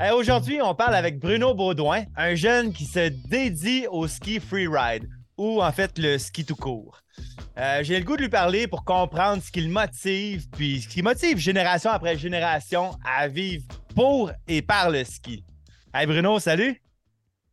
Aujourd'hui, 0.00 0.60
on 0.62 0.74
parle 0.74 0.94
avec 0.94 1.18
Bruno 1.18 1.54
Baudouin, 1.54 2.04
un 2.16 2.34
jeune 2.34 2.72
qui 2.72 2.84
se 2.84 3.08
dédie 3.28 3.86
au 3.90 4.06
ski 4.06 4.40
freeride, 4.40 5.08
ou 5.38 5.62
en 5.62 5.72
fait 5.72 5.98
le 5.98 6.18
ski 6.18 6.44
tout 6.44 6.54
court. 6.54 7.00
Euh, 7.58 7.82
J'ai 7.82 7.98
le 7.98 8.04
goût 8.04 8.16
de 8.16 8.22
lui 8.22 8.28
parler 8.28 8.66
pour 8.66 8.84
comprendre 8.84 9.42
ce 9.42 9.50
qui 9.50 9.62
le 9.62 9.70
motive, 9.70 10.48
puis 10.50 10.82
ce 10.82 10.88
qui 10.88 11.02
motive 11.02 11.38
génération 11.38 11.90
après 11.90 12.16
génération 12.18 12.90
à 13.04 13.26
vivre 13.26 13.64
pour 13.94 14.30
et 14.46 14.60
par 14.60 14.90
le 14.90 15.02
ski. 15.02 15.44
Hey 15.94 16.06
Bruno, 16.06 16.38
salut! 16.38 16.82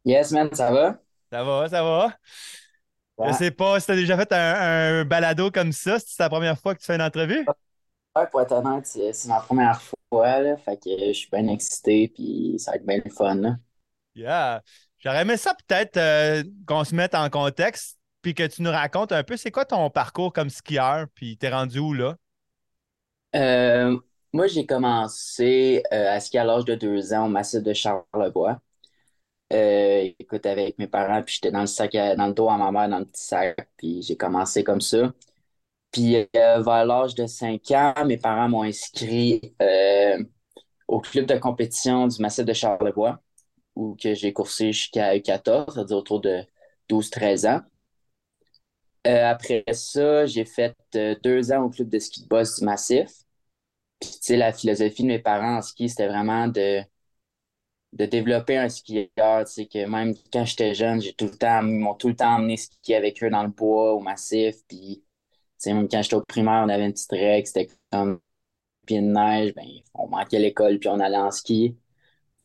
Yes, 0.03 0.31
man, 0.31 0.49
ça 0.53 0.69
va? 0.69 0.97
Ça 1.31 1.43
va, 1.43 1.69
ça 1.69 1.81
va. 1.81 2.13
Ouais. 3.17 3.31
Je 3.31 3.37
sais 3.37 3.51
pas 3.51 3.79
si 3.79 3.85
tu 3.85 3.91
as 3.93 3.95
déjà 3.95 4.17
fait 4.17 4.31
un, 4.33 4.99
un 4.99 5.05
balado 5.05 5.49
comme 5.49 5.71
ça, 5.71 5.97
si 5.97 6.07
c'est 6.09 6.23
la 6.23 6.29
première 6.29 6.59
fois 6.59 6.75
que 6.75 6.79
tu 6.81 6.85
fais 6.85 6.95
une 6.95 7.01
entrevue? 7.01 7.45
Ouais, 8.15 8.27
pour 8.27 8.41
être 8.41 8.51
honnête, 8.53 8.85
c'est 8.87 9.27
ma 9.27 9.39
première 9.41 9.81
fois, 9.81 10.39
là, 10.39 10.55
fait 10.57 10.77
que 10.77 10.89
je 11.07 11.13
suis 11.13 11.29
bien 11.31 11.47
excité, 11.47 12.07
puis 12.07 12.55
ça 12.59 12.71
va 12.71 12.77
être 12.77 12.85
bien 12.85 13.01
le 13.03 13.09
fun, 13.11 13.35
là. 13.35 13.57
Yeah. 14.15 14.61
J'aurais 14.99 15.21
aimé 15.21 15.37
ça 15.37 15.53
peut-être 15.55 15.97
euh, 15.97 16.43
qu'on 16.67 16.83
se 16.83 16.95
mette 16.95 17.15
en 17.15 17.29
contexte, 17.29 17.97
puis 18.21 18.33
que 18.35 18.45
tu 18.47 18.61
nous 18.61 18.71
racontes 18.71 19.11
un 19.11 19.23
peu 19.23 19.35
c'est 19.37 19.51
quoi 19.51 19.65
ton 19.65 19.89
parcours 19.89 20.31
comme 20.31 20.49
skieur, 20.49 21.07
puis 21.15 21.37
t'es 21.37 21.49
rendu 21.49 21.79
où 21.79 21.93
là? 21.93 22.15
Euh, 23.35 23.97
moi, 24.33 24.47
j'ai 24.47 24.65
commencé 24.65 25.83
euh, 25.91 26.11
à 26.15 26.19
skier 26.19 26.39
à 26.39 26.43
l'âge 26.43 26.65
de 26.65 26.75
deux 26.75 27.13
ans 27.13 27.25
au 27.25 27.29
massif 27.29 27.61
de 27.63 27.73
Charlevoix. 27.73 28.59
Écoute, 29.49 30.45
avec 30.45 30.77
mes 30.79 30.87
parents, 30.87 31.21
puis 31.23 31.35
j'étais 31.35 31.51
dans 31.51 31.61
le 31.61 31.67
sac, 31.67 31.93
à- 31.95 32.15
dans 32.15 32.27
le 32.27 32.33
dos 32.33 32.49
à 32.49 32.57
ma 32.57 32.71
mère, 32.71 32.89
dans 32.89 32.99
le 32.99 33.05
petit 33.05 33.23
sac, 33.23 33.69
puis 33.77 34.01
j'ai 34.01 34.17
commencé 34.17 34.63
comme 34.63 34.81
ça. 34.81 35.13
Puis 35.93 36.17
euh, 36.17 36.27
vers 36.35 36.85
l'âge 36.85 37.15
de 37.15 37.27
5 37.27 37.71
ans, 37.71 37.93
mes 38.07 38.17
parents 38.17 38.49
m'ont 38.49 38.63
inscrit 38.63 39.55
euh, 39.63 40.23
au 40.87 41.01
club 41.01 41.25
de 41.27 41.37
compétition 41.37 42.07
du 42.07 42.21
Massif 42.21 42.45
de 42.45 42.53
Charlevoix, 42.53 43.21
où 43.75 43.95
que 44.01 44.13
j'ai 44.15 44.33
coursé 44.33 44.73
jusqu'à 44.73 45.15
U14, 45.15 45.73
c'est-à-dire 45.75 45.97
autour 45.97 46.21
de 46.21 46.43
12-13 46.89 47.47
ans. 47.47 47.61
Euh, 49.07 49.25
après 49.29 49.63
ça, 49.73 50.25
j'ai 50.25 50.45
fait 50.45 50.75
deux 51.23 51.51
ans 51.51 51.63
au 51.65 51.69
club 51.69 51.89
de 51.89 51.99
ski 51.99 52.23
de 52.23 52.27
boss 52.27 52.59
du 52.59 52.65
Massif. 52.65 53.09
Puis, 53.99 54.11
tu 54.11 54.17
sais, 54.21 54.37
la 54.37 54.53
philosophie 54.53 55.03
de 55.03 55.07
mes 55.09 55.19
parents 55.19 55.57
en 55.57 55.63
ski, 55.63 55.89
c'était 55.89 56.07
vraiment 56.07 56.47
de, 56.49 56.81
de 57.93 58.05
développer 58.05 58.57
un 58.57 58.69
skieur. 58.69 59.09
Que 59.17 59.85
même 59.87 60.13
quand 60.31 60.45
j'étais 60.45 60.73
jeune, 60.73 61.01
j'ai 61.01 61.13
tout 61.13 61.25
le 61.25 61.37
temps, 61.37 61.61
ils 61.61 61.79
m'ont 61.79 61.93
tout 61.95 62.07
le 62.09 62.15
temps 62.15 62.35
emmené 62.35 62.57
skier 62.57 62.95
avec 62.95 63.23
eux 63.23 63.29
dans 63.29 63.43
le 63.43 63.49
bois, 63.49 63.93
au 63.93 63.99
Massif. 63.99 64.55
Puis, 64.67 65.03
même 65.67 65.87
quand 65.89 66.01
j'étais 66.01 66.15
au 66.15 66.21
primaire, 66.21 66.63
on 66.65 66.69
avait 66.69 66.85
une 66.85 66.93
petite 66.93 67.11
règle, 67.11 67.47
c'était 67.47 67.67
comme 67.91 68.19
pied 68.85 69.01
de 69.01 69.07
neige, 69.07 69.53
ben, 69.55 69.65
on 69.93 70.07
manquait 70.07 70.39
l'école, 70.39 70.79
puis 70.79 70.89
on 70.89 70.99
allait 70.99 71.17
en 71.17 71.31
ski. 71.31 71.77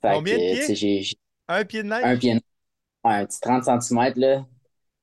Fait 0.03 0.15
Combien 0.17 0.39
de 0.39 0.45
pieds? 0.45 1.17
Un 1.49 1.65
pied 1.65 1.83
de 1.83 1.89
neige? 1.89 2.03
un 2.03 2.17
pied 2.17 2.31
de 2.31 2.35
neige, 2.37 2.43
ouais, 3.05 3.15
un 3.15 3.27
petit 3.27 3.41
30 3.41 3.65
cm, 3.65 4.15
là. 4.17 4.47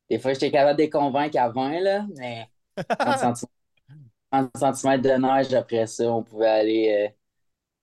Des 0.09 0.19
fois, 0.19 0.33
j'étais 0.33 0.51
capable 0.51 0.77
de 0.77 0.83
les 0.83 0.89
convaincre 0.89 1.37
à 1.39 1.49
20, 1.49 1.79
là, 1.81 2.05
mais 2.17 2.49
30 2.99 3.19
cm, 3.19 3.49
30 4.31 4.75
cm 4.75 5.01
de 5.01 5.09
neige, 5.11 5.53
après 5.53 5.87
ça, 5.87 6.11
on 6.11 6.23
pouvait 6.23 6.47
aller, 6.47 7.09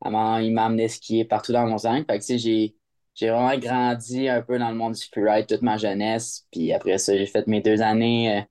euh, 0.07 0.41
il 0.43 0.53
m'emmenait 0.53 0.89
skier 0.89 1.25
partout 1.25 1.53
dans 1.53 1.67
mon 1.67 1.79
sang. 1.79 1.97
Fait 1.97 2.05
que, 2.07 2.15
tu 2.19 2.23
sais, 2.23 2.39
j'ai, 2.39 2.77
j'ai 3.15 3.31
vraiment 3.31 3.57
grandi 3.59 4.29
un 4.29 4.43
peu 4.43 4.59
dans 4.59 4.71
le 4.71 4.77
monde 4.77 4.95
du 4.95 5.03
freeride 5.05 5.47
toute 5.47 5.63
ma 5.63 5.77
jeunesse. 5.77 6.47
Puis 6.53 6.73
après 6.73 6.99
ça, 6.99 7.17
j'ai 7.17 7.27
fait 7.27 7.47
mes 7.47 7.61
deux 7.61 7.83
années, 7.83 8.39
euh, 8.39 8.43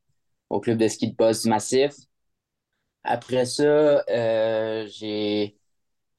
au 0.52 0.60
club 0.62 0.78
de 0.80 0.88
ski 0.90 1.12
de 1.14 1.44
du 1.44 1.50
Massif. 1.50 1.94
Après 3.04 3.46
ça, 3.46 3.64
euh, 4.10 4.88
j'ai, 4.88 5.58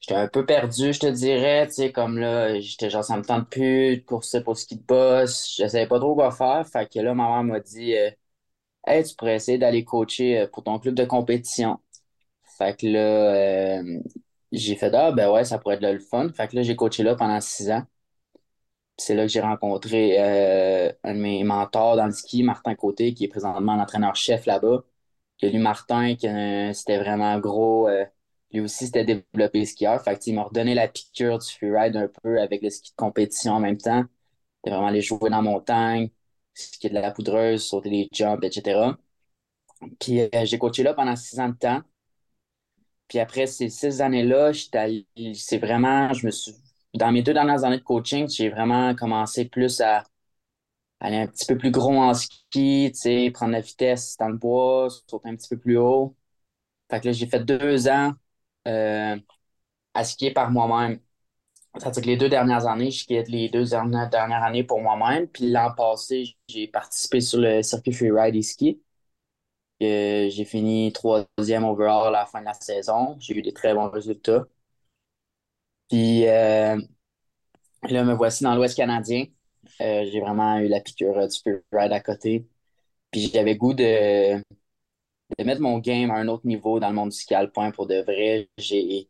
j'étais 0.01 0.15
un 0.15 0.27
peu 0.29 0.45
perdu, 0.45 0.93
je 0.93 0.99
te 1.01 1.07
dirais, 1.07 1.67
tu 1.67 1.73
sais, 1.75 1.91
comme 1.93 2.17
là, 2.19 2.59
j'étais 2.59 2.89
genre, 2.89 3.03
ça 3.05 3.17
me 3.17 3.23
tente 3.23 3.49
plus 3.49 3.97
de 3.97 4.03
courser 4.05 4.43
pour 4.43 4.57
ski 4.57 4.77
de 4.77 4.83
boss. 4.83 5.55
Je 5.59 5.67
savais 5.67 5.87
pas 5.87 5.99
trop 5.99 6.15
quoi 6.15 6.31
faire. 6.31 6.67
Fait 6.67 6.91
que 6.91 6.99
là, 6.99 7.13
ma 7.15 7.29
mère 7.29 7.43
m'a 7.45 7.59
dit, 7.61 7.95
euh, 7.97 8.11
Hey, 8.87 9.03
tu 9.05 9.15
pourrais 9.15 9.35
essayer 9.37 9.57
d'aller 9.59 9.85
coacher 9.85 10.39
euh, 10.41 10.47
pour 10.47 10.63
ton 10.63 10.79
club 10.79 10.95
de 10.95 11.05
compétition. 11.05 11.79
Fait 12.57 12.77
que 12.79 12.87
là, 12.87 12.99
euh, 13.81 13.99
j'ai 14.53 14.75
fait, 14.77 14.93
ah, 14.95 15.11
ben 15.13 15.31
ouais, 15.31 15.45
ça 15.45 15.59
pourrait 15.59 15.75
être 15.77 15.83
le 15.93 15.99
fun. 15.99 16.29
Fait 16.33 16.47
que 16.49 16.55
là, 16.57 16.63
j'ai 16.63 16.75
coaché 16.77 17.03
là 17.03 17.15
pendant 17.15 17.41
six 17.41 17.71
ans. 17.71 17.83
C'est 18.97 19.15
là 19.15 19.23
que 19.23 19.29
j'ai 19.29 19.41
rencontré 19.41 20.17
euh, 20.19 20.91
un 21.03 21.15
de 21.15 21.19
mes 21.19 21.43
mentors 21.43 21.95
dans 21.97 22.05
le 22.05 22.11
ski, 22.11 22.43
Martin 22.43 22.75
Côté, 22.75 23.13
qui 23.13 23.25
est 23.25 23.27
présentement 23.27 23.75
l'entraîneur-chef 23.75 24.45
là-bas. 24.45 24.83
Que 25.41 25.47
lui, 25.47 25.57
Martin, 25.59 26.15
euh, 26.25 26.73
c'était 26.73 26.97
vraiment 26.99 27.39
gros. 27.39 27.87
euh, 27.89 28.05
lui 28.51 28.61
aussi, 28.61 28.85
c'était 28.87 29.05
développé 29.05 29.65
skieur. 29.65 30.01
Fait 30.03 30.25
il 30.27 30.35
m'a 30.35 30.43
redonné 30.43 30.75
la 30.75 30.87
piqûre 30.87 31.39
du 31.39 31.47
freeride 31.51 31.97
un 31.97 32.07
peu 32.23 32.39
avec 32.41 32.61
le 32.61 32.69
ski 32.69 32.91
de 32.91 32.95
compétition 32.95 33.53
en 33.53 33.59
même 33.59 33.77
temps. 33.77 34.03
C'était 34.57 34.71
vraiment 34.75 34.87
aller 34.89 35.01
jouer 35.01 35.29
dans 35.31 35.37
la 35.37 35.41
montagne, 35.43 36.09
skier 36.53 36.89
de 36.91 36.95
la 36.95 37.11
poudreuse, 37.11 37.63
sauter 37.65 37.89
des 37.91 38.09
jumps, 38.13 38.39
etc. 38.43 38.97
Puis 39.99 40.21
euh, 40.21 40.29
j'ai 40.45 40.59
coaché 40.59 40.83
là 40.83 40.93
pendant 40.95 41.15
six 41.17 41.39
ans 41.39 41.49
de 41.49 41.55
temps. 41.57 41.81
Puis 43.07 43.19
après 43.19 43.47
ces 43.47 43.69
six 43.69 44.01
années-là, 44.01 44.51
c'est 44.53 45.57
vraiment, 45.57 46.11
je 46.13 46.25
me 46.25 46.31
suis, 46.31 46.53
dans 46.93 47.11
mes 47.11 47.23
deux 47.23 47.33
dernières 47.33 47.63
années 47.63 47.79
de 47.79 47.83
coaching, 47.83 48.27
j'ai 48.29 48.49
vraiment 48.49 48.95
commencé 48.95 49.45
plus 49.45 49.81
à 49.81 50.03
aller 50.99 51.17
un 51.17 51.27
petit 51.27 51.45
peu 51.45 51.57
plus 51.57 51.71
gros 51.71 51.95
en 51.97 52.13
ski, 52.13 52.91
prendre 53.33 53.51
la 53.53 53.61
vitesse 53.61 54.17
dans 54.17 54.29
le 54.29 54.37
bois, 54.37 54.89
sauter 55.07 55.29
un 55.29 55.35
petit 55.35 55.49
peu 55.49 55.57
plus 55.59 55.77
haut. 55.77 56.15
Fait 56.91 57.01
que 57.01 57.07
là, 57.07 57.13
j'ai 57.13 57.27
fait 57.27 57.41
deux 57.45 57.87
ans 57.89 58.13
euh, 58.67 59.17
à 59.93 60.03
skier 60.03 60.31
par 60.33 60.51
moi-même. 60.51 60.99
C'est-à-dire 61.77 62.03
que 62.03 62.07
les 62.07 62.17
deux 62.17 62.29
dernières 62.29 62.67
années, 62.67 62.91
je 62.91 63.01
skiais 63.03 63.23
les 63.29 63.49
deux 63.49 63.65
dernières, 63.65 64.09
dernières 64.09 64.43
années 64.43 64.63
pour 64.63 64.81
moi-même. 64.81 65.27
Puis 65.27 65.51
l'an 65.51 65.73
passé, 65.75 66.35
j'ai 66.49 66.67
participé 66.67 67.21
sur 67.21 67.39
le 67.41 67.63
circuit 67.63 67.93
freeride 67.93 68.35
et 68.35 68.41
ski. 68.43 68.81
Euh, 69.81 70.29
j'ai 70.29 70.45
fini 70.45 70.91
troisième 70.93 71.63
overall 71.65 72.07
à 72.07 72.11
la 72.21 72.25
fin 72.25 72.39
de 72.41 72.45
la 72.45 72.53
saison. 72.53 73.17
J'ai 73.19 73.37
eu 73.37 73.41
des 73.41 73.53
très 73.53 73.73
bons 73.73 73.89
résultats. 73.89 74.45
Puis 75.93 76.27
euh, 76.27 76.77
là, 77.89 78.03
me 78.03 78.13
voici 78.13 78.43
dans 78.43 78.55
l'Ouest 78.55 78.75
canadien. 78.77 79.25
Euh, 79.81 80.05
j'ai 80.11 80.19
vraiment 80.21 80.57
eu 80.59 80.67
la 80.67 80.79
piqûre 80.81 81.17
euh, 81.17 81.27
du 81.27 81.37
freeride 81.71 81.93
à 81.93 81.99
côté. 81.99 82.47
Puis 83.11 83.31
j'avais 83.33 83.55
goût 83.57 83.73
de, 83.75 84.37
de 85.37 85.43
mettre 85.43 85.61
mon 85.61 85.79
game 85.79 86.11
à 86.11 86.15
un 86.15 86.27
autre 86.27 86.45
niveau 86.47 86.79
dans 86.79 86.89
le 86.89 86.95
monde 86.95 87.11
du 87.11 87.33
alpin 87.35 87.71
pour 87.71 87.87
de 87.87 88.01
vrai. 88.01 88.49
J'ai 88.57 89.07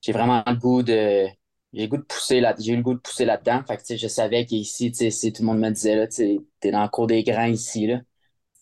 j'ai 0.00 0.12
vraiment 0.12 0.42
le 0.46 0.54
goût 0.56 0.82
de 0.82 1.26
j'ai 1.72 1.82
le 1.82 1.88
goût 1.88 1.96
de 1.98 2.02
pousser 2.02 2.40
là 2.40 2.54
j'ai 2.58 2.72
eu 2.72 2.76
le 2.76 2.82
goût 2.82 2.94
de 2.94 2.98
pousser 3.00 3.24
là-dedans 3.24 3.62
fait 3.66 3.76
que 3.78 3.96
je 3.96 4.08
savais 4.08 4.46
qu'ici 4.46 4.90
tu 4.92 4.98
sais 4.98 5.10
si 5.10 5.32
tout 5.32 5.42
le 5.42 5.46
monde 5.48 5.60
me 5.60 5.70
disait 5.70 5.96
là 5.96 6.06
t'es 6.08 6.70
dans 6.72 6.82
le 6.82 6.88
cours 6.88 7.06
des 7.06 7.22
grands 7.24 7.46
ici 7.46 7.86
là 7.86 8.00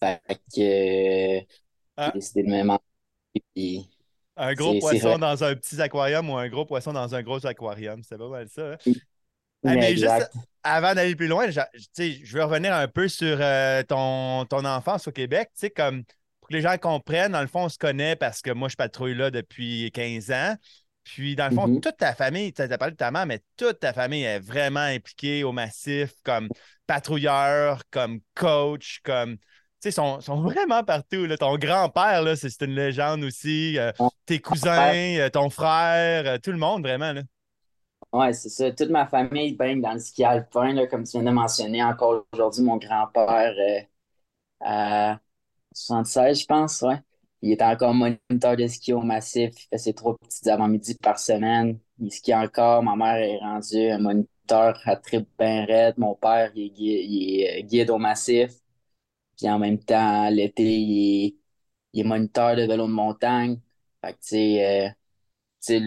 fait 0.00 0.22
que 0.54 0.60
euh, 1.40 1.40
j'ai 1.40 1.46
Ah, 1.96 2.14
décidé 2.14 2.42
de 2.44 2.48
me 2.50 2.62
mentir 2.64 2.84
puis 3.54 3.90
un 4.38 4.54
gros 4.54 4.72
poisson 4.80 5.18
dans 5.18 5.44
un 5.44 5.54
petit 5.54 5.80
aquarium 5.80 6.30
ou 6.30 6.36
un 6.36 6.48
gros 6.48 6.64
poisson 6.66 6.92
dans 6.92 7.14
un 7.14 7.22
gros 7.22 7.44
aquarium. 7.46 8.02
C'est 8.02 8.18
pas 8.18 8.28
mal 8.28 8.48
ça. 8.48 8.72
hein? 8.72 8.76
Mais 9.64 9.90
juste 9.96 10.30
avant 10.62 10.94
d'aller 10.94 11.16
plus 11.16 11.26
loin, 11.28 11.46
sais, 11.92 12.12
je 12.24 12.36
veux 12.36 12.44
revenir 12.44 12.74
un 12.74 12.88
peu 12.88 13.08
sur 13.08 13.38
euh, 13.40 13.82
ton, 13.82 14.44
ton 14.46 14.64
enfance 14.64 15.08
au 15.08 15.12
Québec. 15.12 15.50
Comme 15.76 16.04
pour 16.40 16.48
que 16.48 16.54
les 16.54 16.62
gens 16.62 16.76
comprennent, 16.78 17.32
dans 17.32 17.40
le 17.40 17.46
fond, 17.48 17.64
on 17.64 17.68
se 17.68 17.78
connaît 17.78 18.16
parce 18.16 18.40
que 18.42 18.50
moi, 18.50 18.68
je 18.68 18.76
patrouille 18.76 19.14
là 19.14 19.30
depuis 19.30 19.90
15 19.92 20.30
ans. 20.30 20.54
Puis, 21.04 21.36
dans 21.36 21.48
le 21.48 21.54
fond, 21.54 21.66
Mhm. 21.66 21.80
toute 21.80 21.96
ta 21.96 22.14
famille, 22.14 22.52
tu 22.52 22.60
as 22.62 22.78
parlé 22.78 22.92
de 22.92 22.96
ta 22.96 23.10
mère, 23.10 23.24
mais 23.24 23.40
toute 23.56 23.80
ta 23.80 23.92
famille 23.94 24.24
est 24.24 24.40
vraiment 24.40 24.80
impliquée 24.80 25.42
au 25.42 25.52
massif 25.52 26.12
comme 26.22 26.48
patrouilleur, 26.86 27.82
comme 27.90 28.20
coach, 28.34 29.00
comme. 29.02 29.38
Tu 29.80 29.88
sais, 29.88 29.90
sont, 29.92 30.20
sont 30.20 30.40
vraiment 30.42 30.82
partout. 30.84 31.24
Là. 31.26 31.36
Ton 31.36 31.56
grand-père, 31.58 32.22
là, 32.22 32.36
c'est 32.36 32.50
c'est 32.50 32.64
une 32.64 32.74
légende 32.74 33.22
aussi. 33.24 33.78
euh, 33.78 33.92
tes 34.26 34.40
cousins, 34.40 34.70
euh, 35.18 35.30
ton 35.30 35.50
frère, 35.50 36.26
euh, 36.26 36.38
tout 36.42 36.50
le 36.52 36.58
monde, 36.58 36.82
vraiment. 36.82 37.12
Là. 37.12 37.22
ouais 38.12 38.32
c'est 38.32 38.48
ça 38.48 38.70
toute 38.72 38.90
ma 38.90 39.06
famille 39.06 39.54
baigne 39.54 39.80
dans 39.80 39.92
le 39.92 39.98
ski 40.00 40.24
alpin 40.24 40.72
là, 40.74 40.86
comme 40.86 41.04
tu 41.04 41.12
viens 41.12 41.22
de 41.22 41.30
mentionner 41.30 41.82
encore 41.82 42.24
aujourd'hui 42.32 42.62
mon 42.64 42.76
grand-père 42.76 43.54
à 44.60 45.18
76 45.74 46.40
je 46.42 46.46
pense 46.46 46.82
ouais 46.82 47.00
il 47.42 47.52
était 47.52 47.64
encore 47.64 47.94
moniteur 47.94 48.56
de 48.56 48.66
ski 48.66 48.92
au 48.92 49.02
massif 49.02 49.52
il 49.56 49.68
fait 49.70 49.78
ses 49.78 49.94
trois 49.94 50.16
petites 50.18 50.46
avant-midi 50.48 50.94
par 50.96 51.18
semaine 51.18 51.78
il 52.00 52.12
skie 52.12 52.34
encore 52.34 52.82
ma 52.82 52.96
mère 52.96 53.16
est 53.16 53.38
rendue 53.38 53.90
un 53.90 53.98
moniteur 53.98 54.80
à 54.86 54.96
trip 54.96 55.28
ben 55.38 55.64
raide 55.66 55.94
mon 55.98 56.14
père 56.14 56.50
il 56.54 56.66
est 56.66 56.70
guide, 56.70 57.10
il 57.10 57.40
est 57.42 57.62
guide 57.64 57.90
au 57.90 57.98
massif 57.98 58.52
puis 59.38 59.48
en 59.50 59.58
même 59.60 59.78
temps 59.82 60.30
l'été 60.30 60.64
il 60.64 61.26
est, 61.26 61.36
il 61.94 62.00
est 62.02 62.04
moniteur 62.04 62.56
de 62.56 62.62
vélo 62.62 62.86
de 62.88 62.92
montagne 62.92 63.60
fait 64.04 64.12
que 64.14 64.18
tu 64.20 64.28
sais 64.28 64.86
euh, 64.88 64.90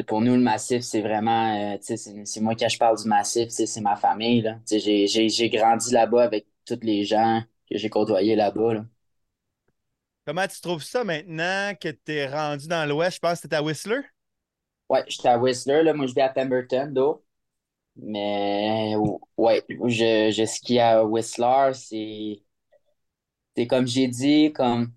pour 0.08 0.22
nous, 0.22 0.34
le 0.36 0.42
massif, 0.42 0.82
c'est 0.84 1.02
vraiment, 1.02 1.74
euh, 1.74 1.78
tu 1.78 1.98
sais, 1.98 2.26
c'est 2.26 2.42
moi 2.42 2.56
quand 2.56 2.70
je 2.70 2.78
parle 2.78 2.98
du 3.02 3.08
massif, 3.08 3.46
tu 3.48 3.52
sais, 3.56 3.66
c'est 3.66 3.82
ma 3.82 3.96
famille, 3.96 4.42
là. 4.42 4.60
Tu 4.68 4.80
sais, 4.80 5.08
j'ai 5.30 5.50
grandi 5.50 5.94
là-bas 5.94 6.24
avec 6.24 6.48
tous 6.66 6.80
les 6.84 7.06
gens 7.06 7.42
que 7.70 7.78
j'ai 7.78 7.90
côtoyés 7.90 8.36
là-bas, 8.36 8.74
là. 8.74 8.86
Comment 10.26 10.48
tu 10.48 10.60
trouves 10.62 10.84
ça 10.84 11.04
maintenant 11.04 11.74
que 11.80 11.90
tu 11.90 12.12
es 12.14 12.28
rendu 12.28 12.68
dans 12.68 12.88
l'Ouest? 12.88 13.16
Je 13.16 13.20
pense 13.20 13.42
que 13.42 13.48
tu 13.48 13.56
à 13.56 13.62
Whistler. 13.64 14.02
Ouais, 14.90 15.04
j'étais 15.08 15.30
à 15.30 15.38
Whistler, 15.40 15.84
là. 15.84 15.94
Moi, 15.94 16.08
je 16.08 16.14
vis 16.14 16.22
à 16.22 16.30
Pemberton, 16.30 16.88
d'eau. 16.92 17.26
Mais 17.98 18.96
ouais, 19.38 19.64
je, 19.88 20.32
je 20.32 20.46
skie 20.46 20.80
à 20.80 21.06
Whistler, 21.06 21.72
c'est 21.76 22.44
c'est 23.62 23.68
comme 23.68 23.88
j'ai 23.88 24.08
dit, 24.08 24.52
comme 24.54 24.94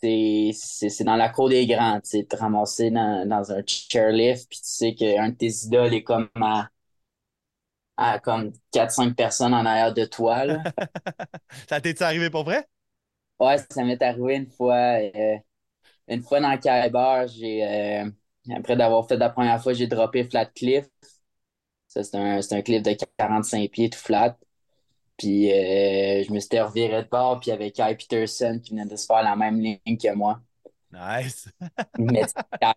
c'est 0.00 0.52
dans 1.04 1.16
la 1.16 1.28
cour 1.30 1.48
des 1.48 1.66
grands, 1.66 2.00
tu 2.00 2.10
sais, 2.10 2.24
te 2.24 2.36
ramasser 2.36 2.90
dans, 2.90 3.26
dans 3.28 3.52
un 3.52 3.62
chairlift, 3.66 4.48
puis 4.50 4.58
tu 4.60 4.64
sais 4.68 4.94
qu'un 4.94 5.30
de 5.30 5.34
tes 5.36 5.48
idoles 5.66 5.94
est 5.94 6.02
comme 6.04 6.28
à, 6.40 6.68
à 7.98 8.18
comme 8.18 8.52
4-5 8.72 9.14
personnes 9.14 9.52
en 9.54 9.66
arrière 9.66 9.92
de 9.92 10.04
toi, 10.06 10.44
là. 10.46 10.64
Ça 11.68 11.80
t'est 11.80 12.00
arrivé 12.02 12.30
pour 12.30 12.44
vrai? 12.44 12.66
Ouais, 13.40 13.56
ça 13.70 13.84
m'est 13.84 14.02
arrivé 14.02 14.36
une 14.36 14.50
fois. 14.50 14.74
euh, 15.14 15.36
une 16.08 16.22
fois 16.22 16.40
dans 16.40 16.52
le 16.52 16.58
j'ai 17.28 17.64
euh, 17.66 18.10
après 18.56 18.76
d'avoir 18.76 19.08
fait 19.08 19.16
la 19.16 19.30
première 19.30 19.62
fois, 19.62 19.74
j'ai 19.74 19.86
droppé 19.88 20.24
Flat 20.24 20.46
Cliff. 20.46 20.86
Ça, 21.88 22.02
c'est 22.04 22.16
un, 22.16 22.40
c'est 22.42 22.54
un 22.56 22.62
cliff 22.62 22.82
de 22.82 22.92
45 23.18 23.70
pieds 23.70 23.90
tout 23.90 23.98
flat. 23.98 24.36
Puis 25.18 25.52
euh, 25.52 26.22
je 26.24 26.32
me 26.32 26.38
suis 26.38 26.58
reviré 26.60 27.02
de 27.02 27.08
bord, 27.08 27.40
puis 27.40 27.50
il 27.50 27.50
y 27.50 27.54
avait 27.54 27.72
Kai 27.72 27.94
Peterson 27.96 28.60
qui 28.62 28.70
venait 28.70 28.86
de 28.86 28.96
se 28.96 29.04
faire 29.04 29.22
la 29.22 29.36
même 29.36 29.60
ligne 29.60 29.98
que 29.98 30.14
moi. 30.14 30.40
Nice. 30.92 31.48
Mais 31.98 32.24
tu 32.24 32.34
Kai, 32.60 32.72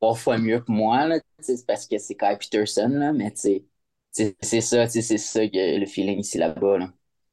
trois 0.00 0.14
fois 0.14 0.38
mieux 0.38 0.60
que 0.60 0.72
moi, 0.72 1.06
là, 1.06 1.20
tu 1.44 1.52
parce 1.66 1.86
que 1.86 1.98
c'est 1.98 2.16
Kai 2.16 2.36
Peterson, 2.38 2.88
là, 2.88 3.12
mais 3.12 3.32
tu 3.32 3.64
c'est 4.12 4.60
ça, 4.62 4.88
tu 4.88 5.02
c'est 5.02 5.18
ça 5.18 5.46
que 5.46 5.78
le 5.78 5.86
feeling 5.86 6.20
ici 6.20 6.38
là-bas. 6.38 6.78
Là. 6.78 6.92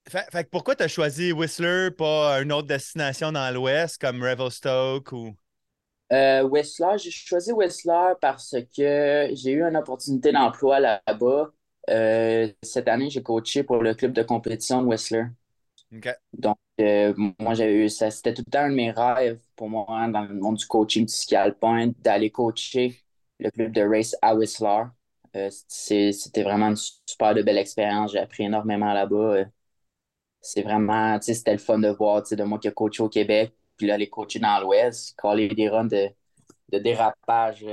Fait, 0.09 0.25
fait 0.31 0.43
que 0.43 0.49
pourquoi 0.49 0.75
t'as 0.75 0.89
choisi 0.89 1.31
Whistler, 1.31 1.91
pas 1.91 2.41
une 2.41 2.51
autre 2.51 2.67
destination 2.67 3.31
dans 3.31 3.53
l'Ouest 3.53 4.01
comme 4.01 4.21
Revelstoke 4.21 5.13
ou? 5.13 5.33
Euh, 6.11 6.43
Whistler, 6.43 6.97
j'ai 6.97 7.11
choisi 7.11 7.53
Whistler 7.53 8.13
parce 8.19 8.55
que 8.75 9.29
j'ai 9.33 9.51
eu 9.51 9.63
une 9.63 9.77
opportunité 9.77 10.31
d'emploi 10.31 10.79
là-bas. 10.79 11.51
Euh, 11.89 12.51
cette 12.63 12.87
année, 12.87 13.09
j'ai 13.09 13.23
coaché 13.23 13.63
pour 13.63 13.77
le 13.83 13.93
club 13.95 14.13
de 14.13 14.23
compétition 14.23 14.81
de 14.81 14.87
Whistler. 14.87 15.25
Donc, 16.33 16.57
euh, 16.81 17.13
moi, 17.39 17.53
j'avais 17.53 17.85
eu 17.85 17.89
ça. 17.89 18.09
C'était 18.11 18.33
tout 18.33 18.43
le 18.45 18.51
temps 18.51 18.59
un 18.61 18.69
de 18.69 18.75
mes 18.75 18.91
rêves 18.91 19.39
pour 19.55 19.69
moi 19.69 19.85
hein, 19.89 20.09
dans 20.09 20.21
le 20.23 20.33
monde 20.35 20.57
du 20.57 20.65
coaching 20.65 21.05
du 21.05 21.13
ski 21.13 21.35
alpin, 21.35 21.91
d'aller 21.99 22.31
coacher 22.31 22.99
le 23.39 23.51
club 23.51 23.71
de 23.71 23.81
race 23.81 24.15
à 24.21 24.35
Whistler. 24.35 24.83
Euh, 25.35 25.49
c'était 25.67 26.43
vraiment 26.43 26.67
une 26.69 26.75
super 27.05 27.33
de 27.35 27.41
belle 27.43 27.57
expérience. 27.57 28.11
J'ai 28.13 28.19
appris 28.19 28.43
énormément 28.45 28.93
là-bas. 28.93 29.15
Euh, 29.17 29.45
C'est 30.41 30.61
vraiment, 30.63 31.17
tu 31.19 31.25
sais, 31.27 31.33
c'était 31.35 31.53
le 31.53 31.57
fun 31.59 31.79
de 31.79 31.89
voir, 31.89 32.23
tu 32.23 32.29
sais, 32.29 32.35
de 32.35 32.43
moi 32.43 32.59
qui 32.59 32.67
ai 32.67 32.73
coaché 32.73 33.03
au 33.03 33.09
Québec, 33.09 33.53
puis 33.77 33.87
là, 33.87 33.95
aller 33.95 34.09
coacher 34.09 34.39
dans 34.39 34.59
l'Ouest, 34.61 35.15
caler 35.21 35.47
des 35.49 35.69
runs 35.69 35.85
de, 35.85 36.09
de 36.71 36.79
dérapage 36.79 37.65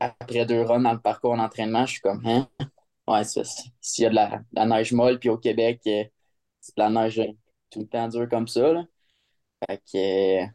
après 0.00 0.44
deux 0.44 0.62
runs 0.62 0.80
dans 0.80 0.92
le 0.92 0.98
parcours 1.00 1.36
d'entraînement, 1.36 1.86
je 1.86 1.92
suis 1.92 2.00
comme, 2.00 2.20
hein? 2.26 2.48
Ouais, 3.08 3.24
c'est 3.24 3.42
ça. 3.44 3.62
S'il 3.80 4.04
y 4.04 4.06
a 4.06 4.10
de 4.10 4.14
la, 4.14 4.28
de 4.38 4.44
la 4.52 4.66
neige 4.66 4.92
molle, 4.92 5.18
puis 5.18 5.30
au 5.30 5.38
Québec, 5.38 5.80
euh, 5.86 6.04
c'est 6.60 6.76
de 6.76 6.82
la 6.82 6.90
neige 6.90 7.18
euh, 7.18 7.32
tout 7.70 7.80
le 7.80 7.86
temps 7.88 8.06
dure 8.08 8.28
comme 8.28 8.46
ça, 8.48 8.72
là. 8.72 8.84
Fait 9.68 9.78
que, 9.78 10.44
euh, 10.44 10.46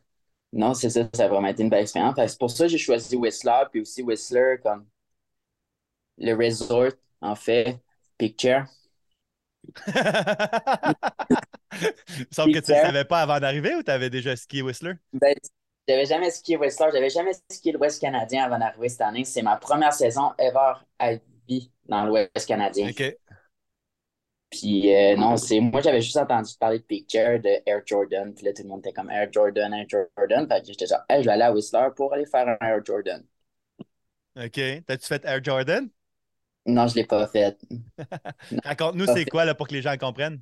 non, 0.53 0.73
c'est 0.75 0.89
ça, 0.91 1.09
ça 1.13 1.25
a 1.25 1.27
vraiment 1.29 1.47
été 1.47 1.63
une 1.63 1.69
belle 1.69 1.83
expérience. 1.83 2.15
Fait 2.15 2.25
que 2.25 2.31
c'est 2.31 2.39
pour 2.39 2.51
ça 2.51 2.65
que 2.65 2.69
j'ai 2.71 2.77
choisi 2.77 3.15
Whistler, 3.15 3.63
puis 3.71 3.81
aussi 3.81 4.03
Whistler 4.03 4.57
comme 4.63 4.87
le 6.17 6.33
resort, 6.33 6.93
en 7.21 7.35
fait, 7.35 7.79
Picture. 8.17 8.65
Il 11.73 12.19
me 12.19 12.25
semble 12.31 12.53
que 12.53 12.59
tu 12.59 12.71
ne 12.71 12.77
le 12.77 12.81
savais 12.83 13.05
pas 13.05 13.21
avant 13.21 13.39
d'arriver 13.39 13.75
ou 13.75 13.81
tu 13.81 13.89
avais 13.89 14.09
déjà 14.09 14.35
skié 14.35 14.61
Whistler? 14.61 14.93
Ben, 15.13 15.33
j'avais 15.87 16.05
jamais 16.05 16.29
skié 16.29 16.57
Whistler, 16.57 16.89
j'avais 16.93 17.09
jamais 17.09 17.31
skié 17.49 17.71
l'Ouest 17.71 17.99
canadien 17.99 18.43
avant 18.43 18.59
d'arriver 18.59 18.89
cette 18.89 19.01
année. 19.01 19.25
C'est 19.25 19.41
ma 19.41 19.57
première 19.57 19.93
saison 19.93 20.33
ever 20.37 20.73
à 20.99 21.13
vie 21.47 21.71
dans 21.87 22.05
l'Ouest 22.05 22.47
canadien. 22.47 22.89
OK. 22.89 23.17
Puis 24.49 24.93
euh, 24.95 25.15
non, 25.17 25.35
c'est 25.37 25.59
moi 25.59 25.81
j'avais 25.81 26.01
juste 26.01 26.15
entendu 26.17 26.53
parler 26.59 26.79
de 26.79 26.83
Picture, 26.83 27.39
de 27.41 27.61
Air 27.65 27.81
Jordan. 27.85 28.33
Puis 28.33 28.45
là, 28.45 28.53
tout 28.53 28.61
le 28.63 28.69
monde 28.69 28.79
était 28.79 28.93
comme 28.93 29.09
Air 29.09 29.27
Jordan, 29.31 29.73
Air 29.73 29.85
Jordan. 29.89 30.47
Fait 30.47 30.61
que 30.61 30.67
j'étais 30.67 30.85
genre, 30.87 31.03
hey, 31.09 31.21
je 31.23 31.27
vais 31.27 31.33
aller 31.33 31.43
à 31.43 31.51
Whistler 31.53 31.87
pour 31.95 32.13
aller 32.13 32.25
faire 32.25 32.47
un 32.47 32.57
Air 32.65 32.83
Jordan. 32.85 33.25
OK. 34.35 34.59
T'as-tu 34.85 35.05
fait 35.07 35.25
Air 35.25 35.43
Jordan? 35.43 35.89
Non, 36.65 36.87
je 36.87 36.95
l'ai 36.95 37.05
pas 37.05 37.27
fait. 37.27 37.57
Raconte-nous 38.63 39.07
c'est 39.07 39.25
quoi 39.25 39.45
là, 39.45 39.55
pour 39.55 39.67
que 39.67 39.73
les 39.73 39.81
gens 39.81 39.97
comprennent. 39.97 40.41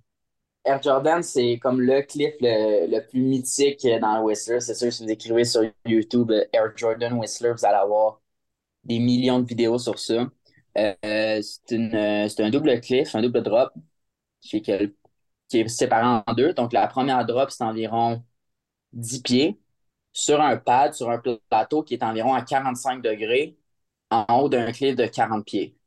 Air 0.64 0.82
Jordan, 0.82 1.24
c'est 1.24 1.58
comme 1.60 1.82
le 1.82 2.02
cliff 2.04 2.34
le, 2.40 2.86
le 2.88 3.08
plus 3.08 3.22
mythique 3.22 3.86
dans 4.00 4.18
le 4.18 4.22
Whistler. 4.24 4.60
C'est 4.60 4.76
sûr, 4.76 4.94
si 4.94 5.04
vous 5.04 5.10
écrivez 5.12 5.44
sur 5.44 5.64
YouTube 5.86 6.32
Air 6.54 6.74
Jordan 6.76 7.14
Whistler, 7.14 7.54
vous 7.54 7.66
allez 7.66 7.78
avoir 7.78 8.22
des 8.86 9.00
millions 9.00 9.40
de 9.40 9.48
vidéos 9.48 9.80
sur 9.80 10.00
ça. 10.00 10.30
Euh, 10.78 10.94
euh, 11.06 11.42
c'est 11.42 12.40
un 12.42 12.50
double 12.50 12.80
cliff, 12.82 13.16
un 13.16 13.22
double 13.22 13.44
drop 13.44 13.74
qui 14.42 14.58
est, 14.58 14.96
est 15.54 15.68
séparé 15.70 16.24
en 16.28 16.34
deux. 16.36 16.54
Donc, 16.54 16.74
la 16.74 16.88
première 16.88 17.26
drop, 17.26 17.52
c'est 17.52 17.64
environ 17.64 18.24
10 18.94 19.22
pieds 19.22 19.60
sur 20.14 20.42
un 20.42 20.58
pad, 20.58 20.94
sur 20.96 21.10
un 21.12 21.20
plateau 21.50 21.84
qui 21.84 21.96
est 21.96 22.04
environ 22.04 22.34
à 22.36 22.44
45 22.44 23.02
degrés 23.04 23.58
en 24.12 24.26
haut 24.42 24.50
d'un 24.50 24.72
cliff 24.74 24.96
de 24.98 25.08
40 25.08 25.46
pieds. 25.46 25.78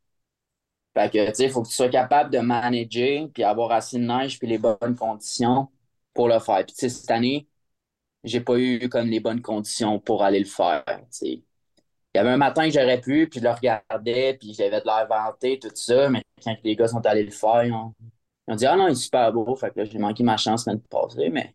Fait 0.95 1.11
que, 1.11 1.27
tu 1.31 1.35
sais, 1.35 1.45
il 1.47 1.51
faut 1.51 1.63
que 1.63 1.69
tu 1.69 1.75
sois 1.75 1.89
capable 1.89 2.31
de 2.31 2.39
manager 2.39 3.29
puis 3.33 3.43
avoir 3.43 3.73
assez 3.73 3.99
de 3.99 4.05
neige 4.05 4.39
puis 4.39 4.47
les 4.49 4.59
bonnes 4.59 4.95
conditions 4.97 5.69
pour 6.15 6.29
le 6.29 6.39
faire. 6.39 6.65
Puis, 6.67 6.75
cette 6.91 7.11
année, 7.11 7.49
j'ai 8.25 8.41
pas 8.41 8.59
eu 8.59 8.89
comme 8.91 9.09
les 9.09 9.21
bonnes 9.21 9.43
conditions 9.43 10.01
pour 10.01 10.25
aller 10.25 10.41
le 10.41 10.47
faire. 10.47 10.85
Il 12.15 12.19
y 12.19 12.21
avait 12.21 12.31
un 12.31 12.37
matin 12.37 12.65
que 12.67 12.73
j'aurais 12.73 13.01
pu, 13.01 13.29
puis 13.29 13.41
je 13.41 13.45
le 13.45 13.51
regardais, 13.51 14.35
puis 14.39 14.55
j'avais 14.55 14.81
de 14.81 14.87
l'air 14.87 15.07
vanté, 15.09 15.59
tout 15.59 15.71
ça, 15.75 16.09
mais 16.09 16.23
quand 16.43 16.57
les 16.63 16.77
gars 16.77 16.89
sont 16.89 17.05
allés 17.07 17.25
le 17.25 17.31
faire, 17.33 17.65
ils 17.65 17.73
ont, 17.73 17.95
ils 18.49 18.53
ont 18.53 18.57
dit 18.57 18.67
Ah 18.67 18.77
non, 18.77 18.89
il 18.89 18.93
est 18.93 18.95
super 18.97 19.33
beau. 19.33 19.55
Fait 19.57 19.71
que 19.73 19.81
là, 19.81 19.85
j'ai 19.85 19.99
manqué 19.99 20.23
ma 20.25 20.37
chance 20.37 20.65
semaine 20.65 20.81
passée, 20.83 21.31
mais 21.31 21.55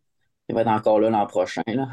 il 0.49 0.55
va 0.55 0.61
être 0.61 0.67
encore 0.69 0.99
là 0.99 1.09
l'an 1.09 1.25
prochain. 1.27 1.63
Là. 1.67 1.89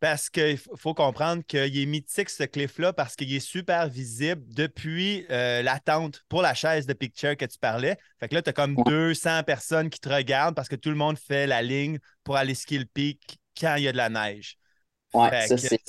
Parce 0.00 0.28
qu'il 0.28 0.58
faut 0.76 0.92
comprendre 0.92 1.42
qu'il 1.46 1.78
est 1.78 1.86
mythique, 1.86 2.28
ce 2.28 2.42
cliff-là, 2.42 2.92
parce 2.92 3.16
qu'il 3.16 3.32
est 3.34 3.40
super 3.40 3.88
visible 3.88 4.42
depuis 4.48 5.24
euh, 5.30 5.62
l'attente 5.62 6.24
pour 6.28 6.42
la 6.42 6.52
chaise 6.52 6.86
de 6.86 6.92
picture 6.92 7.36
que 7.38 7.46
tu 7.46 7.58
parlais. 7.58 7.96
Fait 8.20 8.28
que 8.28 8.34
là, 8.34 8.42
tu 8.42 8.50
as 8.50 8.52
comme 8.52 8.76
Ouais. 8.76 8.84
200 8.84 9.42
personnes 9.44 9.88
qui 9.88 10.00
te 10.00 10.08
regardent 10.10 10.54
parce 10.54 10.68
que 10.68 10.76
tout 10.76 10.90
le 10.90 10.96
monde 10.96 11.18
fait 11.18 11.46
la 11.46 11.62
ligne 11.62 11.98
pour 12.22 12.36
aller 12.36 12.54
skier 12.54 12.78
le 12.78 12.84
pic 12.84 13.38
quand 13.58 13.76
il 13.76 13.84
y 13.84 13.88
a 13.88 13.92
de 13.92 13.96
la 13.96 14.10
neige. 14.10 14.58
Ouais, 15.14 15.30
Fait 15.30 15.46
ça, 15.48 15.56
c'est. 15.56 15.80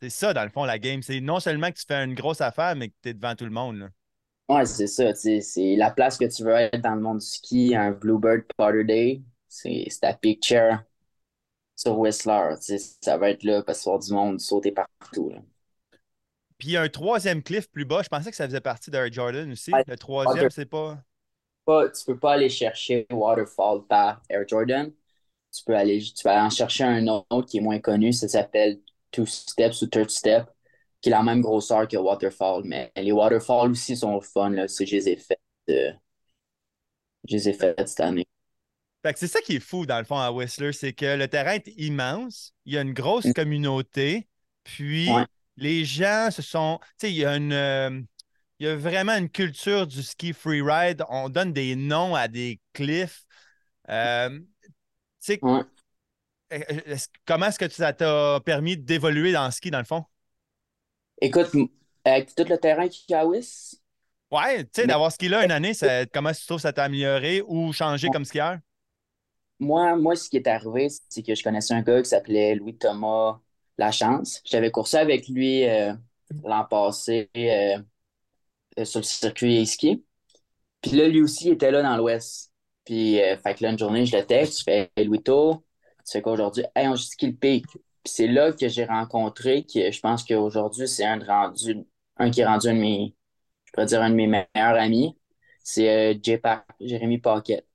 C'est 0.00 0.10
ça, 0.10 0.34
dans 0.34 0.44
le 0.44 0.50
fond, 0.50 0.64
la 0.64 0.78
game. 0.78 1.02
C'est 1.02 1.20
non 1.20 1.40
seulement 1.40 1.70
que 1.70 1.78
tu 1.78 1.84
fais 1.86 2.04
une 2.04 2.14
grosse 2.14 2.40
affaire, 2.40 2.76
mais 2.76 2.88
que 2.88 2.94
tu 3.02 3.08
es 3.10 3.14
devant 3.14 3.34
tout 3.34 3.44
le 3.44 3.50
monde. 3.50 3.78
là. 3.78 3.88
Ouais, 4.48 4.64
c'est 4.64 4.86
ça. 4.86 5.14
C'est 5.14 5.76
la 5.76 5.90
place 5.90 6.16
que 6.16 6.24
tu 6.24 6.42
veux 6.42 6.54
être 6.54 6.80
dans 6.80 6.94
le 6.94 7.02
monde 7.02 7.18
du 7.18 7.26
ski, 7.26 7.74
un 7.76 7.90
Bluebird 7.90 8.44
Powder 8.56 8.84
Day. 8.84 9.22
C'est 9.48 9.86
ta 10.00 10.14
picture 10.14 10.82
sur 11.76 11.98
Whistler. 11.98 12.54
Ça 13.02 13.18
va 13.18 13.30
être 13.30 13.42
là 13.42 13.62
parce 13.62 13.82
qu'il 13.82 13.90
va 13.90 13.92
y 13.92 13.96
avoir 13.96 14.06
du 14.06 14.12
monde 14.12 14.40
sauter 14.40 14.72
partout. 14.72 15.30
Là. 15.30 15.38
Puis 16.56 16.68
il 16.68 16.70
y 16.72 16.76
a 16.76 16.82
un 16.82 16.88
troisième 16.88 17.42
cliff 17.42 17.70
plus 17.70 17.84
bas. 17.84 18.02
Je 18.02 18.08
pensais 18.08 18.30
que 18.30 18.36
ça 18.36 18.46
faisait 18.46 18.60
partie 18.60 18.90
d'Air 18.90 19.12
Jordan 19.12 19.50
aussi. 19.52 19.72
Ouais. 19.72 19.84
Le 19.86 19.96
troisième, 19.96 20.50
c'est 20.50 20.66
pas. 20.66 20.98
Pas, 21.64 21.90
tu 21.90 22.04
peux 22.06 22.18
pas 22.18 22.32
aller 22.32 22.48
chercher 22.48 23.06
Waterfall 23.12 23.86
par 23.86 24.22
Air 24.30 24.48
Jordan. 24.48 24.90
Tu 25.52 25.64
peux 25.64 25.76
aller, 25.76 26.00
tu 26.00 26.22
vas 26.24 26.32
aller 26.32 26.46
en 26.46 26.50
chercher 26.50 26.84
un 26.84 27.06
autre 27.06 27.44
qui 27.44 27.58
est 27.58 27.60
moins 27.60 27.78
connu. 27.78 28.12
Ça 28.12 28.28
s'appelle 28.28 28.80
Two 29.10 29.26
Steps 29.26 29.82
ou 29.82 29.86
Third 29.86 30.10
Step, 30.10 30.48
qui 31.00 31.08
est 31.10 31.12
la 31.12 31.22
même 31.22 31.40
grosseur 31.40 31.88
que 31.88 31.96
Waterfall. 31.96 32.62
Mais 32.64 32.92
les 32.96 33.12
Waterfall 33.12 33.70
aussi 33.72 33.96
sont 33.96 34.20
fun. 34.20 34.50
Là. 34.50 34.66
Je 34.66 34.84
les 34.84 35.08
ai 35.08 35.16
fait, 35.16 35.40
euh, 35.70 35.92
je 37.28 37.36
les 37.36 37.48
ai 37.48 37.52
fait 37.52 37.74
cette 37.86 38.00
année. 38.00 38.26
Fait 39.04 39.12
que 39.12 39.18
c'est 39.18 39.28
ça 39.28 39.40
qui 39.40 39.56
est 39.56 39.60
fou, 39.60 39.86
dans 39.86 39.98
le 39.98 40.04
fond, 40.04 40.18
à 40.18 40.32
Whistler, 40.32 40.72
c'est 40.72 40.92
que 40.92 41.16
le 41.16 41.28
terrain 41.28 41.52
est 41.52 41.68
immense, 41.76 42.52
il 42.64 42.74
y 42.74 42.78
a 42.78 42.82
une 42.82 42.92
grosse 42.92 43.26
Mm. 43.26 43.32
communauté, 43.32 44.28
puis 44.64 45.08
Ouais. 45.10 45.24
les 45.56 45.84
gens 45.84 46.30
se 46.30 46.42
sont. 46.42 46.78
Tu 46.98 47.06
sais, 47.06 47.10
il 47.12 47.16
y 47.16 47.24
a 47.24 47.36
une. 47.36 47.52
euh, 47.52 48.00
il 48.60 48.66
y 48.66 48.70
a 48.70 48.76
vraiment 48.76 49.14
une 49.16 49.30
culture 49.30 49.86
du 49.86 50.02
ski 50.02 50.32
freeride. 50.32 51.04
On 51.10 51.28
donne 51.28 51.52
des 51.52 51.76
noms 51.76 52.16
à 52.16 52.26
des 52.26 52.60
cliffs. 52.72 53.24
Euh, 53.88 54.30
tu 54.40 54.46
sais, 55.20 55.38
Ouais. 55.42 55.62
Est-ce- 56.50 57.08
comment 57.26 57.46
est-ce 57.46 57.58
que 57.58 57.68
ça 57.68 57.92
t'a 57.92 58.40
permis 58.44 58.76
d'évoluer 58.76 59.32
dans 59.32 59.44
le 59.46 59.50
ski, 59.50 59.70
dans 59.70 59.78
le 59.78 59.84
fond? 59.84 60.04
Écoute, 61.20 61.50
avec 62.04 62.34
tout 62.34 62.42
le 62.48 62.58
terrain 62.58 62.88
à 63.12 63.26
Whist, 63.26 63.80
Ouais, 64.30 64.64
tu 64.64 64.70
sais, 64.82 64.86
d'avoir 64.86 65.10
ski 65.12 65.28
là 65.28 65.42
une 65.44 65.50
année, 65.50 65.72
ça- 65.74 66.04
comment 66.06 66.32
tu 66.32 66.44
trouves 66.44 66.58
que 66.58 66.62
ça 66.62 66.72
t'a 66.72 66.84
amélioré 66.84 67.42
ou 67.46 67.72
changé 67.72 68.10
comme 68.10 68.24
skieur? 68.26 68.58
moi, 69.58 69.96
moi, 69.96 70.14
ce 70.16 70.28
qui 70.28 70.36
est 70.36 70.46
arrivé, 70.46 70.88
c'est 71.08 71.22
que 71.22 71.34
je 71.34 71.42
connaissais 71.42 71.74
un 71.74 71.82
gars 71.82 72.00
qui 72.02 72.08
s'appelait 72.10 72.54
Louis-Thomas 72.54 73.40
Lachance. 73.78 74.40
J'avais 74.44 74.70
coursé 74.70 74.98
avec 74.98 75.28
lui 75.28 75.64
euh, 75.68 75.94
l'an 76.44 76.64
passé 76.64 77.28
euh, 77.36 77.78
euh, 78.78 78.84
sur 78.84 79.00
le 79.00 79.04
circuit 79.04 79.66
ski. 79.66 80.04
Puis 80.82 80.92
là, 80.92 81.08
lui 81.08 81.22
aussi, 81.22 81.48
il 81.48 81.52
était 81.54 81.72
là 81.72 81.82
dans 81.82 81.96
l'Ouest. 81.98 82.52
Puis, 82.84 83.20
euh, 83.22 83.36
fait 83.38 83.54
que 83.56 83.64
là, 83.64 83.70
une 83.72 83.78
journée, 83.78 84.06
je 84.06 84.16
le 84.16 84.26
texte, 84.26 84.60
je 84.60 84.64
fais 84.64 84.92
Hey, 84.96 85.06
Louis-To, 85.06 85.64
quoi 86.22 86.32
aujourd'hui? 86.32 86.64
Hey, 86.74 86.88
on 86.88 86.96
skie 86.96 87.28
le 87.28 87.32
pic. 87.34 87.66
C'est 88.04 88.26
là 88.28 88.52
que 88.52 88.68
j'ai 88.68 88.84
rencontré, 88.84 89.64
que 89.64 89.90
je 89.90 90.00
pense 90.00 90.24
qu'aujourd'hui, 90.24 90.88
c'est 90.88 91.04
un, 91.04 91.18
rendu, 91.24 91.84
un 92.16 92.30
qui 92.30 92.40
est 92.40 92.46
rendu 92.46 92.68
un 92.68 92.74
de 92.74 92.80
mes 92.80 93.14
je 93.68 93.72
pourrais 93.72 93.86
dire 93.86 94.02
un 94.02 94.10
de 94.10 94.14
mes 94.14 94.26
meilleurs 94.26 94.48
amis, 94.76 95.16
c'est 95.62 96.14
euh, 96.14 96.18
J-Pack, 96.22 96.64
Jérémy 96.80 97.18
Paquette. 97.18 97.66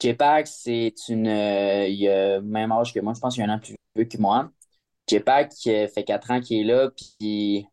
J-Pack, 0.00 0.46
c'est 0.46 0.94
une. 1.08 1.28
Euh, 1.28 1.88
il 1.88 2.08
a 2.08 2.40
même 2.40 2.72
âge 2.72 2.94
que 2.94 3.00
moi, 3.00 3.14
je 3.14 3.20
pense 3.20 3.34
qu'il 3.34 3.42
a 3.44 3.46
un 3.46 3.56
an 3.56 3.58
plus 3.60 3.76
vieux 3.96 4.04
que 4.06 4.18
moi. 4.18 4.50
J-Pack 5.08 5.52
euh, 5.68 5.88
fait 5.88 6.04
quatre 6.04 6.30
ans 6.30 6.40
qu'il 6.40 6.60
est 6.60 6.64
là, 6.64 6.90
puis 6.90 7.66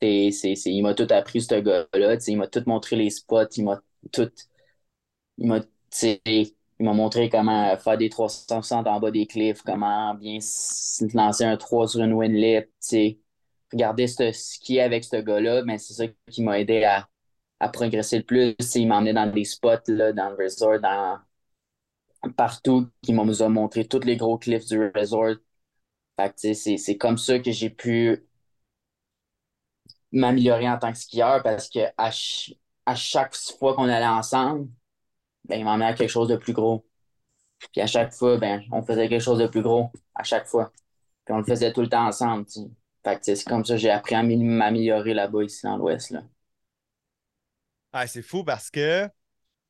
il 0.00 0.82
m'a 0.82 0.94
tout 0.94 1.06
appris, 1.10 1.42
ce 1.42 1.54
gars-là. 1.60 2.16
Il 2.26 2.38
m'a 2.38 2.46
tout 2.48 2.62
montré 2.66 2.96
les 2.96 3.10
spots, 3.10 3.48
il 3.56 3.64
m'a 3.64 3.80
tout. 4.12 4.30
Il 5.38 5.46
m'a 5.48 5.60
il 6.78 6.84
m'a 6.84 6.92
montré 6.92 7.28
comment 7.30 7.76
faire 7.78 7.98
des 7.98 8.10
360 8.10 8.86
en 8.86 9.00
bas 9.00 9.10
des 9.10 9.26
cliffs, 9.26 9.62
comment 9.62 10.14
bien 10.14 10.38
lancer 11.14 11.44
un 11.44 11.56
3 11.56 11.88
sur 11.88 12.02
une 12.02 12.12
winlip, 12.12 12.68
Regarder 13.72 14.06
ce 14.06 14.30
ski 14.32 14.78
avec 14.80 15.04
ce 15.04 15.16
gars-là, 15.16 15.62
mais 15.64 15.78
c'est 15.78 15.94
ça 15.94 16.04
qui 16.30 16.42
m'a 16.42 16.60
aidé 16.60 16.84
à, 16.84 17.08
à, 17.60 17.68
progresser 17.68 18.18
le 18.18 18.24
plus. 18.24 18.54
il 18.76 18.86
m'emmenait 18.86 19.12
dans 19.14 19.26
des 19.26 19.44
spots, 19.44 19.88
là, 19.88 20.12
dans 20.12 20.30
le 20.30 20.36
resort, 20.44 20.80
dans, 20.80 21.18
partout, 22.36 22.88
qui 23.02 23.12
a 23.12 23.48
montré 23.48 23.86
tous 23.86 24.00
les 24.00 24.16
gros 24.16 24.38
cliffs 24.38 24.66
du 24.66 24.90
resort. 24.94 25.36
c'est 26.36 26.96
comme 26.98 27.18
ça 27.18 27.38
que 27.38 27.50
j'ai 27.52 27.70
pu 27.70 28.24
m'améliorer 30.12 30.68
en 30.68 30.78
tant 30.78 30.92
que 30.92 30.98
skieur 30.98 31.42
parce 31.42 31.68
que 31.68 31.80
à 31.96 32.94
chaque 32.94 33.34
fois 33.58 33.74
qu'on 33.74 33.88
allait 33.88 34.06
ensemble, 34.06 34.68
ben, 35.48 35.58
il 35.58 35.64
m'emmenait 35.64 35.86
à 35.86 35.94
quelque 35.94 36.10
chose 36.10 36.28
de 36.28 36.36
plus 36.36 36.52
gros. 36.52 36.84
Puis 37.72 37.80
à 37.80 37.86
chaque 37.86 38.12
fois, 38.12 38.36
ben, 38.38 38.62
on 38.72 38.82
faisait 38.82 39.08
quelque 39.08 39.22
chose 39.22 39.38
de 39.38 39.46
plus 39.46 39.62
gros 39.62 39.90
à 40.14 40.22
chaque 40.22 40.46
fois. 40.46 40.72
Puis 41.24 41.34
on 41.34 41.38
le 41.38 41.44
faisait 41.44 41.72
tout 41.72 41.80
le 41.80 41.88
temps 41.88 42.06
ensemble. 42.06 42.46
Fait 43.04 43.18
que 43.18 43.34
c'est 43.34 43.44
comme 43.44 43.64
ça 43.64 43.74
que 43.74 43.80
j'ai 43.80 43.90
appris 43.90 44.14
à 44.14 44.22
m'améliorer 44.22 45.14
là-bas, 45.14 45.44
ici 45.44 45.62
dans 45.64 45.76
l'Ouest. 45.76 46.14
Ah, 47.92 48.06
c'est 48.06 48.22
fou 48.22 48.44
parce 48.44 48.70
que 48.70 49.08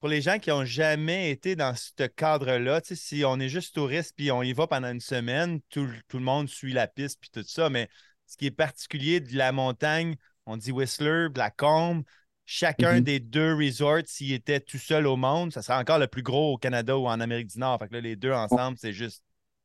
pour 0.00 0.08
les 0.08 0.20
gens 0.20 0.38
qui 0.38 0.50
n'ont 0.50 0.64
jamais 0.64 1.30
été 1.30 1.56
dans 1.56 1.74
ce 1.74 2.06
cadre-là, 2.06 2.80
si 2.82 3.24
on 3.24 3.38
est 3.38 3.48
juste 3.48 3.74
touriste 3.74 4.14
puis 4.16 4.30
on 4.30 4.42
y 4.42 4.52
va 4.52 4.66
pendant 4.66 4.90
une 4.90 5.00
semaine, 5.00 5.60
tout, 5.70 5.88
tout, 6.08 6.18
le 6.18 6.24
monde 6.24 6.48
suit 6.48 6.72
la 6.72 6.86
piste 6.86 7.20
puis 7.20 7.30
tout 7.30 7.46
ça. 7.46 7.70
Mais 7.70 7.88
ce 8.26 8.36
qui 8.36 8.46
est 8.46 8.50
particulier 8.50 9.20
de 9.20 9.36
la 9.36 9.52
montagne, 9.52 10.16
on 10.46 10.56
dit 10.56 10.72
Whistler, 10.72 11.28
Blackcomb, 11.28 12.04
chacun 12.46 12.94
mhm. 12.94 13.00
des 13.00 13.20
deux 13.20 13.54
resorts, 13.54 14.02
s'il 14.06 14.32
était 14.32 14.60
tout 14.60 14.78
seul 14.78 15.06
au 15.06 15.16
monde, 15.16 15.52
ça 15.52 15.62
serait 15.62 15.78
encore 15.78 15.98
le 15.98 16.06
plus 16.06 16.22
gros 16.22 16.54
au 16.54 16.56
Canada 16.56 16.96
ou 16.96 17.06
en 17.06 17.20
Amérique 17.20 17.48
du 17.48 17.58
Nord. 17.58 17.78
Fait 17.80 17.88
que 17.88 17.94
là, 17.94 18.00
les 18.00 18.16
deux 18.16 18.32
ensemble, 18.32 18.78
c'est 18.78 18.92
juste 18.92 19.22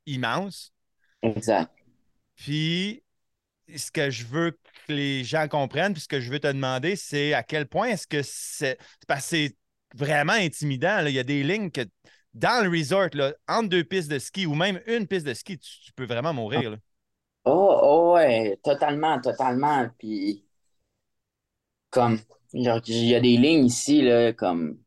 immense. 0.07 0.73
Exact. 1.21 1.71
Puis, 2.35 3.03
ce 3.73 3.91
que 3.91 4.09
je 4.09 4.25
veux 4.25 4.51
que 4.51 4.93
les 4.93 5.23
gens 5.23 5.47
comprennent, 5.47 5.93
puis 5.93 6.01
ce 6.01 6.07
que 6.07 6.19
je 6.19 6.31
veux 6.31 6.39
te 6.39 6.47
demander, 6.47 6.95
c'est 6.95 7.33
à 7.33 7.43
quel 7.43 7.67
point 7.67 7.89
est-ce 7.89 8.07
que 8.07 8.21
c'est. 8.23 8.77
Parce 9.07 9.21
que 9.21 9.27
c'est 9.29 9.57
vraiment 9.93 10.33
intimidant. 10.33 11.05
Il 11.05 11.13
y 11.13 11.19
a 11.19 11.23
des 11.23 11.43
lignes 11.43 11.69
que 11.69 11.81
dans 12.33 12.63
le 12.63 12.69
resort, 12.69 13.09
là, 13.13 13.33
entre 13.47 13.69
deux 13.69 13.83
pistes 13.83 14.09
de 14.09 14.17
ski 14.17 14.47
ou 14.47 14.55
même 14.55 14.81
une 14.87 15.07
piste 15.07 15.27
de 15.27 15.33
ski, 15.35 15.59
tu, 15.59 15.93
peux 15.95 16.05
vraiment 16.05 16.33
mourir. 16.33 16.77
Oh, 17.45 17.79
oh, 17.83 18.13
ouais, 18.15 18.57
totalement, 18.63 19.19
totalement. 19.21 19.87
Puis, 19.99 20.45
comme 21.91 22.19
il 22.53 22.63
y 22.63 23.15
a 23.15 23.19
des 23.19 23.37
lignes 23.37 23.65
ici, 23.65 24.01
là, 24.01 24.33
comme. 24.33 24.79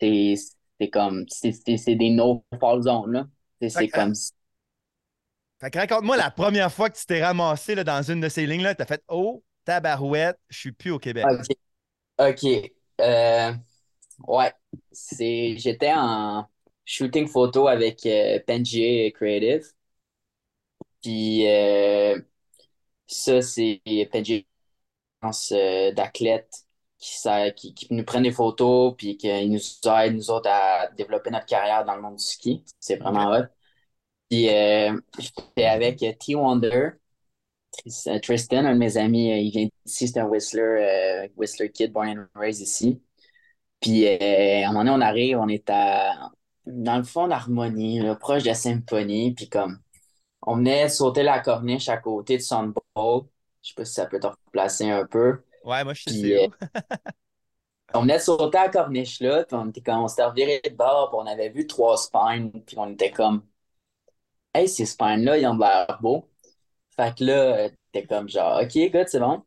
C'est 0.00 0.90
comme. 0.92 1.26
C'est 1.28 1.94
des 1.94 2.10
no-fall 2.10 2.82
zones, 2.82 3.12
là. 3.12 3.68
C'est 3.68 3.88
comme. 3.88 4.12
Fait 5.60 5.70
que 5.70 5.78
raconte-moi 5.78 6.16
la 6.16 6.30
première 6.30 6.72
fois 6.72 6.88
que 6.88 6.96
tu 6.96 7.04
t'es 7.04 7.22
ramassé 7.24 7.74
là, 7.74 7.82
dans 7.82 8.02
une 8.02 8.20
de 8.20 8.28
ces 8.28 8.46
lignes-là, 8.46 8.76
tu 8.76 8.82
as 8.82 8.86
fait 8.86 9.02
Oh, 9.08 9.42
tabarouette, 9.64 10.38
je 10.48 10.58
suis 10.58 10.72
plus 10.72 10.92
au 10.92 10.98
Québec. 11.00 11.26
OK. 11.28 11.46
OK. 12.20 12.72
Euh, 13.00 13.52
ouais. 14.28 14.52
J'étais 14.92 15.92
en 15.92 16.46
shooting 16.84 17.26
photo 17.26 17.66
avec 17.66 18.06
euh, 18.06 18.38
Creative. 19.10 19.64
Puis 21.02 21.48
euh, 21.48 22.20
ça, 23.06 23.42
c'est 23.42 23.80
Penji 24.12 24.34
euh, 24.36 24.57
d'athlètes 25.20 26.66
qui, 26.98 27.74
qui, 27.74 27.86
nous 27.90 28.04
prennent 28.04 28.24
des 28.24 28.32
photos 28.32 28.94
puis 28.96 29.16
qui 29.16 29.28
nous 29.48 29.60
aident, 29.90 30.16
nous 30.16 30.30
autres, 30.30 30.50
à 30.50 30.88
développer 30.96 31.30
notre 31.30 31.46
carrière 31.46 31.84
dans 31.84 31.94
le 31.96 32.02
monde 32.02 32.16
du 32.16 32.24
ski. 32.24 32.64
C'est 32.80 32.96
vraiment 32.96 33.30
hot. 33.30 33.44
Puis 34.30 34.48
euh, 34.50 34.98
j'étais 35.18 35.64
avec 35.66 36.02
euh, 36.02 36.12
T. 36.18 36.34
Wonder, 36.34 36.90
Tristan, 38.22 38.64
un 38.64 38.74
de 38.74 38.78
mes 38.78 38.96
amis, 38.96 39.30
il 39.46 39.50
vient 39.50 39.68
d'ici, 39.84 40.08
c'est 40.08 40.18
un 40.18 40.26
Whistler, 40.26 41.30
Whistler 41.36 41.70
Kid, 41.70 41.92
born 41.92 42.08
and 42.08 42.38
raised 42.38 42.60
ici. 42.62 43.00
Puis 43.80 44.06
à 44.08 44.68
un 44.68 44.72
moment 44.72 44.84
donné, 44.84 44.90
on 44.90 45.00
arrive, 45.00 45.38
on 45.38 45.48
est 45.48 45.68
à, 45.70 46.30
dans 46.66 46.98
le 46.98 47.04
fond 47.04 47.28
d'Harmonie, 47.28 48.02
proche 48.20 48.42
de 48.42 48.48
la 48.48 48.54
symphonie, 48.54 49.34
puis 49.34 49.48
comme 49.48 49.80
on 50.42 50.56
venait 50.56 50.88
sauter 50.88 51.22
la 51.22 51.40
corniche 51.40 51.88
à 51.88 51.98
côté 51.98 52.38
de 52.38 52.42
Sunball. 52.42 53.24
Je 53.62 53.68
sais 53.68 53.74
pas 53.74 53.84
si 53.84 53.94
ça 53.94 54.06
peut 54.06 54.20
te 54.20 54.26
replacer 54.26 54.90
un 54.90 55.04
peu. 55.06 55.42
Ouais, 55.64 55.84
moi, 55.84 55.94
je 55.94 56.10
suis 56.10 56.34
euh, 56.34 56.48
on 57.94 58.02
venait 58.02 58.18
de 58.18 58.22
sauter 58.22 58.58
à 58.58 58.68
corniche 58.68 59.20
là, 59.20 59.44
puis 59.44 59.56
on 59.56 59.68
était 59.68 59.80
comme, 59.80 60.02
on 60.02 60.08
s'était 60.08 60.24
reviré 60.24 60.60
de 60.64 60.74
bord, 60.74 61.10
puis 61.10 61.18
on 61.20 61.26
avait 61.26 61.48
vu 61.48 61.66
trois 61.66 61.96
spines, 61.96 62.50
puis 62.64 62.76
on 62.78 62.90
était 62.92 63.10
comme, 63.10 63.42
hey, 64.54 64.68
ces 64.68 64.86
spines-là, 64.86 65.38
ils 65.38 65.46
ont 65.46 65.56
l'air 65.56 65.98
beaux. 66.00 66.28
Fait 66.96 67.16
que 67.16 67.24
là, 67.24 67.68
t'es 67.92 68.06
comme 68.06 68.28
genre, 68.28 68.60
OK, 68.62 68.76
écoute, 68.76 69.08
c'est 69.08 69.20
bon. 69.20 69.42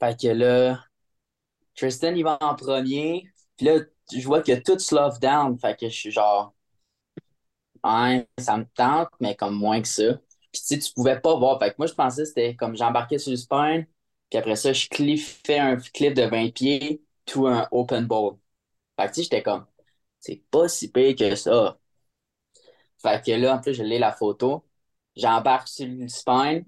Fait 0.00 0.18
que 0.20 0.28
là, 0.28 0.84
Tristan, 1.74 2.14
il 2.14 2.24
va 2.24 2.38
en 2.40 2.54
premier, 2.54 3.24
puis 3.56 3.66
là, 3.66 3.80
je 4.12 4.26
vois 4.26 4.42
que 4.42 4.52
tout 4.60 4.78
slow 4.78 5.10
down, 5.20 5.58
fait 5.58 5.78
que 5.78 5.88
je 5.88 5.94
suis 5.94 6.10
genre, 6.10 6.54
ouais, 7.84 8.28
ça 8.38 8.56
me 8.56 8.64
tente, 8.74 9.08
mais 9.20 9.34
comme 9.36 9.54
moins 9.56 9.80
que 9.82 9.88
ça. 9.88 10.18
Puis 10.52 10.60
tu 10.62 10.66
sais, 10.68 10.78
tu 10.78 10.92
pouvais 10.94 11.20
pas 11.20 11.36
voir. 11.36 11.58
Fait 11.58 11.70
que 11.70 11.76
moi, 11.78 11.86
je 11.86 11.94
pensais 11.94 12.24
c'était 12.26 12.54
comme 12.56 12.76
j'embarquais 12.76 13.18
sur 13.18 13.30
le 13.30 13.36
spine, 13.36 13.86
puis 14.30 14.38
après 14.38 14.56
ça, 14.56 14.72
je 14.72 14.88
cliffais 14.88 15.58
un 15.58 15.76
clip 15.76 16.14
de 16.14 16.22
20 16.24 16.50
pieds 16.52 17.02
tout 17.26 17.46
un 17.46 17.68
open 17.70 18.06
ball. 18.06 18.36
Fait 18.98 19.06
que 19.08 19.10
tu 19.10 19.14
sais, 19.16 19.22
j'étais 19.24 19.42
comme, 19.44 19.66
c'est 20.20 20.42
pas 20.50 20.68
si 20.68 20.90
pire 20.92 21.16
que 21.16 21.34
ça. 21.36 21.78
Fait 23.02 23.24
que 23.24 23.30
là, 23.32 23.56
en 23.56 23.60
plus, 23.60 23.74
je 23.74 23.82
l'ai 23.82 23.98
la 23.98 24.12
photo. 24.12 24.64
J'embarque 25.16 25.68
sur 25.68 25.86
le 25.86 26.08
spine. 26.08 26.64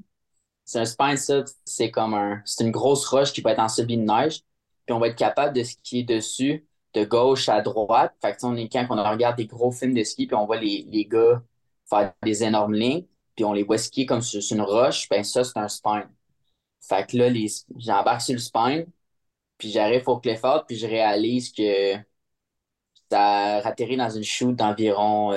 C'est 0.65 0.81
un 0.81 0.85
spine, 0.87 1.17
ça, 1.17 1.45
c'est 1.65 1.91
comme 1.91 2.15
un. 2.15 2.43
C'est 2.45 2.65
une 2.65 2.71
grosse 2.73 3.07
roche 3.07 3.33
qui 3.33 3.43
peut 3.43 3.51
être 3.51 3.61
en 3.61 3.69
subie 3.69 3.99
de 3.99 4.05
neige. 4.05 4.43
Puis 4.87 4.95
on 4.95 5.01
va 5.01 5.09
être 5.09 5.17
capable 5.19 5.57
de 5.57 5.65
skier 5.65 6.05
dessus, 6.05 6.67
de 6.95 7.05
gauche 7.05 7.49
à 7.49 7.63
droite. 7.63 8.15
Fait 8.23 8.33
que 8.37 8.39
on 8.47 8.57
est 8.57 8.69
quand 8.71 8.87
on 8.91 9.11
regarde 9.11 9.37
des 9.37 9.47
gros 9.47 9.73
films 9.73 9.95
de 9.95 10.05
ski, 10.05 10.27
puis 10.27 10.37
on 10.37 10.47
voit 10.47 10.59
les, 10.61 10.87
les 10.91 11.07
gars 11.07 11.43
faire 11.91 12.15
des 12.25 12.45
énormes 12.45 12.75
lignes 12.75 13.07
puis 13.37 13.45
on 13.45 13.53
les 13.53 13.63
voit 13.65 13.79
skier 13.79 14.07
comme 14.07 14.23
sur, 14.23 14.41
une 14.53 14.63
roche, 14.63 15.09
ben 15.09 15.25
ça, 15.25 15.45
c'est 15.45 15.59
un 15.59 15.69
spine. 15.69 16.09
Fait 16.81 17.07
que 17.07 17.17
là, 17.17 17.29
les, 17.31 17.49
j'embarque 17.77 18.23
sur 18.23 18.35
le 18.35 18.41
spine, 18.41 18.87
puis 19.59 19.71
j'arrive 19.71 20.09
au 20.09 20.19
Clifford, 20.21 20.67
puis 20.67 20.77
je 20.77 20.87
réalise 20.87 21.53
que 21.53 21.97
ça 23.11 23.59
atterri 23.59 23.97
dans 23.97 24.11
une 24.11 24.23
chute 24.25 24.57
d'environ 24.57 25.33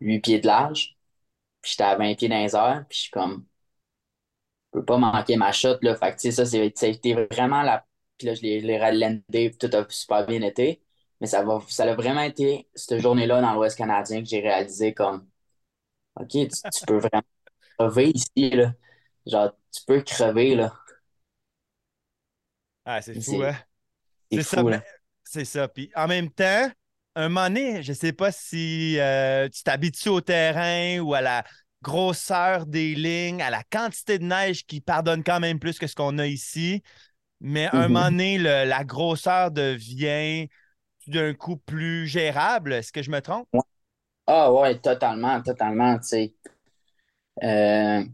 8 0.00 0.16
euh, 0.16 0.20
pieds 0.20 0.40
de 0.40 0.46
large. 0.46 0.96
Puis 1.62 1.72
j'étais 1.72 1.84
à 1.84 1.96
20 1.96 2.14
pieds 2.16 2.28
dans 2.28 2.42
les 2.42 2.56
airs, 2.56 2.84
puis 2.88 2.98
je 2.98 3.02
suis 3.04 3.10
comme, 3.10 3.46
je 4.72 4.78
peux 4.78 4.84
pas 4.84 4.98
manquer 4.98 5.36
ma 5.36 5.52
shot, 5.52 5.78
là. 5.82 5.94
Fait 5.96 6.14
que, 6.14 6.30
ça, 6.30 6.88
été 6.88 7.14
vraiment 7.14 7.62
la. 7.62 7.84
Puis 8.18 8.26
là, 8.26 8.34
je 8.34 8.42
l'ai 8.42 8.78
ralendé, 8.78 9.52
tout 9.58 9.70
a 9.72 9.86
super 9.88 10.26
bien 10.26 10.42
été. 10.42 10.82
Mais 11.20 11.26
ça, 11.26 11.42
va, 11.42 11.60
ça 11.68 11.84
a 11.84 11.94
vraiment 11.94 12.22
été 12.22 12.68
cette 12.74 12.98
journée-là 13.00 13.40
dans 13.40 13.54
l'Ouest 13.54 13.76
canadien 13.78 14.22
que 14.22 14.28
j'ai 14.28 14.40
réalisé 14.40 14.94
comme 14.94 15.26
OK, 16.16 16.28
tu, 16.30 16.86
peux 16.86 16.98
vraiment 16.98 17.22
crever 17.78 18.10
ici, 18.10 18.50
là. 18.50 18.72
Genre, 19.26 19.52
tu 19.70 19.84
peux 19.86 20.02
crever, 20.02 20.54
là. 20.54 20.74
Ah, 22.84 23.00
c'est 23.00 23.20
fou, 23.20 23.42
hein? 23.42 23.56
C'est 24.30 24.42
ça. 24.42 24.62
C'est 25.24 25.44
ça. 25.44 25.68
Puis 25.68 25.90
en 25.94 26.08
même 26.08 26.30
temps, 26.30 26.70
un 27.14 27.28
moment 27.28 27.48
donné, 27.48 27.82
je 27.82 27.92
sais 27.92 28.12
pas 28.12 28.32
si 28.32 28.98
euh, 28.98 29.48
tu 29.48 29.62
t'habitues 29.62 30.08
au 30.08 30.20
terrain 30.20 30.98
ou 31.00 31.14
à 31.14 31.20
la 31.20 31.44
grosseur 31.82 32.66
des 32.66 32.94
lignes, 32.94 33.42
à 33.42 33.50
la 33.50 33.62
quantité 33.64 34.18
de 34.18 34.24
neige 34.24 34.64
qui 34.66 34.80
pardonne 34.80 35.22
quand 35.22 35.40
même 35.40 35.58
plus 35.58 35.78
que 35.78 35.86
ce 35.86 35.94
qu'on 35.94 36.18
a 36.18 36.26
ici. 36.26 36.82
Mais 37.40 37.68
un 37.72 37.88
moment 37.88 38.06
mm-hmm. 38.06 38.10
donné, 38.10 38.38
la 38.38 38.84
grosseur 38.84 39.50
devient 39.50 40.48
d'un 41.06 41.34
coup 41.34 41.56
plus 41.56 42.06
gérable. 42.06 42.72
Est-ce 42.72 42.92
que 42.92 43.02
je 43.02 43.10
me 43.10 43.20
trompe? 43.20 43.48
Ah 44.26 44.52
ouais, 44.52 44.78
totalement, 44.80 45.40
totalement, 45.42 45.96
tu 46.00 46.06
sais. 46.08 46.34
Euh, 47.42 48.04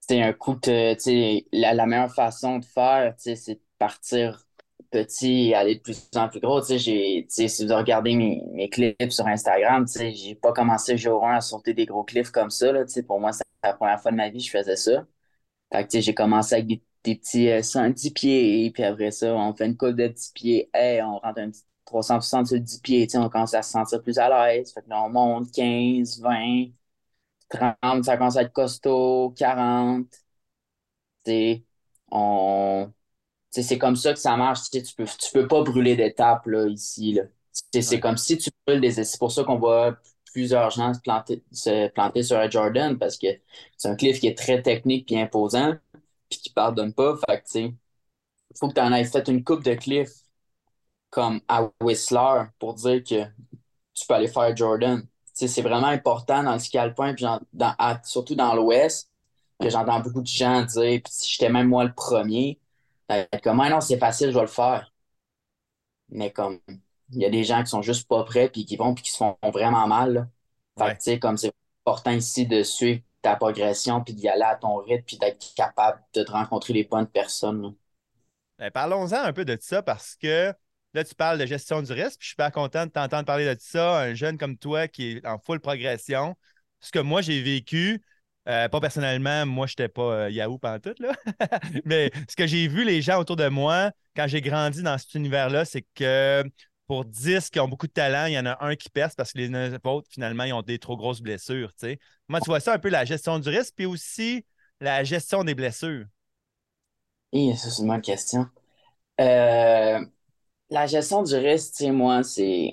c'est 0.00 0.22
un 0.22 0.32
coup 0.32 0.54
de, 0.54 0.94
tu 0.94 1.00
sais, 1.00 1.46
la, 1.52 1.86
meilleure 1.86 2.12
façon 2.14 2.58
de 2.58 2.64
faire, 2.64 3.14
tu 3.16 3.22
sais, 3.22 3.36
c'est 3.36 3.54
de 3.56 3.60
partir 3.78 4.44
petit 4.90 5.48
et 5.50 5.54
aller 5.54 5.76
de 5.76 5.80
plus 5.80 6.08
en 6.16 6.28
plus 6.28 6.40
gros. 6.40 6.60
Tu 6.60 6.66
sais, 6.68 6.78
j'ai, 6.78 7.26
tu 7.28 7.34
sais, 7.34 7.48
si 7.48 7.66
vous 7.66 7.74
regardez 7.74 8.14
mes, 8.16 8.42
mes 8.52 8.68
clips 8.68 9.10
sur 9.12 9.26
Instagram, 9.26 9.86
tu 9.86 9.92
sais, 9.92 10.12
j'ai 10.14 10.34
pas 10.34 10.52
commencé 10.52 10.96
jour 10.98 11.26
1 11.26 11.36
à 11.36 11.40
sauter 11.40 11.74
des 11.74 11.86
gros 11.86 12.04
cliffs 12.04 12.30
comme 12.30 12.50
ça, 12.50 12.70
là, 12.72 12.84
tu 12.84 12.92
sais, 12.92 13.02
pour 13.02 13.18
moi, 13.20 13.32
c'est 13.32 13.44
la 13.62 13.72
première 13.74 14.00
fois 14.00 14.10
de 14.10 14.16
ma 14.16 14.28
vie 14.30 14.38
que 14.38 14.44
je 14.44 14.50
faisais 14.50 14.76
ça. 14.76 15.06
Fait 15.72 15.84
que, 15.84 15.90
tu 15.90 15.98
sais, 15.98 16.02
j'ai 16.02 16.14
commencé 16.14 16.54
avec 16.56 16.68
des 16.68 16.82
petits 17.16 17.62
110 17.64 18.12
pieds, 18.12 18.70
puis 18.72 18.84
après 18.84 19.10
ça, 19.12 19.34
on 19.34 19.54
fait 19.54 19.66
une 19.66 19.76
coupe 19.76 19.90
de 19.96 20.08
10 20.08 20.30
pieds, 20.34 20.70
hey, 20.74 21.02
on 21.02 21.18
rentre 21.18 21.40
un 21.40 21.50
petit 21.50 21.64
360 21.84 22.46
sur 22.48 22.60
10 22.60 22.78
pieds, 22.80 23.08
on 23.14 23.28
commence 23.28 23.54
à 23.54 23.62
se 23.62 23.70
sentir 23.72 24.02
plus 24.02 24.18
à 24.18 24.28
l'aise. 24.28 24.72
Fait 24.72 24.82
que 24.82 24.88
là, 24.90 25.02
on 25.04 25.10
monte 25.10 25.52
15, 25.52 26.20
20, 26.20 26.66
30, 27.50 28.04
ça 28.04 28.16
commence 28.16 28.36
à 28.36 28.42
être 28.42 28.52
costaud, 28.52 29.34
40. 29.36 30.06
on... 32.10 32.92
C'est 33.50 33.78
comme 33.78 33.96
ça 33.96 34.12
que 34.12 34.18
ça 34.18 34.36
marche. 34.36 34.70
Tu 34.70 34.82
peux, 34.96 35.04
tu 35.04 35.32
peux 35.32 35.48
pas 35.48 35.62
brûler 35.62 35.96
d'étapes 35.96 36.48
ici. 36.70 37.14
Là. 37.14 37.24
C'est 37.52 38.00
comme 38.00 38.16
si 38.16 38.38
tu 38.38 38.50
brûles 38.66 38.80
des. 38.80 38.92
C'est 39.04 39.18
pour 39.18 39.32
ça 39.32 39.44
qu'on 39.44 39.58
voit 39.58 39.96
plusieurs 40.32 40.70
gens 40.70 40.92
se 40.94 41.00
planter, 41.00 41.44
se 41.52 41.88
planter 41.90 42.22
sur 42.24 42.38
un 42.38 42.50
Jordan 42.50 42.98
parce 42.98 43.16
que 43.18 43.28
c'est 43.76 43.88
un 43.88 43.96
cliff 43.96 44.20
qui 44.20 44.26
est 44.28 44.36
très 44.38 44.62
technique 44.62 45.12
et 45.12 45.20
imposant 45.22 45.74
puis 46.30 46.40
qui 46.40 46.50
pardonne 46.50 46.92
pas. 46.94 47.16
Fait 47.28 47.42
que, 47.42 47.58
il 47.60 47.74
faut 48.58 48.68
que 48.68 48.74
tu 48.74 48.80
en 48.80 48.92
aies 48.92 49.04
fait 49.04 49.28
une 49.28 49.44
coupe 49.44 49.64
de 49.64 49.74
cliff 49.74 50.10
comme 51.14 51.40
à 51.46 51.70
Whistler 51.80 52.46
pour 52.58 52.74
dire 52.74 53.00
que 53.04 53.24
tu 53.94 54.06
peux 54.08 54.14
aller 54.14 54.26
faire 54.26 54.54
Jordan. 54.56 55.06
C'est 55.32 55.62
vraiment 55.62 55.86
important 55.86 56.42
dans 56.42 56.54
le 56.54 56.58
ski 56.58 56.76
alpin, 56.76 57.14
puis 57.14 57.24
dans, 57.52 57.76
surtout 58.02 58.34
dans 58.34 58.52
l'Ouest, 58.56 59.08
que 59.60 59.70
j'entends 59.70 60.00
beaucoup 60.00 60.22
de 60.22 60.26
gens 60.26 60.62
dire, 60.62 61.00
puis 61.04 61.12
j'étais 61.24 61.50
même 61.50 61.68
moi 61.68 61.84
le 61.84 61.94
premier, 61.94 62.58
comme, 63.44 63.60
ah 63.60 63.70
non, 63.70 63.80
c'est 63.80 63.98
facile, 63.98 64.30
je 64.30 64.34
vais 64.34 64.40
le 64.40 64.46
faire. 64.48 64.92
Mais 66.08 66.32
comme, 66.32 66.58
il 67.12 67.22
y 67.22 67.24
a 67.24 67.30
des 67.30 67.44
gens 67.44 67.62
qui 67.62 67.70
sont 67.70 67.82
juste 67.82 68.08
pas 68.08 68.24
prêts, 68.24 68.48
puis 68.48 68.64
qui 68.64 68.76
vont, 68.76 68.92
puis 68.92 69.04
qui 69.04 69.12
se 69.12 69.18
font 69.18 69.36
vraiment 69.52 69.86
mal. 69.86 70.28
Fait 70.76 70.98
que, 70.98 71.20
comme 71.20 71.36
c'est 71.36 71.52
important 71.86 72.10
ici 72.10 72.44
de 72.44 72.64
suivre 72.64 73.02
ta 73.22 73.36
progression, 73.36 74.02
puis 74.02 74.14
d'y 74.14 74.28
aller 74.28 74.42
à 74.42 74.56
ton 74.56 74.78
rythme, 74.78 75.04
puis 75.04 75.18
d'être 75.18 75.54
capable 75.54 76.02
de 76.12 76.24
te 76.24 76.32
rencontrer 76.32 76.72
les 76.72 76.84
bonnes 76.84 77.06
personnes. 77.06 77.76
Ben, 78.58 78.72
parlons-en 78.72 79.22
un 79.22 79.32
peu 79.32 79.44
de 79.44 79.56
ça 79.60 79.80
parce 79.80 80.16
que 80.16 80.52
là, 80.94 81.04
tu 81.04 81.14
parles 81.14 81.38
de 81.38 81.46
gestion 81.46 81.82
du 81.82 81.92
risque, 81.92 82.20
je 82.20 82.28
suis 82.28 82.36
pas 82.36 82.50
content 82.50 82.86
de 82.86 82.90
t'entendre 82.90 83.24
parler 83.24 83.52
de 83.52 83.56
ça. 83.60 84.00
Un 84.00 84.14
jeune 84.14 84.38
comme 84.38 84.56
toi 84.56 84.88
qui 84.88 85.12
est 85.12 85.26
en 85.26 85.38
full 85.38 85.60
progression. 85.60 86.36
Ce 86.80 86.90
que 86.90 87.00
moi, 87.00 87.20
j'ai 87.20 87.42
vécu, 87.42 88.02
euh, 88.48 88.68
pas 88.68 88.80
personnellement, 88.80 89.44
moi, 89.46 89.66
je 89.66 89.72
n'étais 89.72 89.88
pas 89.88 90.02
euh, 90.02 90.30
Yahoo 90.30 90.58
pendant 90.58 90.78
tout, 90.78 90.94
là. 91.00 91.12
Mais 91.84 92.10
ce 92.28 92.36
que 92.36 92.46
j'ai 92.46 92.68
vu 92.68 92.84
les 92.84 93.02
gens 93.02 93.18
autour 93.18 93.36
de 93.36 93.48
moi 93.48 93.90
quand 94.16 94.26
j'ai 94.28 94.40
grandi 94.40 94.82
dans 94.82 94.96
cet 94.98 95.14
univers-là, 95.14 95.64
c'est 95.64 95.84
que 95.94 96.44
pour 96.86 97.04
10 97.04 97.50
qui 97.50 97.58
ont 97.58 97.68
beaucoup 97.68 97.86
de 97.86 97.92
talent, 97.92 98.26
il 98.26 98.34
y 98.34 98.38
en 98.38 98.46
a 98.46 98.62
un 98.64 98.76
qui 98.76 98.90
perce 98.90 99.14
parce 99.14 99.32
que 99.32 99.38
les 99.38 99.74
autres, 99.84 100.08
finalement, 100.10 100.44
ils 100.44 100.52
ont 100.52 100.62
des 100.62 100.78
trop 100.78 100.96
grosses 100.96 101.22
blessures. 101.22 101.72
Moi, 102.28 102.40
tu 102.40 102.50
vois 102.50 102.60
ça 102.60 102.74
un 102.74 102.78
peu 102.78 102.90
la 102.90 103.04
gestion 103.04 103.38
du 103.38 103.48
risque, 103.48 103.72
puis 103.74 103.86
aussi 103.86 104.44
la 104.80 105.02
gestion 105.02 105.42
des 105.44 105.54
blessures. 105.54 106.04
Oui, 107.32 107.56
ça, 107.56 107.70
c'est 107.70 107.82
une 107.82 107.88
bonne 107.88 108.02
question. 108.02 108.46
Euh, 109.20 110.04
la 110.74 110.86
gestion 110.86 111.22
du 111.22 111.34
risque, 111.36 111.74
tu 111.76 111.84
sais, 111.84 111.90
moi, 111.90 112.22
c'est 112.22 112.72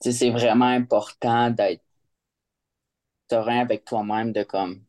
c'est 0.00 0.30
vraiment 0.30 0.66
important 0.66 1.50
d'être 1.50 1.82
serein 3.28 3.58
avec 3.58 3.84
toi-même, 3.84 4.32
de 4.32 4.44
comme 4.44 4.84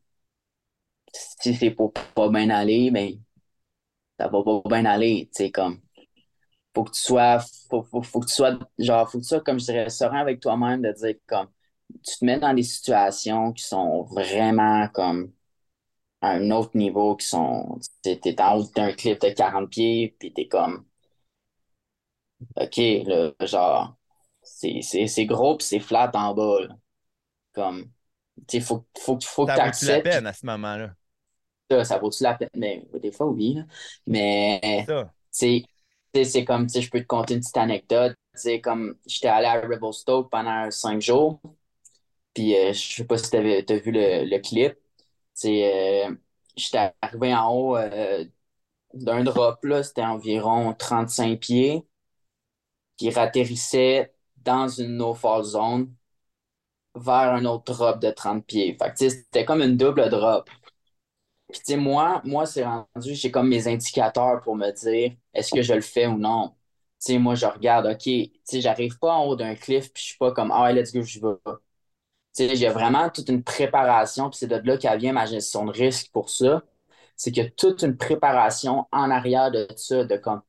si 1.13 1.53
c'est 1.55 1.71
pour 1.71 1.93
pas 1.93 2.29
bien 2.29 2.49
aller, 2.49 2.91
mais 2.91 3.13
ben, 3.13 3.23
ça 4.19 4.27
va 4.29 4.43
pas 4.43 4.61
bien 4.69 4.85
aller, 4.85 5.29
tu 5.35 5.43
sais, 5.45 5.51
comme 5.51 5.81
faut 6.75 6.83
que 6.85 6.91
tu 6.91 7.01
sois, 7.01 7.39
faut, 7.69 7.83
que 7.83 8.27
tu 8.27 8.33
sois, 8.33 8.59
genre, 8.79 9.09
faut 9.11 9.19
que 9.19 9.23
tu 9.23 9.29
sois, 9.29 9.41
comme 9.41 9.59
je 9.59 9.65
dirais, 9.65 9.89
serein 9.89 10.19
avec 10.21 10.39
toi-même, 10.41 10.81
de 10.81 10.91
dire 10.93 11.15
comme, 11.27 11.49
tu 12.03 12.17
te 12.19 12.25
mets 12.25 12.39
dans 12.39 12.53
des 12.53 12.63
situations 12.63 13.53
qui 13.53 13.63
sont 13.63 14.03
vraiment 14.05 14.87
comme 14.89 15.33
à 16.21 16.31
un 16.33 16.51
autre 16.51 16.77
niveau, 16.77 17.15
qui 17.17 17.27
sont, 17.27 17.79
t'es 18.03 18.41
en 18.41 18.57
haut 18.59 18.65
d'un 18.75 18.93
clip 18.93 19.21
de 19.21 19.29
40 19.31 19.69
pieds, 19.69 20.15
puis 20.19 20.33
t'es 20.33 20.47
comme, 20.47 20.85
OK, 22.55 22.77
là, 23.05 23.31
genre, 23.41 23.95
c'est 24.41 25.25
gros 25.25 25.57
puis 25.57 25.65
c'est 25.67 25.79
flat 25.79 26.11
en 26.13 26.33
bas, 26.33 26.61
là. 26.61 26.77
Comme, 27.53 27.85
tu 28.47 28.59
sais, 28.59 28.61
faut, 28.61 28.85
faut, 28.97 29.19
faut 29.23 29.45
que 29.47 29.51
tu. 29.53 29.85
Ça 29.85 29.93
la 29.93 29.99
peine 29.99 30.27
à 30.27 30.33
ce 30.33 30.45
moment-là? 30.45 30.95
Ça, 31.71 31.83
ça 31.85 31.97
vaut-tu 31.97 32.23
la 32.23 32.35
peine? 32.35 32.49
Mais 32.55 32.85
des 33.01 33.11
fois, 33.11 33.27
oui, 33.27 33.55
là. 33.55 33.63
Mais, 34.07 34.91
tu 35.37 35.63
sais, 36.13 36.23
c'est 36.25 36.45
comme, 36.45 36.67
tu 36.67 36.73
sais, 36.73 36.81
je 36.81 36.89
peux 36.91 36.99
te 37.01 37.05
conter 37.07 37.35
une 37.35 37.39
petite 37.41 37.57
anecdote. 37.57 38.15
C'est 38.33 38.61
comme, 38.61 38.95
j'étais 39.07 39.27
allé 39.27 39.47
à 39.47 39.61
Revelstoke 39.61 40.29
pendant 40.29 40.69
cinq 40.71 41.01
jours. 41.01 41.41
Puis, 42.33 42.55
euh, 42.55 42.73
je 42.73 42.79
sais 42.95 43.05
pas 43.05 43.17
si 43.17 43.29
tu 43.29 43.37
as 43.37 43.77
vu 43.77 43.91
le, 43.91 44.25
le 44.25 44.39
clip. 44.39 44.75
Euh, 45.45 46.15
j'étais 46.55 46.93
arrivé 47.01 47.33
en 47.35 47.49
haut 47.53 47.77
euh, 47.77 48.25
d'un 48.93 49.23
drop, 49.23 49.63
là. 49.65 49.83
C'était 49.83 50.03
environ 50.03 50.73
35 50.73 51.39
pieds. 51.39 51.85
Qui 53.03 53.09
ratterrissait 53.11 54.13
dans 54.37 54.69
une 54.69 54.95
no-fall 54.95 55.43
zone 55.43 55.93
vers 56.95 57.33
un 57.33 57.45
autre 57.45 57.71
drop 57.73 57.99
de 57.99 58.09
30 58.11 58.45
pieds. 58.47 58.75
Fait 58.81 59.09
c'était 59.09 59.45
comme 59.45 59.61
une 59.61 59.77
double 59.77 60.09
drop. 60.09 60.49
Puis, 61.51 61.61
tu 61.65 61.75
moi, 61.77 62.21
moi 62.25 62.45
c'est 62.45 62.63
rendu, 62.65 63.13
j'ai 63.15 63.29
comme 63.31 63.47
mes 63.49 63.67
indicateurs 63.67 64.41
pour 64.41 64.55
me 64.55 64.71
dire 64.71 65.15
est-ce 65.33 65.53
que 65.53 65.61
je 65.61 65.73
le 65.73 65.81
fais 65.81 66.07
ou 66.07 66.17
non? 66.17 66.55
Tu 67.03 67.19
moi, 67.19 67.35
je 67.35 67.45
regarde, 67.45 67.85
OK, 67.87 68.01
tu 68.03 68.61
j'arrive 68.61 68.97
pas 68.97 69.13
en 69.13 69.25
haut 69.25 69.35
d'un 69.35 69.55
cliff, 69.55 69.91
puis 69.93 70.01
je 70.01 70.07
suis 70.09 70.17
pas 70.17 70.31
comme, 70.31 70.51
ah, 70.51 70.71
let's 70.71 70.93
go, 70.93 71.01
je 71.03 71.19
vais. 71.19 71.53
Tu 72.35 72.55
j'ai 72.55 72.69
vraiment 72.69 73.09
toute 73.09 73.29
une 73.29 73.43
préparation, 73.43 74.29
puis 74.29 74.39
c'est 74.39 74.47
de 74.47 74.55
là 74.57 74.77
qu'elle 74.77 74.99
vient 74.99 75.13
ma 75.13 75.25
gestion 75.25 75.65
de 75.65 75.71
risque 75.71 76.11
pour 76.11 76.29
ça. 76.29 76.63
C'est 77.17 77.31
qu'il 77.31 77.43
y 77.43 77.47
a 77.47 77.51
toute 77.51 77.83
une 77.83 77.97
préparation 77.97 78.87
en 78.91 79.11
arrière 79.11 79.51
de 79.51 79.67
ça, 79.77 80.03
de 80.05 80.17
comme, 80.17 80.41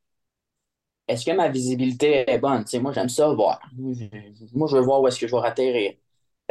est-ce 1.09 1.25
que 1.27 1.33
ma 1.33 1.49
visibilité 1.49 2.29
est 2.31 2.39
bonne? 2.39 2.65
Moi, 2.81 2.93
j'aime 2.93 3.09
ça 3.09 3.29
voir. 3.29 3.61
Moi, 4.53 4.69
je 4.69 4.77
veux 4.77 4.83
voir 4.83 5.01
où 5.03 5.09
est-ce 5.09 5.19
que 5.21 5.27
je 5.27 5.35
vais 5.37 5.43
atterrir. 5.47 5.95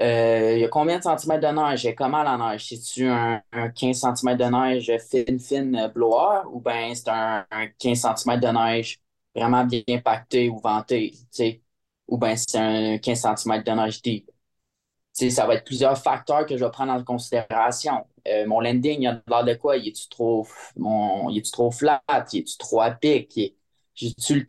Euh, 0.02 0.54
il 0.56 0.60
y 0.62 0.66
a 0.66 0.68
combien 0.70 0.98
de 0.98 1.04
centimètres 1.04 1.42
de 1.48 1.54
neige? 1.56 1.82
J'ai 1.82 1.96
comment 1.96 2.24
la 2.24 2.38
neige? 2.38 2.68
C'est-tu 2.68 3.08
un, 3.08 3.42
15 3.76 4.00
cm 4.00 4.38
de 4.38 4.46
neige 4.46 4.92
fine, 5.10 5.40
fine 5.40 5.76
euh, 5.76 5.88
blower? 5.90 6.42
Ou 6.52 6.60
bien 6.62 6.94
c'est 6.96 7.10
un, 7.10 7.46
15 7.80 8.02
cm 8.02 8.40
de 8.42 8.48
neige 8.48 9.00
vraiment 9.36 9.64
bien 9.66 9.82
impacté 9.90 10.50
ou 10.50 10.60
venté? 10.60 11.14
Ou 12.08 12.18
bien 12.18 12.36
c'est 12.36 12.58
un 12.58 12.98
15 12.98 13.22
cm 13.22 13.64
de 13.64 13.72
neige 13.72 14.02
deep? 14.02 14.30
ça 15.14 15.46
va 15.48 15.56
être 15.56 15.66
plusieurs 15.66 15.98
facteurs 15.98 16.46
que 16.46 16.58
je 16.58 16.64
vais 16.66 16.72
prendre 16.72 16.92
en 16.94 17.04
considération. 17.04 18.06
Euh, 18.28 18.46
mon 18.48 18.60
landing, 18.62 19.02
il 19.02 19.08
a 19.34 19.44
de 19.44 19.54
quoi? 19.56 19.78
Il 19.78 19.88
est-tu 19.90 20.10
trop, 20.10 20.48
mon, 20.78 21.30
il 21.30 21.38
est 21.40 21.52
trop 21.54 21.72
flat? 21.72 22.02
Il 22.34 22.40
est-tu 22.40 22.58
trop 22.58 22.82
à 22.82 22.92
pic? 22.92 23.56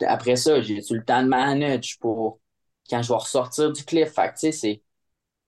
Après 0.06 0.36
ça, 0.36 0.60
j'ai-tu 0.62 0.96
le 0.96 1.04
temps 1.04 1.22
de 1.22 1.28
manage 1.28 1.98
pour 1.98 2.40
quand 2.90 3.02
je 3.02 3.08
vais 3.08 3.14
ressortir 3.16 3.72
du 3.72 3.84
cliff? 3.84 4.10
Fait 4.12 4.52
c'est 4.52 4.82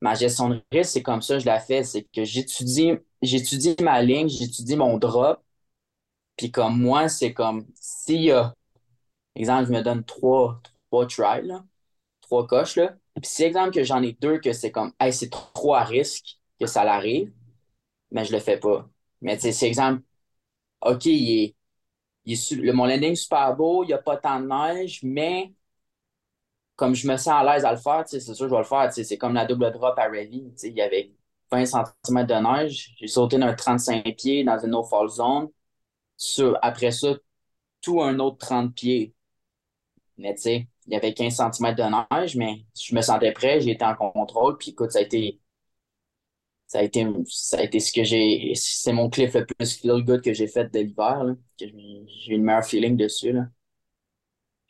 ma 0.03 0.15
gestion 0.15 0.51
de 0.51 0.63
risque, 0.73 0.93
c'est 0.93 1.03
comme 1.05 1.23
ça 1.23 1.39
je 1.39 1.47
la 1.47 1.61
fais. 1.61 1.85
C'est 1.85 2.05
que 2.05 2.25
j'étudie, 2.25 2.93
j'étudie 3.23 3.77
ma 3.83 4.03
ligne, 4.03 4.29
j'étudie 4.29 4.77
mon 4.77 4.99
drop. 4.99 5.43
Puis 6.37 6.51
comme 6.51 6.81
moi, 6.81 7.09
c'est 7.09 7.33
comme 7.35 7.67
s'il 7.75 8.23
y 8.23 8.33
a, 8.33 8.55
exemple, 9.37 9.67
je 9.69 9.73
me 9.73 9.83
donne 9.83 10.05
trois, 10.05 10.61
trois 10.91 11.07
tries, 11.07 11.49
trois 12.23 12.47
coches, 12.47 12.77
là. 12.77 12.97
Puis 13.17 13.27
si, 13.31 13.45
exemple, 13.45 13.73
que 13.73 13.85
j'en 13.85 14.03
ai 14.03 14.13
deux, 14.21 14.39
que 14.41 14.53
c'est 14.53 14.71
comme, 14.73 14.93
hey, 15.01 15.13
c'est 15.13 15.31
trop 15.31 15.75
à 15.75 15.85
risque 15.85 16.39
que 16.61 16.67
ça 16.67 16.85
l'arrive, 16.85 17.33
mais 18.13 18.25
je 18.25 18.33
le 18.33 18.41
fais 18.41 18.59
pas. 18.59 18.89
Mais 19.23 19.39
tu 19.39 19.53
sais, 19.53 19.67
exemple, 19.69 20.03
OK, 20.83 21.07
il 21.07 21.45
est, 21.45 21.57
le, 22.27 22.73
mon 22.73 22.87
landing 22.87 23.13
est 23.13 23.15
super 23.17 23.55
beau, 23.57 23.85
il 23.85 23.89
n'y 23.89 23.93
a 23.95 23.99
pas 23.99 24.17
tant 24.17 24.41
de 24.41 24.47
neige, 24.47 25.01
mais 25.03 25.53
comme 26.77 26.95
je 26.95 27.07
me 27.09 27.17
sens 27.17 27.29
à 27.29 27.45
l'aise 27.45 27.65
à 27.65 27.73
le 27.73 27.79
faire, 27.79 28.05
c'est 28.07 28.21
sûr 28.21 28.35
que 28.35 28.45
je 28.45 28.51
vais 28.51 28.59
le 28.59 28.65
faire. 28.65 28.93
C'est 28.93 29.19
comme 29.19 29.35
la 29.35 29.47
double 29.47 29.73
drop 29.73 29.99
à 29.99 30.07
Revy. 30.09 30.53
Il 30.63 30.73
y 30.75 30.83
avait 30.83 31.13
20 31.51 31.65
cm 31.67 32.27
de 32.27 32.35
neige. 32.35 32.95
J'ai 32.99 33.07
sauté 33.09 33.39
d'un 33.39 33.55
35 33.55 34.05
pieds 34.17 34.45
dans 34.45 34.59
une 34.59 34.75
autre 34.75 34.89
fall 34.91 35.09
zone. 35.09 35.49
Sur, 36.17 36.59
après 36.63 36.93
ça, 36.93 37.15
tout 37.83 38.03
un 38.03 38.19
autre 38.21 38.39
30 38.39 38.75
pieds. 38.75 39.15
Mais 40.19 40.35
tu 40.35 40.43
sais, 40.43 40.69
il 40.87 40.93
y 40.93 40.97
avait 40.97 41.15
15 41.15 41.35
cm 41.37 41.75
de 41.75 41.83
neige, 42.17 42.37
mais 42.37 42.65
je 42.79 42.95
me 42.95 43.01
sentais 43.03 43.33
prêt, 43.33 43.67
été 43.67 43.85
en 43.85 43.95
contrôle. 43.97 44.57
Puis 44.59 44.71
écoute, 44.71 44.93
ça 44.93 44.99
a 45.01 45.03
été. 45.03 45.41
Ça 46.67 46.81
a 46.81 46.83
été, 46.83 47.07
ça 47.29 47.59
a 47.59 47.63
été 47.63 47.79
ce 47.79 47.93
que 47.93 48.03
j'ai. 48.03 48.53
C'est 48.57 48.93
mon 48.93 49.09
cliff 49.09 49.35
le 49.35 49.47
plus 49.47 49.79
feel 49.79 50.03
good 50.05 50.21
que 50.21 50.33
j'ai 50.33 50.49
fait 50.49 50.73
de 50.73 50.81
l'hiver. 50.81 51.23
J'ai 51.59 51.69
eu 51.69 52.37
le 52.37 52.43
meilleur 52.43 52.65
feeling 52.65 52.97
dessus. 52.97 53.33
Là. 53.33 53.47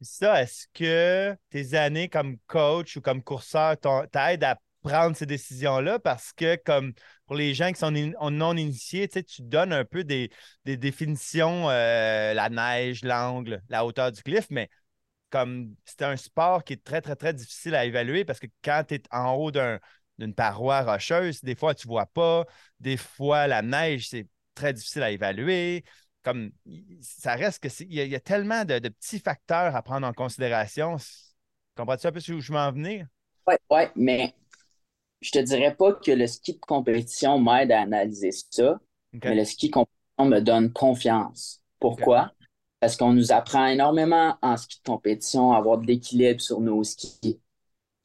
Ça, 0.03 0.43
est-ce 0.43 0.67
que 0.75 1.35
tes 1.51 1.75
années 1.75 2.09
comme 2.09 2.37
coach 2.47 2.97
ou 2.97 3.01
comme 3.01 3.23
courseur 3.23 3.77
t'aident 3.81 4.45
à 4.45 4.59
prendre 4.83 5.17
ces 5.17 5.25
décisions-là? 5.25 5.99
Parce 5.99 6.35
que, 6.35 6.57
comme 6.57 6.93
pour 7.27 7.37
les 7.37 7.55
gens 7.55 7.73
qui 7.73 7.81
sont 7.81 7.91
non 7.91 8.57
initiés, 8.57 9.09
tu 9.09 9.43
donnes 9.43 9.73
un 9.73 9.87
peu 9.87 10.05
des, 10.05 10.31
définitions, 10.65 11.71
euh, 11.71 12.35
la 12.35 12.51
neige, 12.51 13.05
l'angle, 13.05 13.63
la 13.71 13.87
hauteur 13.87 14.13
du 14.13 14.23
cliff, 14.23 14.47
mais 14.51 14.69
comme 15.31 15.75
c'est 15.85 16.03
un 16.03 16.17
sport 16.17 16.63
qui 16.63 16.75
est 16.75 16.85
très, 16.85 17.01
très, 17.01 17.17
très 17.17 17.35
difficile 17.35 17.75
à 17.75 17.85
évaluer 17.85 18.25
parce 18.25 18.39
que 18.39 18.47
quand 18.63 18.85
tu 18.89 18.95
es 18.95 19.03
en 19.11 19.35
haut 19.35 19.51
d'une 20.19 20.35
paroi 20.35 20.83
rocheuse, 20.83 21.43
des 21.43 21.55
fois, 21.55 21.75
tu 21.75 21.87
ne 21.87 21.93
vois 21.93 22.07
pas. 22.07 22.45
Des 22.81 22.97
fois, 22.97 23.47
la 23.47 23.63
neige, 23.63 24.09
c'est 24.09 24.27
très 24.55 24.73
difficile 24.73 25.03
à 25.03 25.11
évaluer 25.11 25.85
comme 26.27 26.51
ça 27.03 27.37
reste 27.37 27.63
que 27.63 27.69
il 27.85 27.95
y, 27.95 28.15
a 28.17 28.21
tellement 28.21 28.65
de, 28.65 28.81
petits 28.81 29.21
facteurs 29.21 29.77
à 29.77 29.83
prendre 29.83 30.09
en 30.09 30.13
considération. 30.13 30.97
Comprends-tu 31.77 32.09
un 32.09 32.11
peu 32.11 32.33
où 32.33 32.41
je 32.41 32.53
m'en 32.53 32.73
venir? 32.73 33.07
Oui, 33.47 33.55
ouais, 33.71 33.93
mais 33.95 34.35
je 35.21 35.31
te 35.31 35.39
dirais 35.39 35.77
pas 35.77 35.93
que 35.93 36.11
le 36.11 36.27
ski 36.27 36.55
de 36.55 36.59
compétition 36.59 37.39
m'aide 37.39 37.71
à 37.71 37.83
analyser 37.83 38.33
ça, 38.33 38.81
mais 39.13 39.37
le 39.37 39.45
ski 39.45 39.69
de 39.69 39.75
compétition 39.75 40.25
me 40.25 40.41
donne 40.41 40.73
confiance. 40.73 41.63
Pourquoi? 41.79 42.33
Parce 42.81 42.97
qu'on 42.97 43.13
nous 43.13 43.31
apprend 43.31 43.67
énormément 43.67 44.37
en 44.43 44.57
ski 44.57 44.81
de 44.85 44.91
compétition 44.91 45.53
à 45.53 45.59
avoir 45.59 45.79
de 45.79 45.87
l'équilibre 45.87 46.41
sur 46.41 46.61
nos 46.61 46.83
skis, 46.83 47.41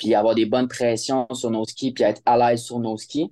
puis 0.02 0.16
avoir 0.16 0.34
des 0.34 0.48
bonnes 0.48 0.68
pressions 0.68 1.28
sur 1.32 1.52
nos 1.52 1.64
skis, 1.64 1.92
puis 1.92 2.04
être 2.04 2.24
à 2.26 2.36
l'aise 2.36 2.64
sur 2.64 2.80
nos 2.80 2.98
skis. 2.98 3.32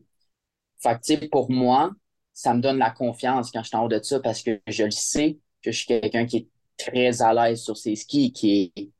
Fait 0.79 0.99
que, 0.99 1.25
pour 1.29 1.49
moi, 1.49 1.91
ça 2.31 2.53
me 2.53 2.61
donne 2.61 2.77
la 2.77 2.91
confiance 2.91 3.49
quand 3.49 3.63
je 3.63 3.69
suis 3.69 3.75
en 3.75 3.85
haut 3.85 3.89
de 3.89 3.99
ça 4.03 4.19
parce 4.19 4.43
que 4.43 4.61
je 4.67 4.83
le 4.83 4.91
sais 4.91 5.39
que 5.63 5.71
je 5.71 5.77
suis 5.77 5.87
quelqu'un 5.87 6.27
qui 6.27 6.37
est 6.37 6.47
très 6.77 7.23
à 7.23 7.33
l'aise 7.33 7.59
sur 7.59 7.75
ses 7.75 7.95
skis, 7.95 8.31
qui, 8.31 8.71
qui 8.75 8.93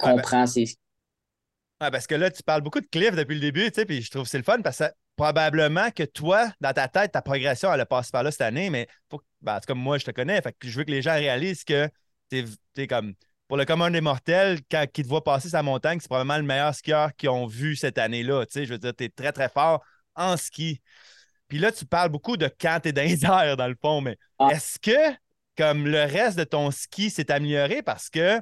ben 0.00 0.16
comprend 0.16 0.48
ses 0.48 0.66
skis. 0.66 0.78
Ouais, 1.80 1.92
parce 1.92 2.08
que 2.08 2.16
là, 2.16 2.28
tu 2.28 2.42
parles 2.42 2.62
beaucoup 2.62 2.80
de 2.80 2.88
Cliff 2.88 3.14
depuis 3.14 3.36
le 3.36 3.40
début, 3.40 3.68
tu 3.70 3.76
sais, 3.76 3.86
puis 3.86 4.02
je 4.02 4.10
trouve 4.10 4.24
que 4.24 4.28
c'est 4.28 4.38
le 4.38 4.44
fun 4.44 4.60
parce 4.62 4.78
que 4.78 4.84
probablement 5.14 5.92
que 5.92 6.02
toi, 6.02 6.52
dans 6.60 6.72
ta 6.72 6.88
tête, 6.88 7.12
ta 7.12 7.22
progression, 7.22 7.72
elle 7.72 7.80
a 7.80 7.86
passé 7.86 8.10
par 8.10 8.24
là 8.24 8.32
cette 8.32 8.40
année, 8.40 8.68
mais 8.68 8.88
faut, 9.08 9.22
ben, 9.42 9.60
comme 9.64 9.78
moi, 9.78 9.96
je 9.98 10.06
te 10.06 10.10
connais, 10.10 10.42
fait 10.42 10.52
que 10.58 10.66
je 10.66 10.76
veux 10.76 10.84
que 10.84 10.90
les 10.90 11.02
gens 11.02 11.14
réalisent 11.14 11.62
que 11.62 11.88
tu 12.32 12.44
es, 12.76 12.86
comme 12.88 13.14
pour 13.50 13.56
le 13.56 13.64
commun 13.64 13.90
des 13.90 14.00
mortels, 14.00 14.60
quand 14.70 14.86
ils 14.96 15.02
te 15.02 15.08
voient 15.08 15.24
passer 15.24 15.48
sa 15.48 15.64
montagne, 15.64 15.98
c'est 15.98 16.06
probablement 16.06 16.36
le 16.36 16.44
meilleur 16.44 16.72
skieur 16.72 17.12
qu'ils 17.16 17.30
ont 17.30 17.46
vu 17.46 17.74
cette 17.74 17.98
année-là. 17.98 18.46
Tu 18.46 18.52
sais, 18.52 18.64
je 18.64 18.70
veux 18.70 18.78
dire, 18.78 18.94
tu 18.94 19.02
es 19.02 19.08
très, 19.08 19.32
très 19.32 19.48
fort 19.48 19.82
en 20.14 20.36
ski. 20.36 20.80
Puis 21.48 21.58
là, 21.58 21.72
tu 21.72 21.84
parles 21.84 22.10
beaucoup 22.10 22.36
de 22.36 22.48
quand 22.60 22.78
tu 22.80 22.90
es 22.90 22.92
dans 22.92 23.02
les 23.02 23.24
airs, 23.24 23.56
dans 23.56 23.66
le 23.66 23.74
fond, 23.74 24.02
mais 24.02 24.16
ah. 24.38 24.50
est-ce 24.52 24.78
que, 24.78 25.16
comme 25.58 25.88
le 25.88 25.98
reste 25.98 26.38
de 26.38 26.44
ton 26.44 26.70
ski 26.70 27.10
s'est 27.10 27.32
amélioré? 27.32 27.82
Parce 27.82 28.08
que, 28.08 28.40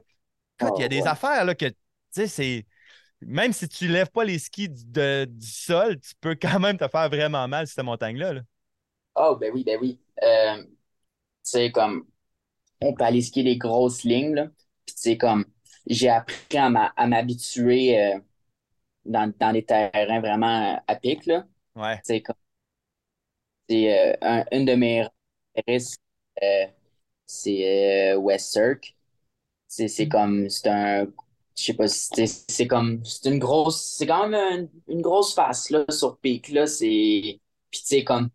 quand 0.58 0.76
il 0.76 0.80
y 0.80 0.82
a 0.82 0.84
ah, 0.84 0.88
des 0.88 1.06
affaires 1.06 1.46
là, 1.46 1.54
que, 1.54 1.64
tu 1.64 1.74
sais, 2.10 2.26
c'est. 2.26 2.66
Même 3.22 3.54
si 3.54 3.66
tu 3.66 3.88
lèves 3.88 4.10
pas 4.10 4.24
les 4.24 4.38
skis 4.38 4.68
du, 4.68 5.26
du 5.26 5.46
sol, 5.46 5.98
tu 6.00 6.12
peux 6.20 6.34
quand 6.40 6.60
même 6.60 6.76
te 6.76 6.86
faire 6.86 7.08
vraiment 7.08 7.48
mal 7.48 7.66
sur 7.66 7.76
cette 7.76 7.84
montagne-là. 7.86 8.42
Oh, 9.14 9.38
ben 9.40 9.50
oui, 9.54 9.64
ben 9.64 9.78
oui. 9.80 9.98
Euh, 10.22 10.62
tu 10.62 10.70
sais, 11.44 11.72
comme, 11.72 12.04
on 12.82 12.92
peut 12.92 13.04
aller 13.04 13.22
skier 13.22 13.42
des 13.42 13.56
grosses 13.56 14.04
lignes, 14.04 14.34
là. 14.34 14.48
Puis, 14.88 14.94
tu 14.94 15.02
sais, 15.02 15.18
comme, 15.18 15.44
j'ai 15.86 16.08
appris 16.08 16.56
à 16.56 17.06
m'habituer 17.06 18.02
euh, 18.02 18.18
dans, 19.04 19.30
dans 19.38 19.52
des 19.52 19.64
terrains 19.64 20.20
vraiment 20.20 20.82
à 20.86 20.96
pic, 20.96 21.26
là. 21.26 21.46
Ouais. 21.76 22.00
Sais, 22.04 22.22
comme, 22.22 22.36
c'est 23.68 24.16
euh, 24.24 24.44
une 24.52 24.64
de 24.64 24.74
mes 24.74 25.06
risques, 25.66 26.00
euh, 26.42 26.66
c'est 27.26 28.14
euh, 28.14 28.16
West 28.16 28.52
Cirque. 28.52 28.96
C'est 29.68 30.06
mm. 30.06 30.08
comme, 30.08 30.50
c'est 30.50 30.68
un, 30.68 31.06
je 31.56 31.62
sais 31.62 31.74
pas, 31.74 31.88
c'est 31.88 32.66
comme, 32.66 33.04
c'est 33.04 33.28
une 33.28 33.38
grosse, 33.38 33.82
c'est 33.98 34.06
quand 34.06 34.28
même 34.28 34.70
une, 34.88 35.02
grosse 35.02 35.34
face, 35.34 35.68
là, 35.70 35.84
sur 35.90 36.18
Peak, 36.18 36.48
là, 36.48 36.66
c'est, 36.66 37.40
puis 37.70 37.80
tu 37.80 37.86
sais, 37.86 38.04
comme, 38.04 38.30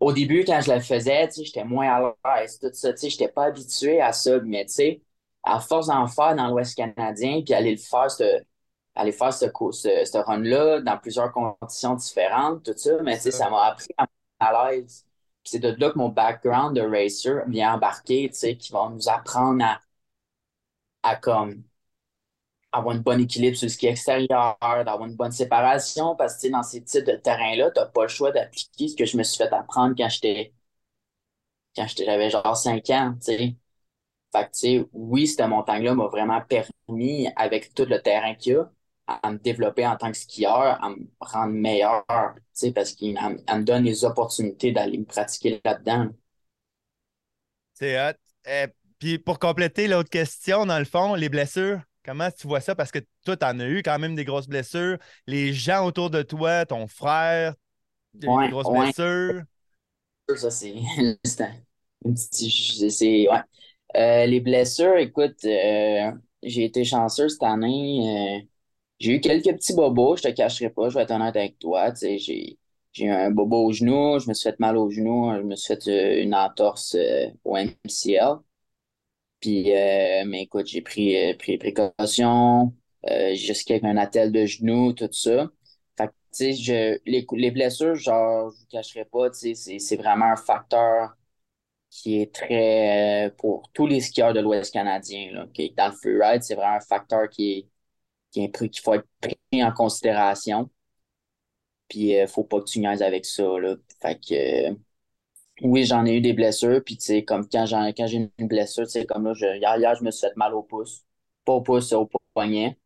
au 0.00 0.12
début, 0.12 0.44
quand 0.44 0.60
je 0.62 0.68
la 0.68 0.80
faisais, 0.80 1.28
tu 1.28 1.34
sais, 1.34 1.44
j'étais 1.44 1.64
moins 1.64 2.14
à 2.24 2.40
l'aise, 2.40 2.58
tout 2.58 2.70
ça, 2.72 2.92
tu 2.92 2.98
sais, 2.98 3.10
j'étais 3.10 3.28
pas 3.28 3.44
habitué 3.46 4.00
à 4.00 4.12
ça, 4.12 4.38
mais 4.40 4.64
tu 4.66 4.72
sais, 4.72 5.02
à 5.42 5.60
force 5.60 5.88
d'en 5.88 6.06
faire 6.06 6.34
dans 6.36 6.48
l'Ouest 6.48 6.76
canadien, 6.76 7.42
puis 7.44 7.54
aller 7.54 7.72
le 7.72 7.76
faire, 7.78 8.06
aller 8.94 9.12
faire 9.12 9.32
ce, 9.32 9.46
ce, 9.46 10.18
run-là 10.18 10.80
dans 10.80 10.98
plusieurs 10.98 11.32
conditions 11.32 11.94
différentes, 11.94 12.64
tout 12.64 12.76
ça, 12.76 13.02
mais 13.02 13.18
ça 13.18 13.50
m'a 13.50 13.64
appris 13.66 13.88
à 13.98 14.06
à 14.40 14.70
l'aise. 14.72 15.06
C'est 15.44 15.58
de 15.60 15.68
là 15.78 15.90
que 15.90 15.98
mon 15.98 16.08
background 16.08 16.76
de 16.76 16.82
racer 16.82 17.44
vient 17.48 17.74
embarquer, 17.74 18.30
qui 18.30 18.72
va 18.72 18.88
nous 18.90 19.08
apprendre 19.08 19.64
à, 19.64 19.80
à 21.02 21.16
comme 21.16 21.62
avoir 22.72 22.94
un 22.96 23.00
bon 23.00 23.20
équilibre 23.20 23.56
sur 23.56 23.66
le 23.66 23.70
ski 23.70 23.86
extérieur, 23.88 24.56
d'avoir 24.60 25.04
une 25.06 25.16
bonne 25.16 25.32
séparation, 25.32 26.16
parce 26.16 26.40
que 26.40 26.48
dans 26.48 26.62
ces 26.62 26.82
types 26.84 27.06
de 27.06 27.16
terrains-là, 27.16 27.70
tu 27.70 27.80
n'as 27.80 27.86
pas 27.86 28.02
le 28.02 28.08
choix 28.08 28.32
d'appliquer 28.32 28.88
ce 28.88 28.96
que 28.96 29.04
je 29.04 29.16
me 29.16 29.22
suis 29.22 29.38
fait 29.38 29.52
apprendre 29.52 29.94
quand 29.96 30.08
j'étais 30.08 30.52
quand 31.76 31.86
j'avais 31.96 32.30
genre 32.30 32.56
5 32.56 32.90
ans, 32.90 33.14
tu 33.14 33.26
sais. 33.32 33.56
Fait 34.32 34.44
que, 34.44 34.50
tu 34.52 34.58
sais, 34.58 34.86
oui, 34.92 35.26
cette 35.26 35.46
montagne-là 35.48 35.94
m'a 35.94 36.06
vraiment 36.06 36.40
permis, 36.42 37.28
avec 37.36 37.74
tout 37.74 37.84
le 37.84 38.00
terrain 38.00 38.34
qu'il 38.34 38.52
y 38.52 38.56
a, 38.56 38.70
à 39.06 39.30
me 39.30 39.38
développer 39.38 39.86
en 39.86 39.96
tant 39.96 40.10
que 40.12 40.16
skieur, 40.16 40.82
à 40.82 40.90
me 40.90 41.08
rendre 41.20 41.52
meilleur, 41.52 42.04
parce 42.08 42.92
qu'il 42.92 43.14
me 43.14 43.62
donne 43.62 43.84
les 43.84 44.04
opportunités 44.04 44.72
d'aller 44.72 44.98
me 44.98 45.04
pratiquer 45.04 45.60
là-dedans. 45.64 46.10
C'est 47.74 47.98
hot. 47.98 48.14
Eh, 48.46 48.66
puis 48.98 49.18
pour 49.18 49.38
compléter 49.38 49.88
l'autre 49.88 50.10
question, 50.10 50.66
dans 50.66 50.78
le 50.78 50.84
fond, 50.84 51.14
les 51.14 51.28
blessures, 51.28 51.80
comment 52.04 52.30
tu 52.30 52.46
vois 52.46 52.60
ça? 52.60 52.74
Parce 52.74 52.90
que 52.90 53.00
toi, 53.24 53.36
tu 53.36 53.44
en 53.44 53.58
as 53.60 53.68
eu 53.68 53.82
quand 53.82 53.98
même 53.98 54.14
des 54.14 54.24
grosses 54.24 54.48
blessures. 54.48 54.98
Les 55.26 55.52
gens 55.52 55.86
autour 55.86 56.10
de 56.10 56.22
toi, 56.22 56.66
ton 56.66 56.86
frère, 56.86 57.54
des 58.14 58.26
grosses 58.48 58.70
blessures. 58.70 59.42
Ça, 60.36 60.50
c'est 60.50 60.74
petit. 62.04 63.28
Ouais. 63.30 63.40
Euh, 63.96 64.26
les 64.26 64.40
blessures, 64.40 64.96
écoute, 64.96 65.44
euh, 65.44 66.12
j'ai 66.42 66.64
été 66.64 66.84
chanceux 66.84 67.28
cette 67.28 67.42
année. 67.42 68.40
Euh, 68.42 68.46
j'ai 68.98 69.14
eu 69.16 69.20
quelques 69.20 69.52
petits 69.56 69.74
bobos, 69.74 70.16
je 70.16 70.22
te 70.24 70.28
cacherai 70.28 70.70
pas, 70.70 70.88
je 70.88 70.94
vais 70.94 71.02
être 71.02 71.10
honnête 71.10 71.36
avec 71.36 71.58
toi. 71.58 71.92
J'ai, 71.94 72.18
j'ai 72.92 73.04
eu 73.04 73.10
un 73.10 73.30
bobo 73.30 73.64
au 73.66 73.72
genou, 73.72 74.18
je 74.18 74.28
me 74.28 74.34
suis 74.34 74.48
fait 74.50 74.60
mal 74.60 74.76
au 74.76 74.90
genou, 74.90 75.32
je 75.36 75.42
me 75.42 75.56
suis 75.56 75.74
fait 75.74 76.22
une 76.22 76.34
entorse 76.34 76.96
au 77.44 77.56
MCL. 77.56 78.38
Puis, 79.40 79.72
euh, 79.74 80.24
mais 80.26 80.42
écoute, 80.42 80.66
j'ai 80.66 80.82
pris, 80.82 81.34
pris 81.38 81.56
précaution, 81.58 82.74
j'ai 83.06 83.36
juste 83.36 83.70
un 83.82 83.96
attel 83.96 84.32
de 84.32 84.44
genou, 84.46 84.92
tout 84.92 85.08
ça. 85.12 85.50
Fait 85.96 86.08
que, 86.08 86.12
tu 86.12 86.16
sais, 86.32 86.52
je, 86.54 86.98
les, 87.06 87.26
les 87.36 87.50
blessures, 87.50 87.94
genre, 87.94 88.50
je 88.50 88.58
vous 88.60 88.66
cacherai 88.70 89.04
pas, 89.06 89.30
tu 89.30 89.54
sais, 89.54 89.78
c'est 89.78 89.96
vraiment 89.96 90.26
un 90.26 90.36
facteur 90.36 91.14
qui 91.90 92.20
est 92.22 92.34
très, 92.34 93.34
pour 93.38 93.70
tous 93.72 93.86
les 93.86 94.00
skieurs 94.00 94.34
de 94.34 94.40
l'Ouest 94.40 94.72
canadien, 94.72 95.32
là, 95.32 95.46
dans 95.76 95.88
le 95.88 95.92
freeride, 95.96 96.42
c'est 96.42 96.54
vraiment 96.54 96.76
un 96.76 96.80
facteur 96.80 97.28
qui 97.30 97.52
est 97.52 97.68
qui 98.32 98.44
est 98.44 98.52
qu'il 98.70 98.82
faut 98.82 98.94
être 98.94 99.08
pris 99.20 99.64
en 99.64 99.72
considération. 99.72 100.70
Puis, 101.88 102.16
euh, 102.18 102.26
faut 102.26 102.44
pas 102.44 102.60
que 102.60 102.64
tu 102.70 102.78
niaises 102.80 103.02
avec 103.02 103.24
ça, 103.26 103.42
là. 103.58 103.76
Fait 104.00 104.16
que, 104.20 104.34
euh, 104.70 104.74
oui, 105.62 105.84
j'en 105.84 106.04
ai 106.06 106.16
eu 106.16 106.20
des 106.20 106.32
blessures. 106.32 106.82
Puis, 106.84 106.96
tu 106.96 107.04
sais, 107.06 107.24
comme 107.24 107.48
quand 107.48 107.66
j'ai, 107.66 107.76
quand 107.96 108.06
j'ai 108.06 108.30
une 108.38 108.48
blessure, 108.48 108.84
tu 108.84 108.90
sais, 108.92 109.06
comme 109.06 109.24
là, 109.24 109.34
je, 109.34 109.46
hier, 109.56 109.94
je 109.94 110.04
me 110.04 110.10
suis 110.10 110.26
fait 110.26 110.36
mal 110.36 110.54
au 110.54 110.62
pouce. 110.62 111.04
Pas 111.44 111.52
au 111.54 111.60
pouce, 111.62 111.92
au 111.92 112.08
poignet. 112.34 112.78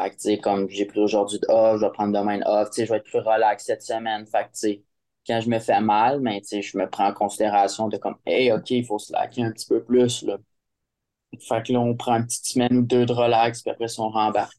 Fait 0.00 0.10
que, 0.10 0.14
tu 0.16 0.20
sais, 0.22 0.38
comme 0.38 0.68
j'ai 0.70 0.86
pris 0.86 1.00
aujourd'hui 1.00 1.38
de 1.40 1.46
off, 1.50 1.80
je 1.80 1.86
vais 1.86 1.92
prendre 1.92 2.18
demain 2.18 2.40
off, 2.46 2.70
tu 2.70 2.76
sais, 2.76 2.86
je 2.86 2.92
vais 2.92 2.98
être 2.98 3.04
plus 3.04 3.18
relax 3.20 3.64
cette 3.64 3.82
semaine. 3.82 4.26
Fait 4.26 4.44
que, 4.44 4.52
tu 4.52 4.58
sais, 4.58 4.84
quand 5.26 5.40
je 5.40 5.50
me 5.50 5.58
fais 5.58 5.80
mal, 5.80 6.20
mais, 6.20 6.36
ben, 6.36 6.40
tu 6.40 6.48
sais, 6.48 6.62
je 6.62 6.78
me 6.78 6.88
prends 6.88 7.08
en 7.08 7.12
considération 7.12 7.88
de 7.88 7.96
comme, 7.98 8.16
hey, 8.26 8.52
OK, 8.52 8.70
il 8.70 8.84
faut 8.84 8.98
se 8.98 9.12
laquer 9.12 9.42
un 9.42 9.52
petit 9.52 9.66
peu 9.66 9.82
plus, 9.82 10.22
là. 10.22 10.38
Fait 11.40 11.62
que 11.62 11.72
là, 11.72 11.80
on 11.80 11.94
prend 11.94 12.16
une 12.16 12.26
petite 12.26 12.46
semaine 12.46 12.78
ou 12.78 12.82
deux 12.82 13.06
de 13.06 13.12
relax, 13.12 13.62
puis 13.62 13.70
après, 13.70 13.86
on 13.98 14.10
rembarque. 14.10 14.58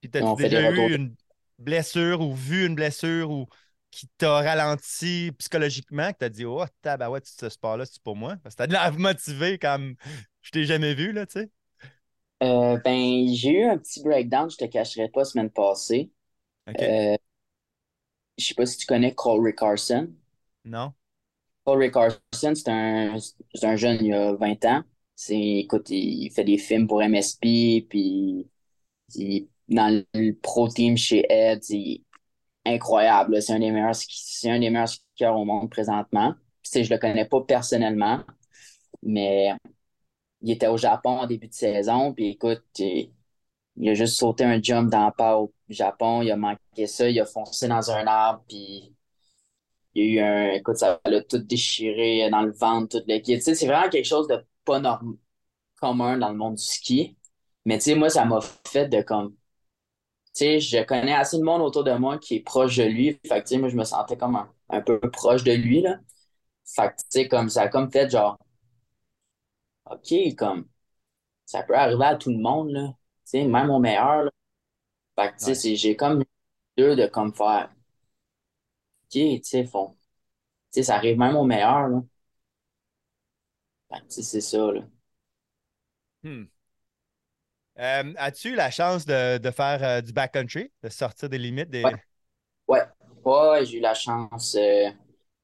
Puis 0.00 0.10
t'as-tu 0.10 0.42
déjà 0.42 0.70
eu 0.70 0.94
une 0.94 1.14
blessure 1.58 2.20
ou 2.20 2.34
vu 2.34 2.66
une 2.66 2.74
blessure 2.74 3.30
ou 3.30 3.46
qui 3.90 4.08
t'a 4.18 4.40
ralenti 4.42 5.32
psychologiquement, 5.38 6.12
que 6.12 6.18
t'as 6.18 6.28
dit 6.28 6.44
Oh, 6.44 6.64
ouais, 6.64 7.20
ce 7.24 7.48
sport-là, 7.48 7.86
c'est 7.86 8.02
pour 8.02 8.16
moi? 8.16 8.36
Parce 8.42 8.54
que 8.54 8.58
t'as 8.58 8.66
de 8.66 8.72
la 8.72 8.90
motivé 8.92 9.58
comme 9.58 9.96
je 10.42 10.50
t'ai 10.50 10.64
jamais 10.64 10.94
vu, 10.94 11.12
là, 11.12 11.26
tu 11.26 11.40
sais. 11.40 11.50
Euh, 12.42 12.78
ben, 12.84 13.26
j'ai 13.34 13.50
eu 13.60 13.64
un 13.64 13.78
petit 13.78 14.02
breakdown, 14.02 14.48
je 14.50 14.56
te 14.56 14.64
cacherai 14.66 15.08
pas, 15.08 15.24
semaine 15.24 15.50
passée. 15.50 16.12
OK. 16.66 16.82
Euh, 16.82 17.16
je 18.38 18.46
sais 18.46 18.54
pas 18.54 18.64
si 18.64 18.78
tu 18.78 18.86
connais 18.86 19.14
Cole 19.14 19.54
Carson. 19.54 20.10
Non. 20.64 20.94
Cole 21.64 21.90
Carson, 21.90 22.54
c'est 22.54 22.68
un, 22.68 23.16
un 23.62 23.76
jeune 23.76 23.98
il 24.04 24.12
a 24.14 24.32
20 24.34 24.64
ans. 24.64 24.82
Écoute, 25.30 25.90
il 25.90 26.30
fait 26.32 26.44
des 26.44 26.58
films 26.58 26.86
pour 26.86 27.02
MSP, 27.02 27.86
puis 27.88 28.48
il, 29.14 29.48
dans 29.68 30.04
le 30.14 30.32
pro 30.34 30.68
team 30.68 30.96
chez 30.96 31.24
Ed, 31.30 31.62
c'est 31.64 32.02
incroyable. 32.74 33.40
C'est 33.42 33.52
un 33.52 33.58
des 33.60 33.70
meilleurs, 33.70 33.94
c'est 33.94 34.50
un 34.50 34.60
des 34.60 34.70
meilleurs 34.70 34.88
skieurs 34.88 35.36
au 35.36 35.44
monde 35.44 35.70
présentement. 35.70 36.34
Puis, 36.62 36.84
je 36.84 36.92
le 36.92 36.98
connais 36.98 37.24
pas 37.24 37.40
personnellement, 37.42 38.20
mais 39.02 39.52
il 40.42 40.50
était 40.52 40.68
au 40.68 40.76
Japon 40.76 41.10
en 41.20 41.26
début 41.26 41.48
de 41.48 41.54
saison, 41.54 42.12
puis 42.14 42.30
écoute, 42.30 42.64
il, 42.78 43.10
a 43.88 43.94
juste 43.94 44.16
sauté 44.16 44.44
un 44.44 44.62
jump 44.62 44.90
dans 44.90 45.06
le 45.06 45.12
pas 45.16 45.38
au 45.38 45.52
Japon, 45.68 46.22
il 46.22 46.30
a 46.30 46.36
manqué 46.36 46.86
ça, 46.86 47.08
il 47.08 47.20
a 47.20 47.26
foncé 47.26 47.68
dans 47.68 47.90
un 47.90 48.06
arbre, 48.06 48.44
puis 48.48 48.94
il 49.94 50.14
y 50.14 50.18
a 50.20 50.22
eu 50.22 50.26
un. 50.26 50.52
Écoute, 50.54 50.76
ça 50.76 51.00
l'a 51.06 51.22
tout 51.22 51.38
déchiré 51.38 52.28
dans 52.30 52.42
le 52.42 52.52
ventre. 52.52 53.00
Tu 53.06 53.40
sais, 53.40 53.54
c'est 53.54 53.66
vraiment 53.66 53.88
quelque 53.88 54.06
chose 54.06 54.28
de 54.28 54.44
pas 54.64 54.80
normal, 54.80 55.14
commun 55.80 56.18
dans 56.18 56.30
le 56.30 56.36
monde 56.36 56.56
du 56.56 56.64
ski. 56.64 57.16
Mais 57.64 57.78
tu 57.78 57.84
sais, 57.84 57.94
moi, 57.94 58.10
ça 58.10 58.24
m'a 58.24 58.40
fait 58.66 58.88
de 58.88 59.02
comme. 59.02 59.34
Sais, 60.38 60.60
je 60.60 60.84
connais 60.84 61.14
assez 61.14 61.36
de 61.36 61.42
monde 61.42 61.62
autour 61.62 61.82
de 61.82 61.90
moi 61.94 62.16
qui 62.16 62.36
est 62.36 62.40
proche 62.40 62.76
de 62.76 62.84
lui. 62.84 63.18
Fait 63.26 63.42
que 63.42 63.56
moi, 63.56 63.68
je 63.68 63.74
me 63.76 63.82
sentais 63.82 64.16
comme 64.16 64.36
un, 64.68 64.80
peu 64.82 65.00
proche 65.00 65.42
de 65.42 65.50
lui, 65.52 65.80
là. 65.80 65.98
Fait 66.64 66.90
que, 66.90 66.94
tu 66.96 67.04
sais, 67.10 67.28
comme 67.28 67.48
ça 67.50 67.62
a 67.62 67.68
comme 67.68 67.90
fait 67.90 68.08
genre, 68.10 68.38
OK, 69.86 70.34
comme, 70.36 70.68
ça 71.46 71.62
peut 71.64 71.76
arriver 71.76 72.04
à 72.06 72.16
tout 72.16 72.30
le 72.30 72.38
monde, 72.38 72.70
là. 72.72 72.88
Tu 73.24 73.32
sais, 73.40 73.44
même 73.46 73.70
au 73.70 73.80
meilleur, 73.80 74.24
là. 74.24 74.30
Fait 75.16 75.32
que, 75.32 75.38
tu 75.44 75.54
sais, 75.56 75.76
j'ai 75.76 75.96
comme 75.96 76.24
deux 76.78 76.96
de 76.96 77.06
comme 77.08 77.34
faire, 77.34 77.70
OK, 79.04 79.10
tu 79.10 79.40
sais, 79.42 79.64
font, 79.64 79.90
tu 80.72 80.80
sais, 80.80 80.84
ça 80.84 80.96
arrive 80.96 81.18
même 81.18 81.36
au 81.36 81.44
meilleur, 81.44 81.88
là. 81.88 82.02
Fait 83.90 84.00
que, 84.00 84.04
tu 84.06 84.10
sais, 84.14 84.22
c'est 84.22 84.40
ça, 84.40 84.72
là. 84.72 84.80
Hmm. 86.22 86.48
Euh, 87.78 88.12
as-tu 88.16 88.54
la 88.54 88.70
chance 88.70 89.06
de, 89.06 89.50
faire 89.50 89.84
euh, 89.84 90.00
du 90.00 90.12
backcountry, 90.12 90.72
de 90.82 90.88
sortir 90.88 91.28
des 91.28 91.38
limites 91.38 91.70
des. 91.70 91.84
Ouais, 92.66 92.82
ouais, 93.24 93.64
j'ai 93.64 93.78
eu 93.78 93.80
la 93.80 93.94
chance. 93.94 94.56
Euh, 94.56 94.90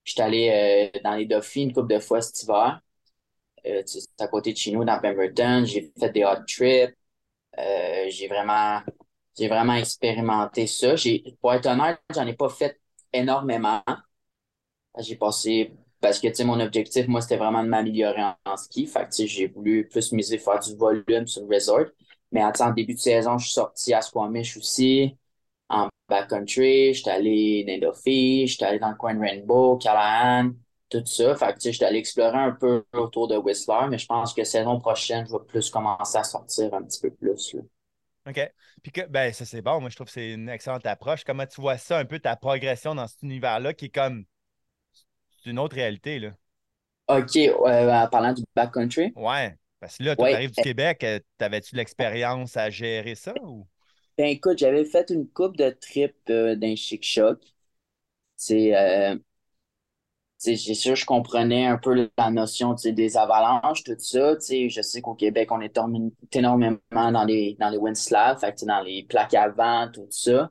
J'étais 0.02 0.22
allé 0.22 0.90
euh, 0.94 1.00
dans 1.02 1.14
les 1.14 1.24
Dauphines 1.24 1.68
une 1.68 1.74
couple 1.74 1.94
de 1.94 1.98
fois 1.98 2.20
cet 2.20 2.42
hiver. 2.42 2.80
C'est 3.86 4.20
à 4.20 4.28
côté 4.28 4.52
de 4.52 4.58
chez 4.58 4.72
nous, 4.72 4.84
dans 4.84 5.00
Pemberton. 5.00 5.64
J'ai 5.64 5.90
fait 5.98 6.10
des 6.10 6.24
hot 6.24 6.44
trips. 6.46 6.94
J'ai 7.56 8.28
vraiment, 8.28 8.82
vraiment 9.38 9.74
expérimenté 9.74 10.66
ça. 10.66 10.94
Pour 11.40 11.54
être 11.54 11.66
honnête, 11.66 11.98
j'en 12.14 12.26
ai 12.26 12.34
pas 12.34 12.50
fait 12.50 12.78
énormément. 13.14 13.82
J'ai 14.98 15.16
passé, 15.16 15.72
parce 16.00 16.20
que, 16.20 16.42
mon 16.42 16.60
objectif, 16.60 17.08
moi, 17.08 17.22
c'était 17.22 17.38
vraiment 17.38 17.64
de 17.64 17.68
m'améliorer 17.68 18.22
en, 18.44 18.56
ski. 18.58 18.86
Fait 18.86 19.08
j'ai 19.26 19.46
voulu 19.46 19.88
plus 19.88 20.12
miser 20.12 20.36
faire 20.36 20.60
du 20.60 20.76
volume 20.76 21.26
sur 21.26 21.46
le 21.46 21.54
resort. 21.54 21.86
Mais 22.34 22.42
en 22.44 22.70
début 22.72 22.94
de 22.94 22.98
saison, 22.98 23.38
je 23.38 23.44
suis 23.44 23.54
sorti 23.54 23.94
à 23.94 24.02
Squamish 24.02 24.56
aussi 24.56 25.16
en 25.68 25.88
backcountry, 26.08 26.92
j'étais 26.92 27.10
allé 27.10 27.64
dans 27.64 27.88
Dauphy, 27.88 28.48
j'étais 28.48 28.64
allé 28.64 28.80
dans 28.80 28.90
le 28.90 28.96
coin 28.96 29.14
de 29.14 29.20
Rainbow, 29.20 29.78
Callahan, 29.78 30.50
tout 30.90 31.06
ça. 31.06 31.36
Fait 31.36 31.46
que, 31.46 31.52
tu 31.54 31.60
sais, 31.60 31.72
j'étais 31.72 31.84
allé 31.84 31.98
explorer 32.00 32.36
un 32.36 32.50
peu 32.50 32.84
autour 32.92 33.28
de 33.28 33.36
Whistler, 33.36 33.86
mais 33.88 33.98
je 33.98 34.06
pense 34.06 34.34
que 34.34 34.42
saison 34.42 34.80
prochaine, 34.80 35.24
je 35.28 35.32
vais 35.32 35.44
plus 35.46 35.70
commencer 35.70 36.18
à 36.18 36.24
sortir 36.24 36.74
un 36.74 36.82
petit 36.82 37.00
peu 37.00 37.10
plus. 37.10 37.54
Là. 37.54 37.62
OK. 38.26 38.52
Puis 38.82 38.90
que, 38.90 39.06
ben, 39.06 39.32
ça, 39.32 39.44
c'est 39.44 39.62
bon. 39.62 39.80
Moi, 39.80 39.90
je 39.90 39.94
trouve 39.94 40.08
que 40.08 40.12
c'est 40.12 40.32
une 40.32 40.48
excellente 40.48 40.86
approche. 40.86 41.22
Comment 41.22 41.46
tu 41.46 41.60
vois 41.60 41.78
ça, 41.78 41.98
un 41.98 42.04
peu 42.04 42.18
ta 42.18 42.34
progression 42.34 42.96
dans 42.96 43.06
cet 43.06 43.22
univers-là 43.22 43.74
qui 43.74 43.86
est 43.86 43.94
comme. 43.94 44.24
C'est 45.42 45.50
une 45.50 45.60
autre 45.60 45.76
réalité, 45.76 46.18
là? 46.18 46.30
OK. 47.08 47.36
en 47.60 48.08
parlant 48.08 48.32
du 48.32 48.42
backcountry? 48.56 49.12
Ouais. 49.14 49.56
Parce 49.84 49.98
que 49.98 50.04
là, 50.04 50.16
tu 50.16 50.22
arrives 50.22 50.50
du 50.50 50.62
Québec, 50.62 51.04
euh, 51.04 51.18
t'avais-tu 51.36 51.76
l'expérience 51.76 52.56
à 52.56 52.70
gérer 52.70 53.14
ça 53.14 53.34
ou? 53.42 53.66
Ben 54.16 54.28
écoute, 54.28 54.56
j'avais 54.56 54.86
fait 54.86 55.10
une 55.10 55.28
coupe 55.28 55.58
de 55.58 55.68
trip 55.68 56.14
euh, 56.30 56.56
d'un 56.56 56.74
chic 56.74 57.04
choc. 57.04 57.38
C'est 58.34 58.74
euh, 58.74 59.14
c'est 60.38 60.56
sûr, 60.56 60.96
je 60.96 61.04
comprenais 61.04 61.66
un 61.66 61.76
peu 61.76 62.10
la 62.16 62.30
notion 62.30 62.74
des 62.74 63.16
avalanches, 63.18 63.84
tout 63.84 63.94
ça. 63.98 64.34
Je 64.40 64.80
sais 64.82 65.02
qu'au 65.02 65.14
Québec, 65.14 65.52
on 65.52 65.60
est 65.60 65.78
énormément 66.32 66.78
dans 66.92 67.24
les, 67.24 67.56
dans 67.60 67.68
les 67.68 67.78
dans 67.78 68.80
les 68.82 69.02
plaques 69.02 69.34
à 69.34 69.48
vent, 69.48 69.90
tout 69.92 70.06
ça. 70.10 70.50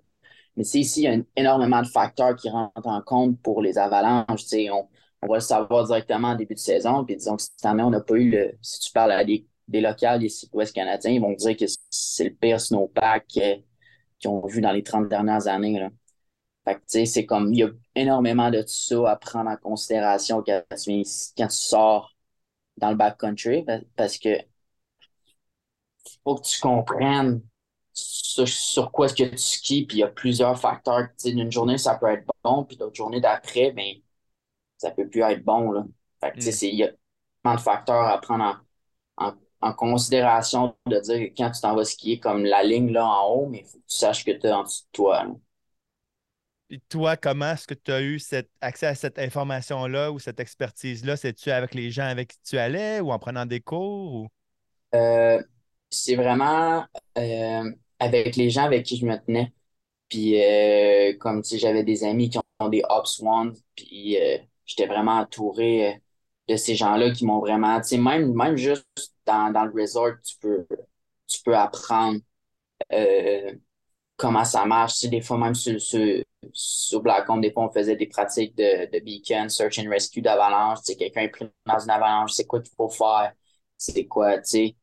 Mais 0.55 0.63
ici, 0.63 1.01
il 1.01 1.03
y 1.03 1.07
a 1.07 1.17
énormément 1.35 1.81
de 1.81 1.87
facteurs 1.87 2.35
qui 2.35 2.49
rentrent 2.49 2.87
en 2.87 3.01
compte 3.01 3.41
pour 3.41 3.61
les 3.63 3.79
avalanches. 3.79 4.45
On, 4.71 4.87
on 5.23 5.27
va 5.27 5.36
le 5.36 5.41
savoir 5.41 5.86
directement 5.86 6.29
en 6.29 6.36
début 6.36 6.55
de 6.55 6.59
saison. 6.59 7.05
Puis 7.05 7.15
disons 7.17 7.38
que 7.38 7.43
cette 7.43 7.65
année, 7.65 7.83
on 7.83 7.89
n'a 7.89 8.01
pas 8.01 8.15
eu 8.15 8.29
le. 8.29 8.57
Si 8.62 8.79
tu 8.79 8.91
parles 8.91 9.12
à 9.12 9.23
des 9.23 9.47
des 9.67 9.81
locales 9.81 10.23
ici 10.23 10.49
ouest 10.53 10.73
canadiens, 10.73 11.12
ils 11.12 11.21
vont 11.21 11.33
dire 11.33 11.57
que 11.57 11.65
c'est 11.89 12.25
le 12.25 12.36
pire 12.36 12.59
snowpack 12.59 13.27
qu'ils 13.27 13.63
ont 14.27 14.45
vu 14.45 14.62
dans 14.62 14.71
les 14.71 14.83
30 14.83 15.09
dernières 15.09 15.47
années. 15.47 15.79
Là. 15.79 15.89
Fait 16.65 16.75
que, 16.75 16.79
tu 16.79 16.86
sais, 16.88 17.05
c'est 17.05 17.25
comme, 17.25 17.53
il 17.53 17.59
y 17.59 17.63
a 17.63 17.69
énormément 17.95 18.51
de 18.51 18.63
ça 18.65 19.12
à 19.12 19.15
prendre 19.15 19.49
en 19.49 19.57
considération 19.57 20.43
quand 20.45 20.63
tu, 20.77 21.03
sors 21.49 22.15
dans 22.77 22.89
le 22.89 22.95
backcountry 22.95 23.65
parce 23.95 24.17
que 24.17 24.29
faut 26.23 26.36
que 26.36 26.47
tu 26.47 26.59
comprennes 26.62 27.41
sur, 27.93 28.91
quoi 28.91 29.05
est-ce 29.05 29.15
que 29.15 29.23
tu 29.29 29.38
skis, 29.38 29.86
puis 29.86 29.97
il 29.97 29.99
y 30.01 30.03
a 30.03 30.07
plusieurs 30.07 30.59
facteurs. 30.59 31.07
Tu 31.19 31.29
sais, 31.29 31.31
une 31.31 31.51
journée, 31.51 31.77
ça 31.77 31.95
peut 31.95 32.07
être 32.07 32.25
bon, 32.43 32.63
puis 32.65 32.77
l'autre 32.77 32.95
journée 32.95 33.21
d'après, 33.21 33.71
ben, 33.71 33.93
ça 34.83 34.91
peut 34.91 35.07
plus 35.07 35.21
être 35.21 35.43
bon, 35.43 35.71
là. 35.71 35.85
Fait 36.19 36.31
que, 36.31 36.37
mm. 36.39 36.67
il 36.69 36.75
y 36.75 36.83
a 36.83 36.87
tellement 36.87 37.55
de 37.55 37.61
facteurs 37.61 38.07
à 38.07 38.19
prendre 38.19 38.63
en, 39.17 39.33
en 39.61 39.73
considération 39.73 40.75
de 40.87 40.99
dire 40.99 41.29
que 41.29 41.33
quand 41.37 41.51
tu 41.51 41.61
t'en 41.61 41.75
vas 41.75 41.85
skier 41.85 42.19
comme 42.19 42.43
la 42.43 42.63
ligne 42.63 42.91
là 42.91 43.05
en 43.05 43.29
haut, 43.29 43.45
mais 43.47 43.59
il 43.59 43.65
faut 43.65 43.77
que 43.77 43.87
tu 43.87 43.95
saches 43.95 44.25
que 44.25 44.31
tu 44.31 44.47
es 44.47 44.51
en 44.51 44.63
dessous 44.63 44.83
de 44.83 44.91
toi. 44.91 45.25
Et 46.69 46.79
toi, 46.89 47.15
comment 47.15 47.51
est-ce 47.51 47.67
que 47.67 47.73
tu 47.73 47.91
as 47.91 48.01
eu 48.01 48.19
cet, 48.19 48.49
accès 48.59 48.87
à 48.87 48.95
cette 48.95 49.19
information-là 49.19 50.11
ou 50.11 50.19
cette 50.19 50.39
expertise-là? 50.39 51.15
C'est-tu 51.15 51.49
avec 51.49 51.75
les 51.75 51.91
gens 51.91 52.05
avec 52.05 52.29
qui 52.29 52.37
tu 52.43 52.57
allais 52.57 52.99
ou 52.99 53.11
en 53.11 53.19
prenant 53.19 53.45
des 53.45 53.61
cours? 53.61 54.27
Euh, 54.95 55.41
c'est 55.89 56.15
vraiment 56.15 56.85
euh, 57.17 57.71
avec 57.99 58.35
les 58.35 58.49
gens 58.49 58.63
avec 58.63 58.83
qui 58.85 58.97
je 58.97 59.05
me 59.05 59.15
tenais. 59.17 59.53
Puis, 60.09 60.43
euh, 60.43 61.15
comme 61.19 61.43
si 61.43 61.57
j'avais 61.57 61.83
des 61.83 62.03
amis 62.03 62.29
qui 62.29 62.37
ont 62.59 62.69
des 62.69 62.83
Ops 62.89 63.21
One, 63.21 63.55
puis 63.75 64.17
j'étais 64.65 64.88
vraiment 64.88 65.19
entouré 65.19 66.02
de 66.47 66.56
ces 66.56 66.76
gens-là 66.76 67.12
qui 67.12 67.26
m'ont 67.26 67.39
vraiment, 67.39 67.80
tu 67.82 67.89
sais, 67.89 67.97
même, 67.97 68.34
même 68.34 68.58
juste 68.58 68.86
dans, 69.26 69.52
dans, 69.52 69.65
le 69.65 69.71
resort, 69.82 70.13
tu 70.23 70.38
peux, 70.39 70.67
tu 71.28 71.41
peux 71.43 71.56
apprendre 71.56 72.19
euh, 72.93 73.54
comment 74.17 74.45
ça 74.45 74.65
marche. 74.65 74.99
Tu 74.99 75.10
des 75.10 75.21
fois, 75.21 75.38
même 75.38 75.56
sur, 75.56 75.80
sur, 75.82 76.23
sur 76.54 77.02
Blackcomb, 77.02 77.39
des 77.39 77.52
fois, 77.52 77.65
on 77.65 77.71
faisait 77.71 77.95
des 77.95 78.08
pratiques 78.08 78.56
de, 78.58 78.91
de 78.91 78.99
beacon, 79.04 79.49
search 79.49 79.80
and 79.80 79.89
rescue 79.89 80.21
d'avalanche. 80.21 80.80
Tu 80.86 80.95
quelqu'un 80.95 81.21
est 81.23 81.30
pris 81.30 81.49
dans 81.65 81.80
une 81.80 81.89
avalanche, 81.89 82.34
c'est 82.34 82.45
quoi 82.45 82.62
qu'il 82.62 82.73
faut 82.76 82.89
faire, 82.89 83.34
c'est 83.78 84.06
quoi, 84.08 84.38
tu 84.39 84.49
sais. 84.49 84.76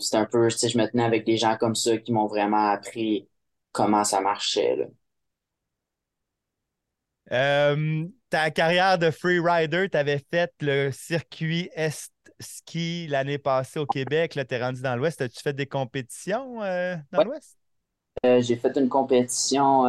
C'est 0.00 0.16
un 0.16 0.26
peu, 0.26 0.48
tu 0.50 0.58
sais, 0.58 0.68
je 0.68 0.78
me 0.78 0.86
tenais 0.90 1.04
avec 1.04 1.24
des 1.24 1.36
gens 1.36 1.56
comme 1.56 1.74
ça 1.76 1.96
qui 1.98 2.12
m'ont 2.12 2.26
vraiment 2.26 2.70
appris 2.70 3.28
comment 3.72 4.04
ça 4.04 4.20
marchait, 4.20 4.76
là. 4.76 4.86
Euh, 7.30 8.04
ta 8.30 8.50
carrière 8.50 8.98
de 8.98 9.10
freerider, 9.10 9.88
tu 9.88 9.96
avais 9.96 10.20
fait 10.30 10.52
le 10.60 10.90
circuit 10.90 11.70
Est 11.74 12.10
Ski 12.40 13.06
l'année 13.08 13.38
passée 13.38 13.78
au 13.78 13.86
Québec. 13.86 14.34
Là, 14.34 14.44
tu 14.44 14.54
es 14.54 14.62
rendu 14.62 14.82
dans 14.82 14.96
l'Ouest. 14.96 15.20
As-tu 15.20 15.40
fait 15.40 15.52
des 15.52 15.66
compétitions 15.66 16.62
euh, 16.62 16.96
dans 17.12 17.22
l'Ouest? 17.24 17.56
Euh, 18.26 18.40
j'ai 18.40 18.56
fait 18.56 18.76
une 18.76 18.88
compétition. 18.88 19.84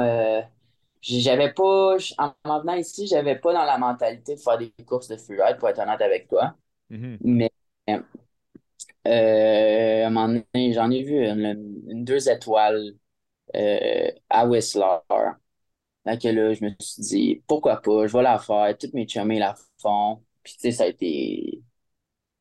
j'avais 1.02 1.52
pas, 1.54 1.98
en 2.18 2.60
venant 2.60 2.76
ici, 2.76 3.08
j'avais 3.08 3.36
pas 3.36 3.54
dans 3.54 3.66
la 3.66 3.78
mentalité 3.78 4.36
de 4.36 4.40
faire 4.40 4.58
des 4.58 4.72
courses 4.86 5.08
de 5.08 5.18
freeride, 5.18 5.58
pour 5.58 5.70
être 5.70 5.80
honnête 5.80 6.02
avec 6.02 6.28
toi. 6.28 6.56
Mm-hmm. 6.92 7.18
Mais 7.22 7.52
à 9.06 10.08
un 10.08 10.10
moment 10.10 10.28
donné, 10.54 10.74
j'en 10.74 10.92
ai 10.92 11.02
vu 11.02 11.26
une 11.26 12.04
deux 12.04 12.30
étoiles 12.30 12.94
à 14.30 14.46
Whistler. 14.46 15.00
Là, 16.06 16.18
que 16.18 16.28
là, 16.28 16.54
je 16.54 16.64
me 16.66 16.72
suis 16.82 17.02
dit, 17.04 17.44
pourquoi 17.48 17.82
pas, 17.82 18.08
je 18.08 18.14
vais 18.18 18.24
la 18.24 18.38
faire. 18.40 18.78
Toutes 18.78 18.94
mes 18.94 19.08
chummies 19.08 19.40
la 19.40 19.56
font. 19.82 20.24
Puis, 20.44 20.54
tu 20.56 20.60
sais, 20.62 20.72
ça 20.72 20.84
a 20.84 20.88
été. 20.88 21.62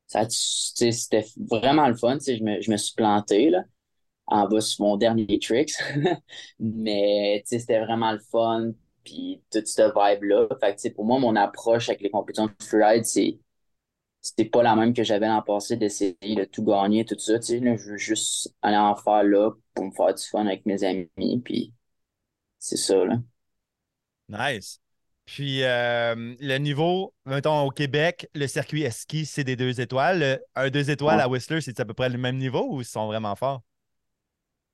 Ça, 0.06 0.26
c'était 0.30 1.24
vraiment 1.50 1.88
le 1.88 1.94
fun. 1.96 2.18
Tu 2.18 2.24
sais, 2.24 2.36
je 2.38 2.44
me, 2.44 2.60
je 2.60 2.70
me 2.70 2.76
suis 2.76 2.94
planté, 2.94 3.50
là, 3.50 3.64
en 4.26 4.48
bas 4.48 4.60
sur 4.62 4.84
mon 4.86 4.96
dernier 4.98 5.38
tricks. 5.40 5.74
Mais, 6.60 7.42
tu 7.46 7.50
sais, 7.50 7.60
c'était 7.60 7.80
vraiment 7.80 8.12
le 8.12 8.20
fun. 8.20 8.72
Puis, 9.04 9.42
toute 9.52 9.66
cette 9.68 9.92
vibe-là. 9.96 10.48
Fait 10.60 10.70
que, 10.72 10.76
tu 10.76 10.82
sais, 10.82 10.90
pour 10.90 11.04
moi, 11.06 11.18
mon 11.20 11.36
approche 11.36 11.88
avec 11.90 12.02
les 12.02 12.10
compétitions 12.10 12.46
de 12.48 12.64
freeride, 12.64 13.04
c'est. 13.06 13.38
C'était 14.22 14.44
pas 14.46 14.62
la 14.62 14.76
même 14.76 14.94
que 14.94 15.04
j'avais 15.04 15.26
l'an 15.28 15.42
passé 15.42 15.76
d'essayer 15.76 16.16
de 16.36 16.44
tout 16.44 16.64
gagner, 16.64 17.04
tout 17.04 17.18
ça. 17.18 17.38
Tu 17.38 17.46
sais, 17.60 17.78
je 17.78 17.90
veux 17.90 17.96
juste 17.98 18.54
aller 18.62 18.76
en 18.76 18.96
faire 18.96 19.24
là 19.24 19.50
pour 19.74 19.84
me 19.86 19.90
faire 19.92 20.14
du 20.14 20.22
fun 20.24 20.46
avec 20.46 20.66
mes 20.66 20.84
amis. 20.84 21.42
Puis, 21.44 21.74
c'est 22.58 22.76
ça, 22.78 23.04
là. 23.04 23.16
Nice. 24.28 24.80
Puis 25.24 25.62
euh, 25.62 26.34
le 26.40 26.58
niveau, 26.58 27.14
mettons 27.26 27.60
au 27.62 27.70
Québec, 27.70 28.28
le 28.34 28.46
circuit 28.46 28.90
ski, 28.90 29.24
c'est 29.24 29.44
des 29.44 29.56
deux 29.56 29.80
étoiles. 29.80 30.40
Un 30.54 30.70
deux 30.70 30.90
étoiles 30.90 31.20
à 31.20 31.28
Whistler, 31.28 31.60
c'est 31.60 31.78
à 31.80 31.84
peu 31.84 31.94
près 31.94 32.08
le 32.08 32.18
même 32.18 32.38
niveau 32.38 32.66
ou 32.70 32.80
ils 32.80 32.86
sont 32.86 33.06
vraiment 33.06 33.36
forts? 33.36 33.62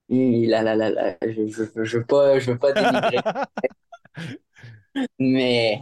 là, 0.09 0.63
là, 0.63 0.75
là, 0.75 0.91
là. 0.91 1.17
Je, 1.23 1.49
je, 1.49 1.85
je 1.85 1.99
veux 1.99 2.05
pas, 2.05 2.39
je 2.39 2.53
veux 2.53 2.59
pas 2.59 2.73
dénigrer. 2.73 3.19
Mais 5.19 5.81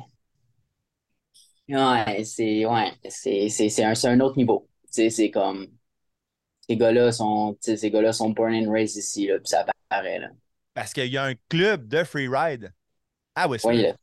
ouais, 1.69 2.25
c'est 2.25 2.67
ouais, 2.67 2.93
c'est, 3.09 3.49
c'est, 3.49 3.69
c'est 3.69 3.85
un, 3.85 3.95
un, 4.05 4.21
autre 4.21 4.37
niveau. 4.37 4.69
C'est 4.91 5.31
comme 5.31 5.69
ces 6.69 6.77
gars-là 6.77 7.13
sont, 7.13 7.57
ces 7.61 7.91
gars-là 7.91 8.13
sont 8.13 8.31
born 8.31 8.55
and 8.55 8.71
raised 8.71 8.97
ici, 8.97 9.27
là, 9.27 9.39
puis 9.39 9.49
ça 9.49 9.65
paraît. 9.89 10.19
Là. 10.19 10.29
Parce 10.75 10.93
qu'il 10.93 11.07
y 11.07 11.17
a 11.17 11.25
un 11.25 11.35
club 11.49 11.87
de 11.87 12.03
freeride 12.03 12.73
à 13.37 13.49
Whistler. 13.49 13.94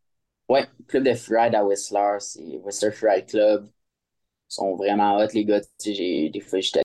Oui, 0.49 0.59
le 0.79 0.85
club 0.85 1.03
de 1.03 1.13
freeride 1.13 1.55
à 1.55 1.65
Whistler, 1.65 2.17
c'est 2.19 2.57
Whistler 2.63 2.91
Freeride 2.91 3.25
Club. 3.25 3.65
Ils 3.65 4.55
sont 4.55 4.75
vraiment 4.75 5.17
hot, 5.17 5.27
les 5.33 5.45
gars. 5.45 5.61
Des 5.83 6.43
fois, 6.47 6.59
j'étais 6.59 6.81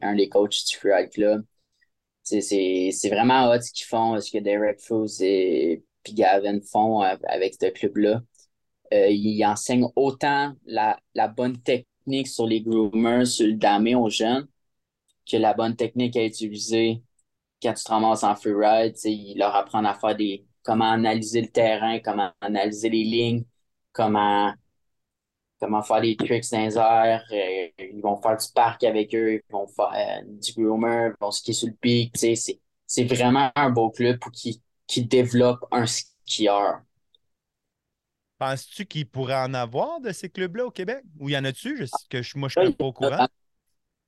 un 0.00 0.14
des 0.14 0.28
coachs 0.28 0.64
du 0.68 0.76
Freeride 0.76 1.10
Club. 1.10 1.44
C'est, 2.22 3.10
vraiment 3.10 3.50
hot 3.50 3.60
ce 3.60 3.72
qu'ils 3.72 3.86
font, 3.86 4.18
ce 4.20 4.30
que 4.30 4.38
Derek 4.38 4.80
Froese 4.80 5.20
et 5.22 5.84
Gavin 6.12 6.60
font 6.60 7.00
avec 7.00 7.54
ce 7.60 7.66
club-là. 7.66 8.22
euh, 8.92 9.08
il 9.08 9.44
enseigne 9.44 9.86
autant 9.96 10.54
la, 10.64 10.98
la 11.14 11.28
bonne 11.28 11.60
technique 11.62 12.28
sur 12.28 12.46
les 12.46 12.62
groomers, 12.62 13.26
sur 13.26 13.46
le 13.46 13.54
damé 13.54 13.94
aux 13.94 14.10
jeunes, 14.10 14.48
que 15.30 15.36
la 15.36 15.54
bonne 15.54 15.76
technique 15.76 16.16
à 16.16 16.24
utiliser 16.24 17.02
quand 17.62 17.74
tu 17.74 17.84
te 17.84 17.90
ramasses 17.90 18.24
en 18.24 18.34
freeride. 18.36 18.96
Il 19.04 19.38
leur 19.38 19.54
apprend 19.54 19.84
à 19.84 19.94
faire 19.94 20.16
des. 20.16 20.46
comment 20.62 20.90
analyser 20.90 21.42
le 21.42 21.48
terrain, 21.48 21.98
comment 22.00 22.32
analyser 22.40 22.90
les 22.90 23.04
lignes, 23.04 23.44
comment, 23.92 24.52
comment 25.60 25.82
faire 25.82 26.00
des 26.00 26.16
tricks 26.16 26.50
dans 26.50 26.58
les 26.64 26.76
airs. 26.78 27.24
Euh, 27.32 27.68
ils 27.78 28.00
vont 28.02 28.16
faire 28.20 28.36
du 28.36 28.46
parc 28.54 28.84
avec 28.84 29.14
eux, 29.14 29.34
ils 29.34 29.42
vont 29.52 29.66
faire 29.66 29.92
euh, 29.94 30.22
du 30.24 30.52
groomer, 30.52 31.10
ils 31.10 31.16
vont 31.20 31.30
skier 31.30 31.54
sur 31.54 31.68
le 31.68 31.74
pic. 31.74 32.16
C'est 32.86 33.04
vraiment 33.04 33.50
un 33.56 33.70
beau 33.70 33.90
club 33.90 34.18
pour 34.18 34.32
qui, 34.32 34.62
qui 34.86 35.04
développe 35.04 35.66
un 35.72 35.86
skieur. 35.86 36.80
Penses-tu 38.38 38.86
qu'il 38.86 39.08
pourrait 39.08 39.34
en 39.42 39.52
avoir 39.54 40.00
de 40.00 40.10
ces 40.12 40.28
clubs-là 40.30 40.66
au 40.66 40.70
Québec? 40.70 41.02
Ou 41.18 41.28
y 41.30 41.36
en 41.36 41.44
a-tu? 41.44 41.86
Que 42.10 42.22
je, 42.22 42.38
moi, 42.38 42.48
je 42.48 42.58
ne 42.58 42.64
suis 42.64 42.74
pas 42.74 42.84
au 42.86 42.92
courant. 42.92 43.22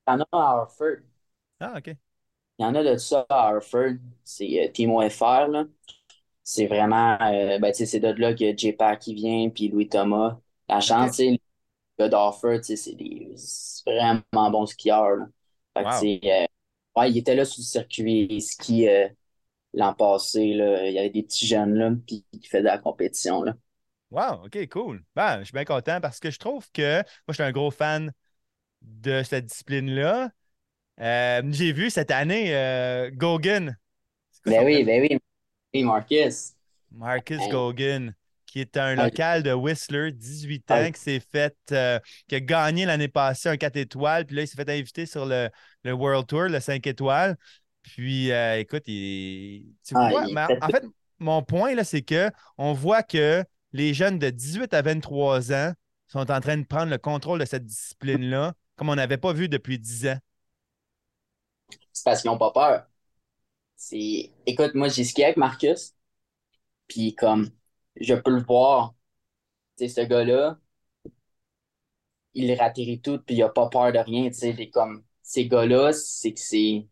Il 0.07 0.11
y 0.11 0.15
en 0.15 0.21
a 0.21 0.27
à. 0.33 0.67
Ah, 1.59 1.75
OK. 1.77 1.97
Il 2.59 2.63
y 2.63 2.65
en 2.65 2.75
a 2.75 2.83
de 2.83 2.97
ça 2.97 3.25
à 3.29 3.47
Harford. 3.47 3.95
C'est 4.25 4.67
euh, 4.67 4.71
Timo 4.71 5.01
FR, 5.09 5.47
là. 5.47 5.65
C'est 6.43 6.67
vraiment, 6.67 7.17
euh, 7.21 7.57
ben, 7.57 7.73
c'est 7.73 7.99
de 7.99 8.09
là 8.09 8.33
que 8.33 8.57
J-Pack 8.57 8.99
qui 8.99 9.13
vient, 9.13 9.49
puis 9.49 9.69
Louis 9.69 9.87
Thomas. 9.87 10.39
La 10.67 10.81
chance, 10.81 11.13
okay. 11.13 11.31
le 11.31 11.37
gars 11.97 12.09
d'Harford, 12.09 12.59
c'est 12.63 12.95
des 12.95 13.33
vraiment 13.85 14.51
bons 14.51 14.65
skieurs, 14.65 15.15
là. 15.15 15.25
Fait 15.77 15.83
que, 15.83 16.27
euh, 16.27 16.45
ouais, 16.97 17.11
il 17.11 17.17
était 17.17 17.35
là 17.35 17.45
sur 17.45 17.61
le 17.61 17.65
circuit 17.65 18.41
ski 18.41 18.87
l'an 19.73 19.93
passé, 19.93 20.53
là. 20.53 20.85
Il 20.85 20.93
y 20.93 20.99
avait 20.99 21.11
des 21.11 21.23
petits 21.23 21.47
jeunes, 21.47 21.75
là, 21.75 21.91
puis 22.05 22.25
qui 22.31 22.47
faisaient 22.49 22.63
de 22.63 22.67
la 22.67 22.77
compétition, 22.77 23.43
là. 23.43 23.53
Wow, 24.11 24.45
OK, 24.45 24.67
cool. 24.69 25.03
Ben, 25.15 25.39
je 25.39 25.45
suis 25.45 25.53
bien 25.53 25.65
content 25.65 26.01
parce 26.01 26.19
que 26.19 26.31
je 26.31 26.39
trouve 26.39 26.69
que 26.71 26.97
moi, 26.97 27.03
je 27.29 27.33
suis 27.33 27.43
un 27.43 27.51
gros 27.51 27.71
fan 27.71 28.11
de 28.81 29.23
cette 29.23 29.45
discipline-là. 29.45 30.31
Euh, 30.99 31.41
j'ai 31.51 31.71
vu 31.71 31.89
cette 31.89 32.11
année 32.11 32.55
euh, 32.55 33.09
Gogan. 33.13 33.77
Ben 34.45 34.65
oui, 34.65 34.83
ben 34.83 35.01
oui. 35.01 35.17
Oui, 35.73 35.83
Marcus. 35.83 36.53
Marcus 36.91 37.39
Gogan, 37.49 38.13
qui 38.45 38.59
est 38.59 38.75
un 38.75 38.95
local 38.95 39.43
de 39.43 39.53
Whistler, 39.53 40.11
18 40.11 40.71
ans, 40.71 40.91
qui 40.91 40.99
s'est 40.99 41.19
fait, 41.19 41.55
euh, 41.71 41.99
qui 42.27 42.35
a 42.35 42.39
gagné 42.39 42.85
l'année 42.85 43.07
passée 43.07 43.49
un 43.49 43.57
4 43.57 43.77
étoiles, 43.77 44.25
puis 44.25 44.35
là, 44.35 44.41
il 44.41 44.47
s'est 44.47 44.55
fait 44.55 44.69
inviter 44.69 45.05
sur 45.05 45.25
le, 45.25 45.49
le, 45.83 45.93
World 45.93 46.27
Tour, 46.27 46.43
le 46.43 46.59
5 46.59 46.85
étoiles. 46.87 47.37
Puis, 47.83 48.29
écoute, 48.57 48.83
il, 48.87 49.73
tu 49.85 49.93
ah, 49.95 50.09
vois, 50.09 50.25
en 50.25 50.69
fait, 50.69 50.83
mon 51.19 51.43
point, 51.43 51.75
là, 51.75 51.83
c'est 51.83 52.01
que 52.01 52.29
on 52.57 52.73
voit 52.73 53.03
que 53.03 53.43
les 53.71 53.93
jeunes 53.93 54.19
de 54.19 54.29
18 54.29 54.73
à 54.73 54.81
23 54.81 55.53
ans 55.53 55.73
sont 56.07 56.31
en 56.31 56.39
train 56.41 56.57
de 56.57 56.65
prendre 56.65 56.89
le 56.89 56.97
contrôle 56.97 57.39
de 57.39 57.45
cette 57.45 57.65
discipline-là, 57.65 58.53
comme 58.75 58.89
on 58.89 58.95
n'avait 58.95 59.17
pas 59.17 59.31
vu 59.31 59.47
depuis 59.47 59.77
10 59.77 60.07
ans. 60.07 60.17
C'est 61.99 62.05
parce 62.05 62.21
qu'ils 62.21 62.31
n'ont 62.31 62.37
pas 62.37 62.51
peur. 62.51 62.85
C'est... 63.77 64.31
Écoute, 64.45 64.75
moi, 64.75 64.89
j'ai 64.89 65.03
skié 65.03 65.25
avec 65.25 65.37
Marcus, 65.37 65.95
puis 66.87 67.15
comme 67.15 67.51
je 67.97 68.15
peux 68.15 68.31
le 68.31 68.43
voir, 68.43 68.95
c'est 69.77 69.89
ce 69.89 70.01
gars-là, 70.01 70.59
il 72.33 72.51
ratterrit 72.55 73.01
tout, 73.01 73.19
puis 73.19 73.35
il 73.35 73.39
n'a 73.39 73.49
pas 73.49 73.69
peur 73.69 73.91
de 73.93 73.99
rien. 73.99 74.29
Comme, 74.73 75.03
ces 75.21 75.47
gars-là, 75.47 75.93
c'est 75.93 76.33
que 76.33 76.39
c'est 76.39 76.87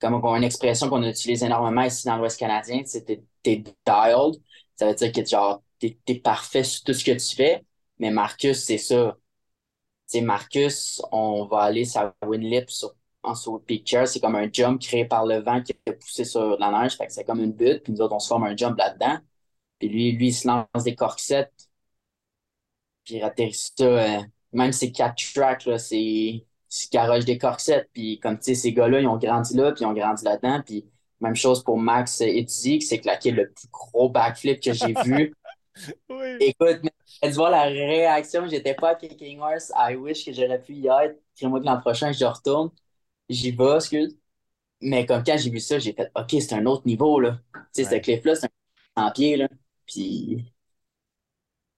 comme 0.00 0.14
une 0.36 0.44
expression 0.44 0.88
qu'on 0.88 1.02
utilise 1.02 1.42
énormément 1.42 1.82
ici 1.82 2.06
dans 2.06 2.16
l'Ouest 2.16 2.38
canadien, 2.38 2.82
c'est 2.86 3.04
t'es 3.42 3.56
dialed. 3.86 4.42
Ça 4.76 4.86
veut 4.88 4.94
dire 4.94 5.12
que 5.12 5.24
genre, 5.24 5.62
t'es 5.78 5.98
es 6.06 6.14
parfait 6.20 6.64
sur 6.64 6.84
tout 6.84 6.94
ce 6.94 7.04
que 7.04 7.12
tu 7.12 7.36
fais. 7.36 7.64
Mais 7.98 8.10
Marcus, 8.10 8.64
c'est 8.64 8.78
ça. 8.78 9.16
sais 10.06 10.22
Marcus, 10.22 11.02
on 11.12 11.46
va 11.46 11.60
aller 11.62 11.84
sur 11.84 12.12
Winlip 12.26 12.70
sur, 12.70 12.94
en 13.22 13.34
sur 13.34 13.62
picture. 13.64 14.06
C'est 14.08 14.20
comme 14.20 14.36
un 14.36 14.48
jump 14.52 14.80
créé 14.80 15.04
par 15.04 15.26
le 15.26 15.38
vent 15.38 15.62
qui 15.62 15.72
est 15.86 15.92
poussé 15.92 16.24
sur 16.24 16.58
la 16.58 16.70
neige. 16.70 16.96
Fait 16.96 17.06
que 17.06 17.12
c'est 17.12 17.24
comme 17.24 17.40
une 17.40 17.52
butte. 17.52 17.82
Puis 17.84 17.92
nous 17.92 18.00
autres, 18.00 18.14
on 18.14 18.18
se 18.18 18.28
forme 18.28 18.44
un 18.44 18.56
jump 18.56 18.78
là-dedans. 18.78 19.18
Puis 19.78 19.88
lui, 19.88 20.12
lui, 20.12 20.28
il 20.28 20.32
se 20.32 20.46
lance 20.48 20.84
des 20.84 20.94
corsettes. 20.94 21.68
Puis 23.04 23.16
il 23.16 23.22
atterrit 23.22 23.54
ça. 23.54 23.84
Euh, 23.84 24.20
même 24.52 24.72
ces 24.72 24.92
quatre 24.92 25.16
tracks, 25.34 25.64
là, 25.66 25.78
c'est 25.78 26.44
garage 26.92 27.24
des 27.24 27.38
corsettes. 27.38 27.88
Puis 27.92 28.18
comme 28.20 28.38
tu 28.38 28.44
sais, 28.46 28.54
ces 28.54 28.72
gars-là, 28.72 29.00
ils 29.00 29.06
ont 29.06 29.16
grandi 29.16 29.56
là, 29.56 29.72
puis 29.72 29.84
ils 29.84 29.86
ont 29.86 29.92
grandi 29.92 30.24
là-dedans. 30.24 30.62
Puis 30.64 30.84
même 31.20 31.36
chose 31.36 31.62
pour 31.62 31.78
Max 31.78 32.20
Eddy, 32.20 32.78
qui 32.78 32.86
s'est 32.86 32.98
claqué 32.98 33.30
le 33.30 33.50
plus 33.50 33.68
gros 33.70 34.08
backflip 34.08 34.60
que 34.60 34.72
j'ai 34.72 34.94
vu. 35.04 35.34
oui. 36.08 36.36
Écoute, 36.40 36.80
tu 37.22 37.30
vois 37.30 37.50
la 37.50 37.64
réaction, 37.64 38.46
j'étais 38.48 38.74
pas 38.74 38.90
à 38.90 38.94
Kicking 38.94 39.40
Horse. 39.40 39.72
I 39.76 39.96
wish 39.96 40.24
que 40.24 40.32
j'aurais 40.32 40.60
pu 40.60 40.74
y 40.74 40.86
être. 40.86 41.18
Crée-moi 41.36 41.60
que 41.60 41.66
l'an 41.66 41.80
prochain, 41.80 42.12
je 42.12 42.24
retourne. 42.24 42.70
J'y 43.30 43.52
vais, 43.52 43.76
excuse. 43.76 44.18
Mais 44.80 45.06
comme 45.06 45.22
quand 45.22 45.36
j'ai 45.38 45.50
vu 45.50 45.60
ça, 45.60 45.78
j'ai 45.78 45.92
fait 45.92 46.10
OK, 46.16 46.30
c'est 46.30 46.52
un 46.52 46.66
autre 46.66 46.84
niveau, 46.84 47.20
là. 47.20 47.38
Tu 47.72 47.84
sais, 47.84 47.84
ce 47.84 47.94
cliff-là, 47.94 48.34
c'est 48.34 48.46
un 48.96 49.06
100 49.06 49.12
pieds, 49.12 49.36
là. 49.36 49.48
Puis. 49.86 50.52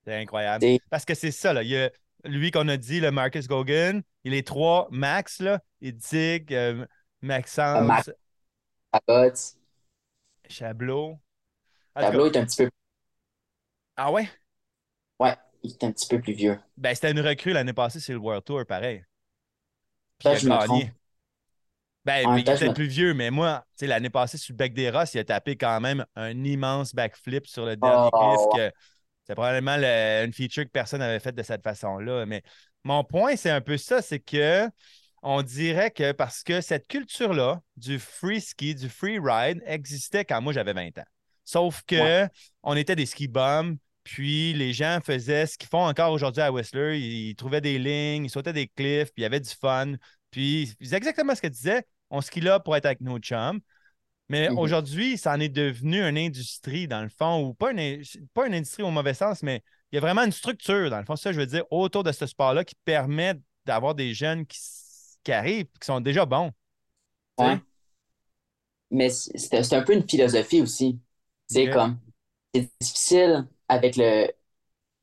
C'est 0.03 0.15
incroyable. 0.15 0.65
Parce 0.89 1.05
que 1.05 1.13
c'est 1.13 1.31
ça, 1.31 1.53
là. 1.53 1.61
Il 1.61 1.69
y 1.69 1.77
a 1.77 1.91
lui 2.25 2.49
qu'on 2.49 2.67
a 2.69 2.77
dit, 2.77 2.99
le 2.99 3.11
Marcus 3.11 3.47
Gogan, 3.47 4.01
il 4.23 4.33
est 4.33 4.47
trois 4.47 4.87
Max, 4.89 5.41
là. 5.41 5.59
Eddig, 5.79 6.47
euh, 6.51 6.85
Maxence. 7.21 8.09
Chablot. 10.49 11.19
Chablot 11.95 12.31
est 12.31 12.37
un 12.37 12.45
petit 12.45 12.63
peu. 12.63 12.69
Ah 13.95 14.11
ouais? 14.11 14.27
Ouais, 15.19 15.35
il 15.61 15.71
est 15.71 15.83
un 15.83 15.91
petit 15.91 16.07
peu 16.07 16.19
plus 16.19 16.33
vieux. 16.33 16.59
Ben, 16.77 16.95
c'était 16.95 17.11
une 17.11 17.19
recrue 17.19 17.53
l'année 17.53 17.73
passée 17.73 17.99
sur 17.99 18.13
le 18.13 18.19
World 18.19 18.43
Tour, 18.43 18.65
pareil. 18.65 19.05
Puis 20.17 20.29
il 20.41 20.51
a 20.51 20.67
gagné. 20.67 20.93
Ben, 22.05 22.37
il 22.37 22.39
était 22.39 22.73
plus 22.73 22.87
vieux, 22.87 23.13
mais 23.13 23.31
moi, 23.31 23.63
tu 23.69 23.79
sais, 23.79 23.87
l'année 23.87 24.09
passée, 24.09 24.37
sur 24.37 24.53
le 24.53 24.57
Bec 24.57 24.73
des 24.73 24.89
Rosses, 24.89 25.13
il 25.13 25.19
a 25.19 25.23
tapé 25.23 25.55
quand 25.55 25.79
même 25.79 26.05
un 26.15 26.43
immense 26.43 26.93
backflip 26.93 27.47
sur 27.47 27.65
le 27.65 27.77
dernier 27.77 28.09
oh, 28.11 28.49
cliff. 28.51 28.71
C'est 29.25 29.35
probablement 29.35 29.77
une 29.77 30.33
feature 30.33 30.65
que 30.65 30.69
personne 30.69 30.99
n'avait 30.99 31.19
faite 31.19 31.35
de 31.35 31.43
cette 31.43 31.63
façon-là. 31.63 32.25
Mais 32.25 32.43
mon 32.83 33.05
point, 33.05 33.37
c'est 33.37 33.49
un 33.49 33.61
peu 33.61 33.77
ça, 33.77 34.01
c'est 34.01 34.19
que 34.19 34.69
on 35.21 35.41
dirait 35.41 35.91
que 35.91 36.11
parce 36.11 36.43
que 36.43 36.59
cette 36.59 36.87
culture-là 36.87 37.61
du 37.77 37.97
free 37.97 38.41
ski, 38.41 38.75
du 38.75 38.89
free 38.89 39.19
ride 39.19 39.63
existait 39.65 40.25
quand 40.25 40.41
moi 40.41 40.51
j'avais 40.51 40.73
20 40.73 40.97
ans. 40.97 41.05
Sauf 41.45 41.81
que 41.87 42.27
on 42.61 42.75
était 42.75 42.97
des 42.97 43.05
ski 43.05 43.29
bums, 43.29 43.77
puis 44.03 44.53
les 44.53 44.73
gens 44.73 44.99
faisaient 45.01 45.45
ce 45.45 45.57
qu'ils 45.57 45.69
font 45.69 45.85
encore 45.85 46.11
aujourd'hui 46.11 46.41
à 46.41 46.51
Whistler. 46.51 46.99
Ils, 46.99 47.35
trouvaient 47.35 47.61
des 47.61 47.79
lignes, 47.79 48.25
ils 48.25 48.29
sautaient 48.29 48.53
des 48.53 48.67
cliffs, 48.67 49.13
puis 49.13 49.21
il 49.21 49.23
y 49.23 49.25
avait 49.25 49.39
du 49.39 49.49
fun. 49.49 49.93
Puis 50.29 50.73
c'est 50.81 50.95
exactement 50.95 51.35
ce 51.35 51.41
que 51.41 51.47
tu 51.47 51.53
disais. 51.53 51.83
On 52.13 52.21
skie 52.21 52.39
là 52.39 52.61
pour 52.61 52.77
être 52.77 52.85
avec 52.85 53.01
nos 53.01 53.19
chums. 53.19 53.59
Mais 54.29 54.47
mm-hmm. 54.47 54.57
aujourd'hui, 54.57 55.17
ça 55.17 55.33
en 55.33 55.39
est 55.41 55.49
devenu 55.49 56.01
une 56.01 56.17
industrie, 56.17 56.87
dans 56.87 57.01
le 57.01 57.09
fond, 57.09 57.43
ou 57.43 57.53
pas 57.53 57.71
une, 57.71 58.01
pas 58.33 58.47
une 58.47 58.53
industrie 58.53 58.83
au 58.83 58.91
mauvais 58.91 59.13
sens, 59.13 59.43
mais 59.43 59.61
il 59.91 59.95
y 59.95 59.97
a 59.97 60.01
vraiment 60.01 60.23
une 60.23 60.31
structure, 60.31 60.89
dans 60.89 60.99
le 60.99 61.05
fond, 61.05 61.17
ça, 61.17 61.33
je 61.33 61.39
veux 61.39 61.45
dire, 61.45 61.65
autour 61.71 62.03
de 62.03 62.11
ce 62.13 62.25
sport-là 62.25 62.63
qui 62.63 62.75
permet 62.85 63.35
d'avoir 63.65 63.95
des 63.95 64.13
jeunes 64.13 64.45
qui 64.45 64.57
qui 65.23 65.31
arrivent 65.31 65.67
qui 65.79 65.85
sont 65.85 66.01
déjà 66.01 66.25
bons. 66.25 66.51
Ouais. 67.37 67.57
Mais 68.91 69.09
c'est 69.09 69.73
un 69.73 69.81
peu 69.81 69.93
une 69.93 70.07
philosophie 70.07 70.61
aussi. 70.61 70.99
C'est 71.47 71.69
comme, 71.69 71.99
c'est 72.53 72.69
difficile 72.79 73.47
avec 73.67 73.95
le, 73.97 74.31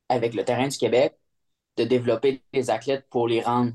avec 0.08 0.34
le 0.34 0.44
terrain 0.44 0.68
du 0.68 0.76
Québec 0.76 1.16
de 1.76 1.84
développer 1.84 2.42
des 2.52 2.70
athlètes 2.70 3.08
pour 3.10 3.26
les 3.26 3.40
rendre 3.40 3.72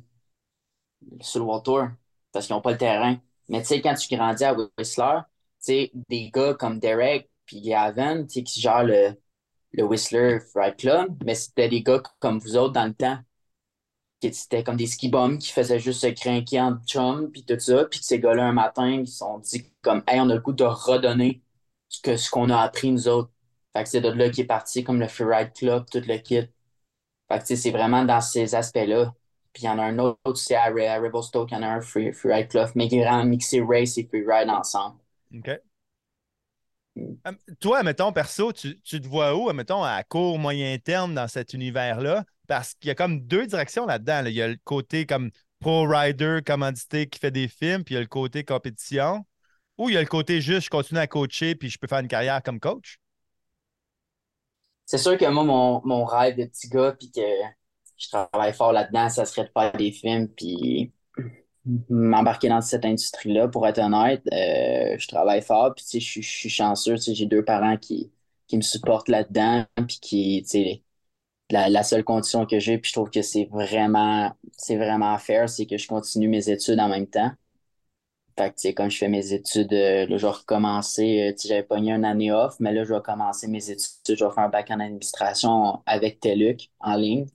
sur 1.22 1.40
le 1.40 1.46
World 1.46 1.66
Tour 1.66 1.88
parce 2.36 2.48
qu'ils 2.48 2.56
n'ont 2.56 2.62
pas 2.62 2.74
le 2.74 2.78
terrain. 2.80 3.18
Mais 3.50 3.62
tu 3.62 3.68
sais, 3.70 3.82
quand 3.82 3.96
tu 3.96 4.16
grandis 4.16 4.46
à 4.46 4.56
Whistler, 4.78 5.20
tu 5.26 5.32
sais, 5.60 5.92
des 6.10 6.32
gars 6.32 6.56
comme 6.56 6.80
Derek 6.80 7.30
puis 7.48 7.62
Gavin, 7.62 8.24
tu 8.26 8.36
sais, 8.36 8.44
qui 8.44 8.62
gèrent 8.62 8.84
le, 8.86 9.16
le 9.74 9.84
Whistler 9.84 10.40
Ride 10.56 10.78
Club, 10.78 11.24
mais 11.26 11.36
c'était 11.36 11.70
des 11.70 11.84
gars 11.84 12.02
comme 12.20 12.40
vous 12.40 12.58
autres 12.58 12.74
dans 12.74 12.86
le 12.88 12.94
temps 12.96 13.20
c'était 14.32 14.64
comme 14.64 14.78
des 14.78 14.88
ski 14.88 15.10
bums 15.10 15.38
qui 15.38 15.52
faisaient 15.52 15.80
juste 15.80 16.02
se 16.02 16.08
craquer 16.08 16.62
en 16.62 16.78
chum, 16.86 17.32
puis 17.32 17.44
tout 17.46 17.60
ça. 17.60 17.86
Puis 17.86 18.00
ces 18.04 18.20
gars-là, 18.20 18.46
un 18.46 18.52
matin, 18.54 18.90
ils 18.90 19.08
se 19.08 19.18
sont 19.18 19.40
dit 19.40 19.72
comme, 19.82 20.04
hey, 20.08 20.20
on 20.20 20.30
a 20.30 20.36
le 20.36 20.42
goût 20.42 20.54
de 20.54 20.64
redonner 20.64 21.42
ce 21.90 22.30
qu'on 22.30 22.48
ce 22.50 22.54
a 22.54 22.62
appris 22.62 22.92
nous 22.92 23.08
autres. 23.08 23.32
Fait 23.76 23.84
que 23.84 23.90
c'est 23.90 24.02
de 24.02 24.10
là 24.10 24.30
qui 24.30 24.42
est 24.42 24.46
parti, 24.46 24.84
comme 24.84 25.00
le 25.00 25.08
Freeride 25.08 25.54
Club, 25.54 25.86
tout 25.92 26.02
le 26.06 26.18
kit. 26.18 26.42
Fait 27.30 27.40
que 27.40 27.56
c'est 27.56 27.72
vraiment 27.72 28.06
dans 28.06 28.22
ces 28.22 28.56
aspects-là. 28.56 29.14
Puis 29.56 29.64
il 29.64 29.68
y 29.68 29.70
en 29.70 29.80
a 29.80 29.84
un 29.84 29.98
autre, 30.00 30.36
c'est 30.36 30.56
à, 30.56 30.66
Revelstoke, 30.66 31.50
il 31.50 31.54
y 31.54 31.58
en 31.58 31.64
a 31.64 31.68
un 31.68 31.82
free, 31.82 32.12
Freeride 32.12 32.50
Club, 32.50 32.70
mais 32.76 32.90
qui 32.90 32.98
est 32.98 33.06
vraiment 33.06 33.24
mixé 33.24 33.62
race 33.62 33.98
et 33.98 34.06
freeride 34.06 34.50
ensemble. 34.50 35.00
OK. 35.34 35.50
Toi, 37.62 37.82
mettons, 37.84 38.12
perso, 38.12 38.52
tu, 38.52 38.82
tu, 38.82 39.00
te 39.00 39.08
vois 39.08 39.34
où, 39.34 39.52
mettons, 39.54 39.82
à 39.82 40.04
court, 40.04 40.38
moyen 40.38 40.78
terme 40.78 41.16
dans 41.16 41.30
cet 41.30 41.54
univers-là? 41.54 42.26
parce 42.48 42.74
qu'il 42.74 42.90
y 42.90 42.92
a 42.92 42.96
comme 42.96 43.22
deux 43.22 43.48
directions 43.48 43.86
là-dedans. 43.86 44.24
Il 44.26 44.34
y 44.34 44.42
a 44.42 44.50
le 44.50 44.58
côté 44.64 45.06
comme 45.06 45.32
pro 45.62 45.88
rider, 45.88 46.40
commandité 46.46 47.08
qui 47.08 47.18
fait 47.18 47.32
des 47.32 47.48
films, 47.48 47.86
puis 47.86 47.96
il 47.96 47.98
y 47.98 48.00
a 48.00 48.02
le 48.02 48.08
côté 48.08 48.44
compétition. 48.44 49.26
Ou 49.78 49.90
il 49.90 49.96
y 49.96 49.98
a 49.98 50.02
le 50.02 50.08
côté 50.08 50.42
juste, 50.42 50.66
je 50.66 50.70
continue 50.70 51.00
à 51.00 51.08
coacher, 51.08 51.56
puis 51.56 51.70
je 51.70 51.80
peux 51.80 51.88
faire 51.88 52.00
une 52.00 52.10
carrière 52.10 52.44
comme 52.44 52.60
coach? 52.60 53.00
c'est 54.88 55.00
sûr 55.00 55.18
que 55.18 55.26
moi, 55.26 55.44
mon, 55.44 55.82
mon 55.84 56.06
rêve 56.06 56.38
de 56.38 56.46
petit 56.46 56.70
gars, 56.70 56.96
puis 56.98 57.12
que 57.12 57.22
je 57.98 58.10
travaille 58.10 58.54
fort 58.54 58.74
là-dedans, 58.74 59.10
ça 59.10 59.26
serait 59.26 59.46
de 59.46 59.52
faire 59.54 59.72
des 59.74 59.92
films, 59.92 60.28
puis 60.30 60.92
m'embarquer 61.90 62.50
dans 62.50 62.62
cette 62.62 62.86
industrie-là, 62.86 63.48
pour 63.48 63.68
être 63.68 63.80
honnête. 63.80 64.22
Euh, 64.32 64.96
je 64.98 65.08
travaille 65.08 65.42
fort, 65.42 65.74
puis 65.76 66.00
je, 66.00 66.22
je 66.22 66.28
suis 66.28 66.50
chanceux, 66.50 66.96
j'ai 66.98 67.26
deux 67.26 67.44
parents 67.44 67.78
qui, 67.78 68.12
qui 68.48 68.58
me 68.58 68.62
supportent 68.62 69.10
là-dedans, 69.10 69.66
puis 69.88 70.00
qui, 70.02 70.44
tu 70.44 70.50
sais, 70.50 70.84
la, 71.52 71.70
la, 71.70 71.84
seule 71.84 72.04
condition 72.04 72.46
que 72.46 72.60
j'ai, 72.60 72.78
puis 72.78 72.90
je 72.90 72.94
trouve 72.96 73.10
que 73.10 73.22
c'est 73.22 73.46
vraiment, 73.52 74.32
c'est 74.58 74.78
vraiment 74.78 75.18
fair, 75.18 75.50
c'est 75.50 75.66
que 75.66 75.78
je 75.78 75.88
continue 75.88 76.28
mes 76.28 76.50
études 76.50 76.80
en 76.80 76.90
même 76.90 77.08
temps. 77.08 77.32
Fait 78.38 78.50
que, 78.50 78.56
tu 78.56 78.64
sais, 78.64 78.74
quand 78.74 78.90
je 78.90 78.98
fais 78.98 79.08
mes 79.08 79.32
études, 79.34 79.72
euh, 79.74 80.06
là, 80.08 80.18
je 80.18 80.26
vais 80.26 80.32
recommencer, 80.34 81.30
euh, 81.30 81.32
tu 81.34 81.44
sais, 81.44 81.48
j'avais 81.50 81.64
pogné 81.64 81.94
une 81.94 82.04
année 82.04 82.32
off, 82.34 82.56
mais 82.60 82.74
là, 82.74 82.84
je 82.84 82.94
vais 82.94 83.02
commencer 83.02 83.48
mes 83.48 83.70
études, 83.72 83.88
je 84.08 84.26
vais 84.26 84.32
faire 84.32 84.44
un 84.44 84.50
bac 84.50 84.70
en 84.72 84.80
administration 84.82 85.82
avec 85.86 86.20
TELUC 86.20 86.70
en 86.82 86.96
ligne 86.96 87.28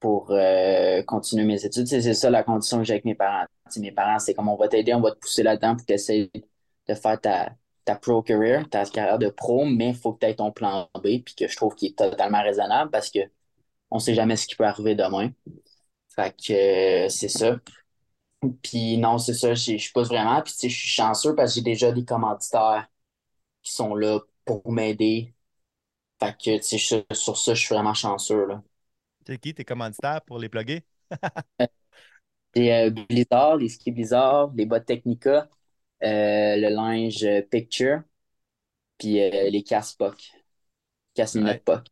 pour 0.00 0.30
euh, 0.30 1.02
continuer 1.02 1.44
mes 1.44 1.64
études. 1.64 1.86
C'est 1.86 2.14
ça 2.14 2.30
la 2.30 2.42
condition 2.42 2.78
que 2.78 2.84
j'ai 2.84 2.94
avec 2.94 3.04
mes 3.04 3.14
parents. 3.14 3.46
mes 3.78 3.92
parents, 3.92 4.18
c'est 4.18 4.34
comme 4.34 4.48
on 4.48 4.56
va 4.56 4.68
t'aider, 4.68 4.94
on 4.94 5.00
va 5.00 5.12
te 5.12 5.18
pousser 5.18 5.42
là-dedans 5.42 5.76
pour 5.76 5.86
que 5.86 5.94
tu 5.94 6.30
de 6.88 6.94
faire 6.94 7.20
ta, 7.20 7.50
ta 7.84 7.96
pro 7.96 8.22
career, 8.22 8.68
ta 8.70 8.84
carrière 8.86 9.18
de 9.18 9.28
pro, 9.30 9.64
mais 9.66 9.90
il 9.90 9.94
faut 9.96 10.12
que 10.14 10.20
tu 10.20 10.26
aies 10.26 10.34
ton 10.36 10.52
plan 10.52 10.88
B, 10.94 11.22
puis 11.24 11.34
que 11.36 11.48
je 11.48 11.56
trouve 11.56 11.74
qu'il 11.74 11.90
est 11.90 11.98
totalement 11.98 12.42
raisonnable 12.42 12.90
parce 12.90 13.10
que 13.10 13.20
on 13.90 13.98
sait 14.00 14.14
jamais 14.14 14.36
ce 14.36 14.46
qui 14.46 14.56
peut 14.56 14.64
arriver 14.66 14.94
demain. 14.96 15.30
Fait 16.14 16.32
que 16.36 17.06
euh, 17.06 17.08
c'est 17.10 17.28
ça. 17.28 17.58
Puis 18.62 18.98
non, 18.98 19.18
c'est 19.18 19.34
ça, 19.34 19.54
je, 19.54 19.76
je 19.76 19.92
pousse 19.92 20.08
vraiment. 20.08 20.40
Puis 20.42 20.54
je 20.62 20.68
suis 20.68 20.88
chanceux 20.88 21.34
parce 21.34 21.52
que 21.52 21.54
j'ai 21.56 21.62
déjà 21.62 21.92
des 21.92 22.04
commanditaires 22.04 22.88
qui 23.62 23.72
sont 23.72 23.94
là 23.96 24.20
pour 24.44 24.70
m'aider. 24.72 25.34
Fait 26.20 26.36
que 26.38 26.62
sur, 26.62 27.04
sur 27.12 27.38
ça, 27.38 27.54
je 27.54 27.60
suis 27.66 27.74
vraiment 27.74 27.94
chanceux. 27.94 28.46
Là. 28.46 28.62
C'est 29.28 29.36
qui 29.36 29.52
tes 29.52 29.62
commanditaires 29.64 30.22
pour 30.22 30.38
les 30.38 30.48
plugger? 30.48 30.86
C'est 32.54 32.72
euh, 32.72 32.88
Blizzard, 32.88 33.56
les 33.56 33.68
skis 33.68 33.92
Blizzard, 33.92 34.50
les 34.54 34.64
bottes 34.64 34.86
Technica, 34.86 35.50
euh, 36.02 36.56
le 36.56 36.70
linge 36.70 37.26
Picture, 37.50 38.00
puis 38.96 39.20
euh, 39.20 39.50
les 39.50 39.62
casse 39.62 39.92
POC. 39.92 40.32
Casse 41.12 41.34
ouais. 41.34 41.58
POC. 41.58 41.88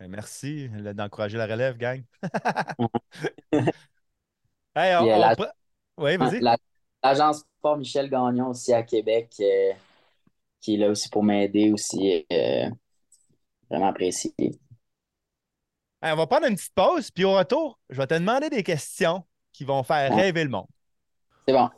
Ben, 0.00 0.10
merci 0.10 0.68
d'encourager 0.92 1.38
la 1.38 1.46
relève, 1.46 1.76
gang. 1.76 2.02
hey, 4.74 4.96
on, 4.96 5.04
la... 5.04 5.36
Oui, 5.98 6.16
vas-y. 6.16 6.40
L'agence 7.00 7.44
Sport 7.58 7.78
Michel 7.78 8.10
Gagnon 8.10 8.48
aussi 8.48 8.72
à 8.72 8.82
Québec, 8.82 9.40
qui 10.60 10.74
est 10.74 10.78
là 10.78 10.88
aussi 10.88 11.08
pour 11.10 11.22
m'aider 11.22 11.70
aussi. 11.70 12.26
vraiment 13.70 13.86
apprécié. 13.86 14.34
On 16.02 16.16
va 16.16 16.26
prendre 16.26 16.46
une 16.46 16.56
petite 16.56 16.74
pause, 16.74 17.10
puis 17.10 17.24
au 17.24 17.34
retour, 17.34 17.78
je 17.90 17.96
vais 17.96 18.06
te 18.06 18.14
demander 18.14 18.50
des 18.50 18.62
questions 18.62 19.24
qui 19.52 19.64
vont 19.64 19.82
faire 19.82 20.14
rêver 20.14 20.44
le 20.44 20.50
monde. 20.50 20.66
C'est 21.46 21.54
bon. 21.54 21.70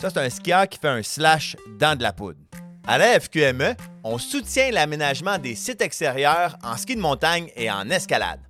Ça, 0.00 0.10
c'est 0.10 0.18
un 0.18 0.30
skieur 0.30 0.68
qui 0.68 0.78
fait 0.78 0.88
un 0.88 1.02
slash 1.02 1.56
dans 1.78 1.96
de 1.96 2.02
la 2.02 2.12
poudre. 2.12 2.38
À 2.86 2.98
la 2.98 3.18
FQME, 3.20 3.74
on 4.04 4.16
soutient 4.16 4.70
l'aménagement 4.70 5.38
des 5.38 5.54
sites 5.54 5.82
extérieurs 5.82 6.56
en 6.62 6.76
ski 6.76 6.94
de 6.96 7.00
montagne 7.00 7.50
et 7.56 7.70
en 7.70 7.90
escalade. 7.90 8.40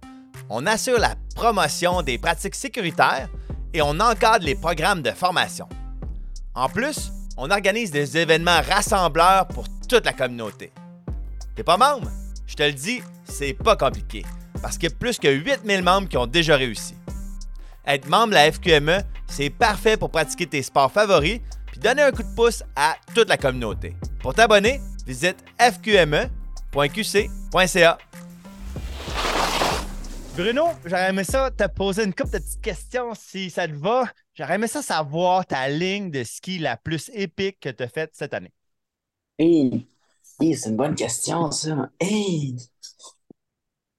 On 0.51 0.66
assure 0.66 0.99
la 0.99 1.14
promotion 1.34 2.03
des 2.03 2.18
pratiques 2.18 2.55
sécuritaires 2.55 3.28
et 3.72 3.82
on 3.82 3.99
encadre 4.01 4.45
les 4.45 4.55
programmes 4.55 5.03
de 5.03 5.11
formation. 5.11 5.68
En 6.55 6.68
plus, 6.68 7.11
on 7.36 7.51
organise 7.51 7.91
des 7.91 8.16
événements 8.16 8.61
rassembleurs 8.68 9.47
pour 9.49 9.64
toute 9.89 10.05
la 10.05 10.12
communauté. 10.12 10.72
T'es 11.57 11.62
pas 11.62 11.76
membre? 11.76 12.09
Je 12.47 12.55
te 12.55 12.62
le 12.62 12.72
dis, 12.72 13.03
c'est 13.28 13.54
pas 13.54 13.76
compliqué 13.76 14.24
parce 14.60 14.76
qu'il 14.76 14.88
y 14.90 14.92
a 14.92 14.96
plus 14.96 15.18
que 15.18 15.28
8000 15.28 15.82
membres 15.82 16.08
qui 16.08 16.16
ont 16.16 16.26
déjà 16.26 16.56
réussi. 16.56 16.94
Être 17.86 18.08
membre 18.08 18.28
de 18.28 18.34
la 18.34 18.50
FQME, 18.52 19.02
c'est 19.28 19.50
parfait 19.50 19.96
pour 19.96 20.10
pratiquer 20.10 20.46
tes 20.46 20.62
sports 20.62 20.90
favoris 20.92 21.40
puis 21.66 21.78
donner 21.80 22.02
un 22.02 22.10
coup 22.10 22.22
de 22.22 22.34
pouce 22.34 22.62
à 22.74 22.96
toute 23.14 23.28
la 23.28 23.36
communauté. 23.36 23.94
Pour 24.20 24.34
t'abonner, 24.34 24.80
visite 25.06 25.36
fqme.qc.ca. 25.58 26.28
Bruno, 30.34 30.66
j'aurais 30.84 31.10
aimé 31.10 31.24
ça 31.24 31.50
te 31.50 31.66
poser 31.66 32.04
une 32.04 32.14
couple 32.14 32.30
de 32.34 32.38
petites 32.38 32.60
questions 32.60 33.12
si 33.14 33.50
ça 33.50 33.66
te 33.66 33.72
va. 33.72 34.04
J'aurais 34.34 34.54
aimé 34.54 34.68
ça 34.68 34.82
savoir 34.82 35.44
ta 35.44 35.68
ligne 35.68 36.12
de 36.12 36.22
ski 36.22 36.58
la 36.58 36.76
plus 36.76 37.10
épique 37.12 37.58
que 37.60 37.70
tu 37.70 37.82
as 37.82 37.88
faite 37.88 38.10
cette 38.12 38.34
année. 38.34 38.52
Hey, 39.36 39.86
c'est 40.38 40.68
une 40.68 40.76
bonne 40.76 40.94
question, 40.94 41.50
ça. 41.50 41.90
Hey. 41.98 42.56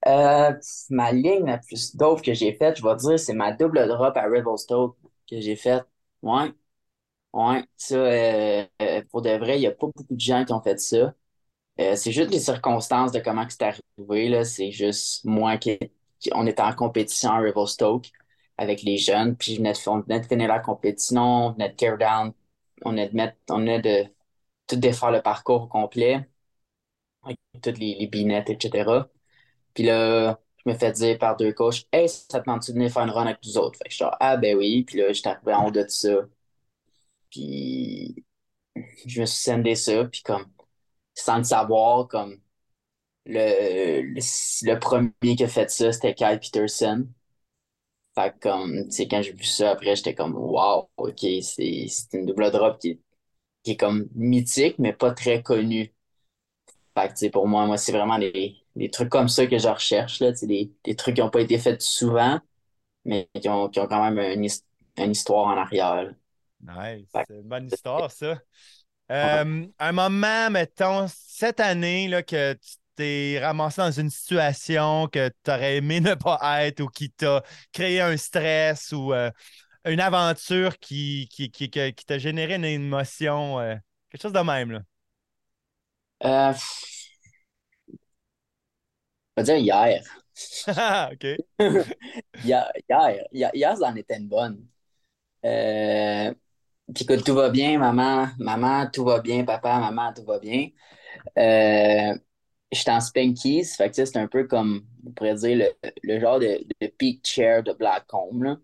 Euh, 0.08 0.54
ma 0.90 1.12
ligne 1.12 1.46
la 1.46 1.58
plus 1.58 1.96
dope 1.96 2.22
que 2.22 2.34
j'ai 2.34 2.54
faite, 2.54 2.78
je 2.78 2.84
vais 2.84 2.96
dire, 2.96 3.20
c'est 3.20 3.34
ma 3.34 3.52
double 3.52 3.88
drop 3.88 4.16
à 4.18 4.24
Revelstoke 4.24 4.96
que 5.30 5.40
j'ai 5.42 5.56
faite. 5.56 5.84
Ouais. 6.22 6.54
Ouais. 7.34 7.64
Ça, 7.78 7.96
euh, 7.98 8.66
euh, 8.82 9.04
pour 9.12 9.22
de 9.24 9.32
vrai, 9.32 9.58
il 9.58 9.62
n'y 9.62 9.68
a 9.68 9.72
pas 9.72 9.88
beaucoup 9.88 10.06
de 10.16 10.20
gens 10.20 10.46
qui 10.46 10.54
ont 10.54 10.62
fait 10.62 10.80
ça. 10.80 11.14
c'est 11.78 12.12
juste 12.12 12.32
les 12.32 12.40
circonstances 12.40 13.12
de 13.14 13.20
comment 13.20 13.46
c'est 13.50 13.64
arrivé. 13.64 14.30
Là. 14.30 14.46
C'est 14.46 14.72
juste 14.72 15.26
moi 15.26 15.58
qui. 15.58 15.80
On 16.34 16.48
était 16.48 16.62
en 16.64 16.74
compétition 16.76 17.32
à 17.32 17.40
Revelstoke 17.40 18.10
avec 18.58 18.84
les 18.84 18.98
jeunes, 18.98 19.36
puis 19.38 19.54
je 19.56 19.58
venais 19.60 19.74
de, 19.74 19.80
on 19.90 20.02
venait 20.02 20.20
de 20.22 20.26
finir 20.28 20.48
la 20.50 20.60
compétition, 20.60 21.22
on 21.48 21.52
venait 21.54 21.70
de 21.70 21.76
tear 21.76 21.98
down, 21.98 22.34
on 22.86 22.92
venait 22.92 23.10
de 23.10 23.16
mettre, 23.16 23.38
on 23.50 23.60
venait 23.60 23.82
de 23.82 24.06
tout 24.68 24.78
défaire 24.78 25.12
le 25.12 25.22
parcours 25.22 25.64
au 25.64 25.68
complet, 25.68 26.28
toutes 27.62 27.78
les 27.80 28.08
binettes, 28.08 28.50
etc. 28.50 29.10
Puis 29.74 29.84
là, 29.84 30.40
je 30.66 30.72
me 30.72 30.76
fais 30.78 30.92
dire 30.92 31.18
par 31.18 31.38
deux 31.38 31.54
coachs, 31.54 31.86
Hey, 31.92 32.10
ça 32.10 32.40
te 32.40 32.46
tente-tu 32.46 32.72
de 32.72 32.78
venir 32.78 32.92
faire 32.92 33.04
une 33.04 33.10
run 33.12 33.26
avec 33.28 33.40
nous 33.46 33.58
autres? 33.58 33.78
Fait 33.78 33.86
que 33.86 33.92
je 33.92 33.96
suis 33.98 34.06
Ah, 34.20 34.38
ben 34.38 34.58
oui. 34.58 34.84
Puis 34.86 34.98
là, 35.00 35.14
j'étais 35.14 35.30
arrivé 35.30 35.54
en 35.54 35.68
haut 35.68 35.72
de 35.72 35.86
ça. 35.88 36.10
Puis 37.32 38.26
je 39.06 39.22
me 39.22 39.26
suis 39.26 39.42
sendé 39.44 39.76
ça. 39.76 40.06
Puis 40.06 40.22
comme, 40.24 40.48
sans 41.16 41.40
le 41.40 41.44
savoir, 41.44 42.08
comme, 42.08 42.40
le, 43.26 44.04
le, 44.14 44.80
premier 44.80 45.14
qui 45.38 45.44
a 45.44 45.50
fait 45.50 45.70
ça, 45.72 45.92
c'était 45.94 46.16
Kyle 46.16 46.40
Peterson. 46.42 47.08
Fait 48.16 48.32
que 48.34 48.40
comme, 48.50 48.86
tu 48.86 48.92
sais, 48.92 49.08
quand 49.08 49.22
j'ai 49.24 49.32
vu 49.34 49.44
ça 49.44 49.72
après, 49.72 49.96
j'étais 49.96 50.14
comme, 50.16 50.36
wow, 50.36 50.90
ok, 50.98 51.20
c'est 51.42 51.88
une 52.14 52.26
double 52.26 52.52
drop 52.52 52.78
qui, 52.80 53.02
qui 53.64 53.72
est 53.74 53.78
comme 53.78 54.10
mythique, 54.16 54.80
mais 54.80 54.94
pas 54.94 55.12
très 55.14 55.44
connue. 55.44 55.94
Fait 56.96 57.14
que, 57.14 57.30
pour 57.32 57.48
moi, 57.48 57.66
moi, 57.66 57.78
c'est 57.78 57.92
vraiment 57.92 58.20
des, 58.20 58.59
des, 58.76 58.90
trucs 58.90 59.10
comme 59.10 59.30
ça 59.30 59.48
que 59.48 59.58
je 59.58 59.68
recherche, 59.68 60.20
là, 60.20 60.32
des, 60.32 60.72
des 60.84 60.96
trucs 60.96 61.16
qui 61.16 61.22
n'ont 61.22 61.30
pas 61.30 61.42
été 61.42 61.58
faits 61.58 61.82
souvent, 61.82 62.40
mais 63.06 63.30
qui 63.40 63.50
ont, 63.50 63.70
qui 63.70 63.80
ont 63.80 63.88
quand 63.88 64.10
même 64.10 64.20
une, 64.20 64.50
une, 64.98 65.12
histoire 65.12 65.48
en 65.48 65.58
arrière. 65.58 66.14
Nice. 66.62 67.08
C'est 67.14 67.36
une 67.36 67.44
bonne 67.44 67.68
histoire, 67.68 68.12
ça. 68.12 68.40
Euh, 69.12 69.66
un 69.80 69.92
moment, 69.92 70.50
mettons, 70.52 71.08
cette 71.08 71.60
année, 71.60 72.08
là, 72.08 72.22
que 72.22 72.54
tu 72.54 72.76
t'es 72.96 73.40
ramassé 73.42 73.82
dans 73.82 73.92
une 73.92 74.10
situation 74.10 75.08
que 75.08 75.30
tu 75.30 75.52
aurais 75.52 75.78
aimé 75.78 76.02
ne 76.02 76.14
pas 76.16 76.66
être 76.66 76.82
ou 76.82 76.88
qui 76.88 77.10
t'a 77.10 77.42
créé 77.72 78.02
un 78.02 78.18
stress 78.18 78.92
ou 78.92 79.14
euh, 79.14 79.32
une 79.86 80.02
aventure 80.02 80.78
qui, 80.78 81.28
qui, 81.32 81.50
qui, 81.50 81.70
qui 81.70 82.06
t'a 82.06 82.18
généré 82.18 82.56
une 82.56 82.66
émotion, 82.66 83.60
euh, 83.60 83.76
quelque 84.10 84.22
chose 84.22 84.34
de 84.34 84.40
même, 84.40 84.72
là. 84.72 86.54
Vais 89.40 89.44
dire 89.44 89.58
hier. 89.58 90.04
OK. 91.12 91.26
hier, 92.44 92.72
hier, 93.32 93.78
ça 93.78 93.88
en 93.88 93.96
était 93.96 94.18
une 94.18 94.28
bonne. 94.28 94.68
Euh, 95.46 96.34
puis 96.94 97.06
que 97.06 97.14
tout 97.14 97.34
va 97.34 97.50
bien, 97.50 97.78
maman, 97.80 98.28
maman, 98.40 98.90
tout 98.92 99.06
va 99.06 99.20
bien, 99.22 99.46
papa, 99.46 99.80
maman, 99.80 100.14
tout 100.14 100.26
va 100.26 100.40
bien. 100.40 100.70
Euh, 101.38 102.18
J'étais 102.72 102.92
en 102.92 103.02
Spankies, 103.02 103.66
fait 103.66 103.90
que 103.90 103.96
c'est 104.06 104.18
un 104.18 104.28
peu 104.28 104.46
comme, 104.46 104.86
on 105.06 105.12
pourrait 105.12 105.36
dire, 105.36 105.58
le, 105.58 105.90
le 106.04 106.20
genre 106.20 106.40
de, 106.40 106.60
de, 106.82 106.88
peak 106.88 107.26
chair 107.26 107.64
de 107.64 107.74
Blackcomb. 107.74 108.60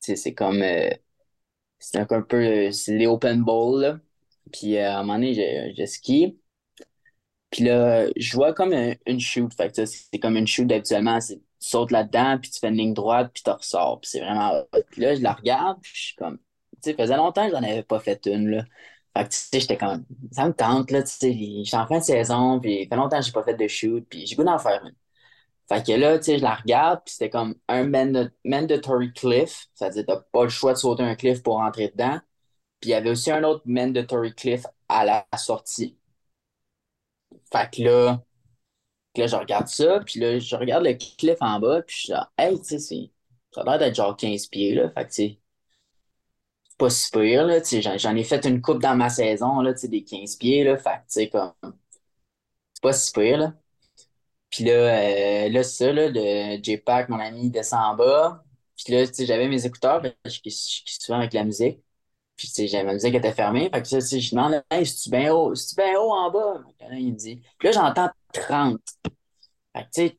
C'est 0.00 0.34
comme, 0.34 0.62
euh, 0.62 0.90
c'est 1.78 1.98
un, 1.98 2.22
peu, 2.22 2.70
c'est 2.72 2.96
les 2.96 3.06
open 3.06 3.42
bowls. 3.44 4.00
Puis 4.52 4.76
euh, 4.76 4.90
à 4.92 4.98
un 4.98 5.02
moment 5.02 5.14
donné, 5.14 5.34
je, 5.34 5.74
je 5.76 5.86
skie. 5.86 6.38
Puis 7.50 7.64
là, 7.64 8.06
je 8.16 8.34
vois 8.36 8.52
comme 8.52 8.72
une 8.74 9.20
shoot. 9.20 9.52
Fait 9.54 9.72
que 9.74 9.86
c'est 9.86 10.18
comme 10.18 10.36
une 10.36 10.46
shoot 10.46 10.70
habituellement. 10.70 11.18
Tu 11.20 11.36
sautes 11.60 11.90
là-dedans, 11.90 12.38
puis 12.38 12.50
tu 12.50 12.60
fais 12.60 12.68
une 12.68 12.76
ligne 12.76 12.94
droite, 12.94 13.30
puis 13.32 13.42
tu 13.42 13.50
ressors. 13.50 14.00
Puis 14.00 14.10
c'est 14.10 14.20
vraiment. 14.20 14.62
Puis 14.90 15.02
là, 15.02 15.14
je 15.14 15.22
la 15.22 15.32
regarde, 15.32 15.78
puis 15.82 15.92
je 15.94 16.02
suis 16.08 16.16
comme. 16.16 16.38
Tu 16.82 16.90
sais, 16.90 16.94
faisait 16.94 17.16
longtemps 17.16 17.46
que 17.46 17.52
j'en 17.56 17.62
avais 17.62 17.82
pas 17.82 18.00
fait 18.00 18.26
une, 18.26 18.50
là. 18.50 18.64
Fait 19.16 19.24
que, 19.24 19.30
tu 19.30 19.36
sais, 19.38 19.60
j'étais 19.60 19.76
comme. 19.78 20.04
Ça 20.32 20.46
me 20.46 20.52
tente, 20.52 20.90
là, 20.90 21.02
tu 21.02 21.08
sais. 21.10 21.32
J'étais 21.32 21.76
en 21.76 21.86
fin 21.86 21.98
de 21.98 22.04
saison, 22.04 22.60
puis 22.60 22.84
ça 22.84 22.88
fait 22.90 22.96
longtemps 22.96 23.18
que 23.18 23.24
j'ai 23.26 23.32
pas 23.32 23.42
fait 23.44 23.54
de 23.54 23.68
shoot, 23.68 24.06
puis 24.08 24.26
j'ai 24.26 24.36
goût 24.36 24.44
d'en 24.44 24.58
faire 24.58 24.84
une. 24.84 24.94
Fait 25.68 25.84
que 25.86 25.92
là, 25.92 26.18
tu 26.18 26.24
sais, 26.26 26.38
je 26.38 26.42
la 26.44 26.54
regarde, 26.56 27.02
puis 27.04 27.12
c'était 27.14 27.30
comme 27.30 27.54
un 27.68 27.84
mandatory 28.44 29.12
cliff. 29.12 29.68
C'est-à-dire, 29.74 30.04
t'as 30.06 30.16
pas 30.32 30.44
le 30.44 30.48
choix 30.50 30.72
de 30.72 30.78
sauter 30.78 31.02
un 31.02 31.14
cliff 31.14 31.42
pour 31.42 31.56
rentrer 31.56 31.88
dedans. 31.90 32.20
Puis 32.80 32.90
il 32.90 32.92
y 32.92 32.94
avait 32.94 33.10
aussi 33.10 33.30
un 33.32 33.44
autre 33.44 33.62
mandatory 33.66 34.34
cliff 34.34 34.66
à 34.88 35.04
la 35.06 35.26
sortie. 35.38 35.97
Fait 37.52 37.70
que 37.70 37.82
là, 37.82 38.22
là, 39.16 39.26
je 39.26 39.36
regarde 39.36 39.68
ça, 39.68 40.00
puis 40.06 40.20
là, 40.20 40.38
je 40.38 40.56
regarde 40.56 40.84
le 40.84 40.94
cliff 40.94 41.36
en 41.40 41.60
bas, 41.60 41.82
puis 41.82 41.96
je 41.96 42.00
suis 42.02 42.12
genre, 42.14 42.32
hey, 42.38 42.60
tu 42.62 42.78
sais, 42.80 43.12
ça 43.52 43.62
a 43.62 43.64
l'air 43.64 43.78
d'être 43.78 43.94
genre 43.96 44.16
15 44.16 44.46
pieds, 44.46 44.74
là. 44.74 44.90
Fait 44.90 45.04
que, 45.06 45.10
tu 45.10 45.14
sais, 45.14 45.40
c'est 46.68 46.78
pas 46.78 46.90
si 46.90 47.10
pire, 47.10 47.44
là. 47.46 47.60
Tu 47.60 47.82
sais, 47.82 47.98
j'en 47.98 48.16
ai 48.16 48.24
fait 48.24 48.44
une 48.46 48.60
coupe 48.62 48.80
dans 48.82 48.96
ma 48.96 49.08
saison, 49.10 49.60
là, 49.60 49.72
tu 49.74 49.80
sais, 49.80 49.88
des 49.88 50.04
15 50.04 50.36
pieds, 50.36 50.64
là. 50.64 50.76
Fait 50.78 50.90
que, 50.90 50.96
tu 50.98 51.02
sais, 51.08 51.28
comme, 51.28 51.52
c'est 52.74 52.82
pas 52.82 52.92
si 52.92 53.12
pire, 53.12 53.38
là. 53.38 53.54
Puis 54.50 54.64
là, 54.64 54.72
euh, 54.72 55.48
là, 55.50 55.62
ça, 55.64 55.92
là, 55.92 56.08
le 56.10 56.62
J-Pack, 56.62 57.08
mon 57.10 57.18
ami, 57.20 57.50
descend 57.50 57.80
en 57.82 57.96
bas. 57.96 58.44
Puis 58.76 58.94
là, 58.94 59.06
tu 59.06 59.14
sais, 59.14 59.26
j'avais 59.26 59.48
mes 59.48 59.66
écouteurs, 59.66 60.02
je 60.24 60.30
suis 60.30 60.82
souvent 61.00 61.18
avec 61.18 61.32
la 61.34 61.44
musique. 61.44 61.80
Puis, 62.38 62.48
tu 62.48 62.54
sais, 62.54 62.68
j'avais 62.68 62.94
musique 62.94 63.12
qui 63.12 63.18
était 63.18 63.34
fermée. 63.34 63.70
Fait 63.74 63.82
que 63.82 63.88
tu 63.88 64.20
je 64.22 64.32
demande, 64.32 64.64
hey, 64.72 64.82
est-tu 64.82 65.10
bien 65.10 65.34
haut? 65.34 65.54
Est-tu 65.54 65.76
bien 65.76 66.00
haut 66.00 66.12
en 66.12 66.30
bas? 66.32 66.62
Il 66.92 67.12
me 67.14 67.18
dit. 67.18 67.42
Puis 67.58 67.68
là, 67.68 67.72
j'entends 67.72 68.10
30. 68.34 68.80
Fait 69.76 69.84
que, 69.84 69.88
tu 69.94 70.02
sais, 70.08 70.18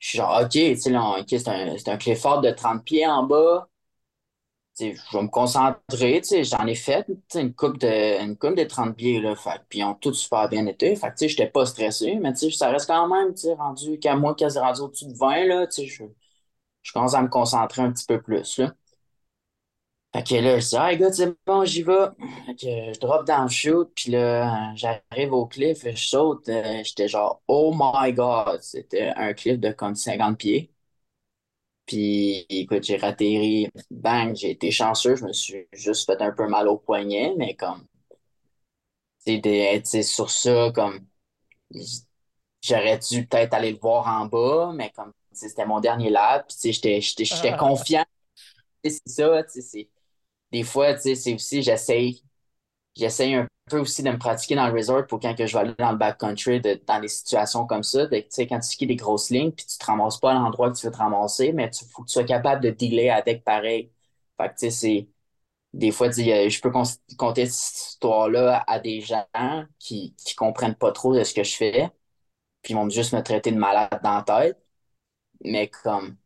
je 0.00 0.08
suis 0.08 0.18
genre, 0.18 0.40
OK, 0.42 0.50
tu 0.50 0.76
sais, 0.78 0.90
là, 0.90 1.16
c'est 1.28 1.48
un, 1.48 1.78
c'est 1.78 1.88
un 1.90 1.98
Clifford 1.98 2.42
de 2.42 2.50
30 2.52 2.84
pieds 2.84 3.06
en 3.06 3.24
bas. 3.24 3.68
Tu 4.78 4.94
sais, 4.94 4.94
je 5.10 5.16
vais 5.16 5.22
me 5.22 5.28
concentrer, 5.28 6.20
tu 6.20 6.28
sais, 6.28 6.44
j'en 6.44 6.66
ai 6.66 6.74
fait, 6.74 7.06
une 7.34 7.54
coupe 7.54 7.78
de, 7.78 8.22
une 8.22 8.36
coupe 8.36 8.56
de 8.56 8.64
30 8.64 8.94
pieds, 8.94 9.20
là. 9.20 9.34
Fait 9.34 9.60
puis 9.70 9.78
ils 9.78 9.84
ont 9.84 9.94
tous 9.94 10.12
super 10.12 10.48
bien 10.50 10.66
été. 10.66 10.94
Fait 10.96 11.08
que, 11.08 11.12
tu 11.12 11.18
sais, 11.20 11.28
j'étais 11.30 11.46
pas 11.48 11.64
stressé, 11.64 12.16
mais, 12.20 12.32
tu 12.34 12.50
sais, 12.50 12.56
ça 12.56 12.68
reste 12.70 12.86
quand 12.86 13.08
même, 13.08 13.32
tu 13.34 13.42
sais, 13.42 13.54
rendu, 13.54 13.98
qu'à 13.98 14.16
moi, 14.16 14.34
quasi 14.34 14.58
rendu 14.58 14.82
au-dessus 14.82 15.06
de 15.06 15.14
20, 15.16 15.44
là, 15.46 15.66
tu 15.66 15.82
sais, 15.82 15.86
je, 15.86 16.04
je 16.82 16.92
commence 16.92 17.14
à 17.14 17.22
me 17.22 17.28
concentrer 17.28 17.82
un 17.82 17.92
petit 17.92 18.06
peu 18.06 18.20
plus, 18.22 18.58
là. 18.58 18.74
Fait 20.14 20.22
que 20.26 20.34
là, 20.36 20.58
je 20.58 20.66
dis, 20.68 20.76
ah, 20.78 20.94
gars, 20.96 21.12
c'est 21.12 21.36
bon, 21.46 21.64
j'y 21.64 21.82
vais. 21.82 21.92
Fait 22.46 22.54
que 22.54 22.94
je 22.94 22.98
drop 23.00 23.26
dans 23.26 23.42
le 23.42 23.48
chute, 23.48 23.88
puis 23.94 24.10
là, 24.12 24.72
j'arrive 24.74 25.32
au 25.32 25.46
cliff, 25.46 25.84
je 25.84 25.94
saute. 26.08 26.48
euh, 26.48 26.82
j'étais 26.84 27.08
genre, 27.08 27.42
oh 27.48 27.74
my 27.78 28.12
God, 28.12 28.60
c'était 28.62 29.12
un 29.16 29.34
cliff 29.34 29.58
de 29.60 29.72
comme 29.72 29.94
50 29.94 30.38
pieds. 30.38 30.72
Puis, 31.86 32.46
écoute, 32.48 32.84
j'ai 32.84 32.96
ratterri, 32.96 33.68
bang, 33.90 34.34
j'ai 34.36 34.50
été 34.52 34.70
chanceux, 34.70 35.16
je 35.16 35.24
me 35.24 35.32
suis 35.32 35.66
juste 35.72 36.06
fait 36.06 36.20
un 36.22 36.32
peu 36.32 36.46
mal 36.48 36.68
au 36.68 36.78
poignet, 36.78 37.34
mais 37.36 37.54
comme, 37.56 37.84
sais, 39.84 40.02
sur 40.02 40.30
ça, 40.30 40.70
comme, 40.74 41.06
j'aurais 42.62 42.98
dû 42.98 43.26
peut-être 43.26 43.54
aller 43.54 43.72
le 43.72 43.78
voir 43.78 44.06
en 44.08 44.26
bas, 44.26 44.72
mais 44.74 44.90
comme, 44.90 45.12
c'était 45.32 45.66
mon 45.66 45.80
dernier 45.80 46.10
lap, 46.10 46.48
puis, 46.48 46.56
tu 46.56 46.60
sais, 46.60 46.72
j'étais, 46.72 47.00
j'étais 47.00 47.54
confiant. 47.56 48.04
C'est 48.84 49.02
ça, 49.06 49.44
tu 49.44 49.50
sais, 49.52 49.62
c'est 49.62 49.90
des 50.52 50.62
fois, 50.62 50.94
tu 50.94 51.02
sais, 51.02 51.14
c'est 51.14 51.34
aussi, 51.34 51.62
j'essaye, 51.62 52.22
j'essaye 52.96 53.34
un 53.34 53.48
peu 53.70 53.80
aussi 53.80 54.02
de 54.02 54.10
me 54.10 54.18
pratiquer 54.18 54.56
dans 54.56 54.68
le 54.68 54.74
resort 54.74 55.06
pour 55.06 55.20
quand 55.20 55.34
que 55.34 55.46
je 55.46 55.54
vais 55.54 55.60
aller 55.60 55.74
dans 55.78 55.92
le 55.92 55.98
backcountry, 55.98 56.60
de, 56.60 56.80
dans 56.86 57.00
des 57.00 57.08
situations 57.08 57.66
comme 57.66 57.82
ça, 57.82 58.06
tu 58.08 58.24
sais, 58.30 58.46
quand 58.46 58.60
tu 58.60 58.68
skis 58.70 58.86
des 58.86 58.96
grosses 58.96 59.30
lignes, 59.30 59.52
puis 59.52 59.66
tu 59.66 59.78
te 59.78 59.86
ramasses 59.86 60.18
pas 60.18 60.32
à 60.32 60.34
l'endroit 60.34 60.70
que 60.72 60.78
tu 60.78 60.86
veux 60.86 60.92
te 60.92 60.98
ramasser, 60.98 61.52
mais 61.52 61.70
il 61.72 61.88
faut 61.90 62.02
que 62.02 62.08
tu 62.08 62.14
sois 62.14 62.24
capable 62.24 62.62
de 62.62 62.70
dealer 62.70 63.10
avec 63.10 63.44
pareil. 63.44 63.92
Fait 64.38 64.48
que, 64.50 64.54
tu 64.54 64.58
sais, 64.60 64.70
c'est, 64.70 65.08
des 65.74 65.92
fois, 65.92 66.08
tu 66.10 66.24
sais, 66.24 66.50
je 66.50 66.60
peux 66.62 66.70
conter 67.18 67.46
cette 67.46 67.76
histoire-là 67.92 68.64
à 68.66 68.80
des 68.80 69.00
gens 69.02 69.26
qui, 69.78 70.14
qui 70.16 70.34
comprennent 70.36 70.74
pas 70.76 70.92
trop 70.92 71.14
de 71.16 71.24
ce 71.24 71.34
que 71.34 71.44
je 71.44 71.56
fais, 71.56 71.90
puis 72.62 72.74
ils 72.74 72.76
vont 72.76 72.88
juste 72.90 73.12
me 73.14 73.22
traiter 73.22 73.52
de 73.52 73.58
malade 73.58 74.00
dans 74.02 74.16
la 74.16 74.22
tête, 74.22 74.58
mais 75.44 75.68
comme, 75.68 76.16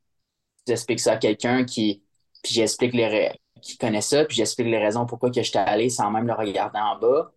j'explique 0.67 1.01
ça 1.01 1.13
à 1.15 1.17
quelqu'un 1.19 1.65
qui, 1.65 2.05
puis 2.43 2.55
j'explique 2.55 2.95
les, 2.95 3.33
qui 3.61 3.79
connaît 3.79 4.01
ça, 4.03 4.25
puis 4.25 4.37
j'explique 4.37 4.69
les 4.69 4.79
raisons 4.79 5.07
pourquoi 5.07 5.31
que 5.31 5.43
j'étais 5.43 5.59
allé 5.59 5.91
sans 5.91 6.11
même 6.11 6.27
le 6.27 6.35
regarder 6.35 6.79
en 6.79 6.99
bas, 6.99 7.33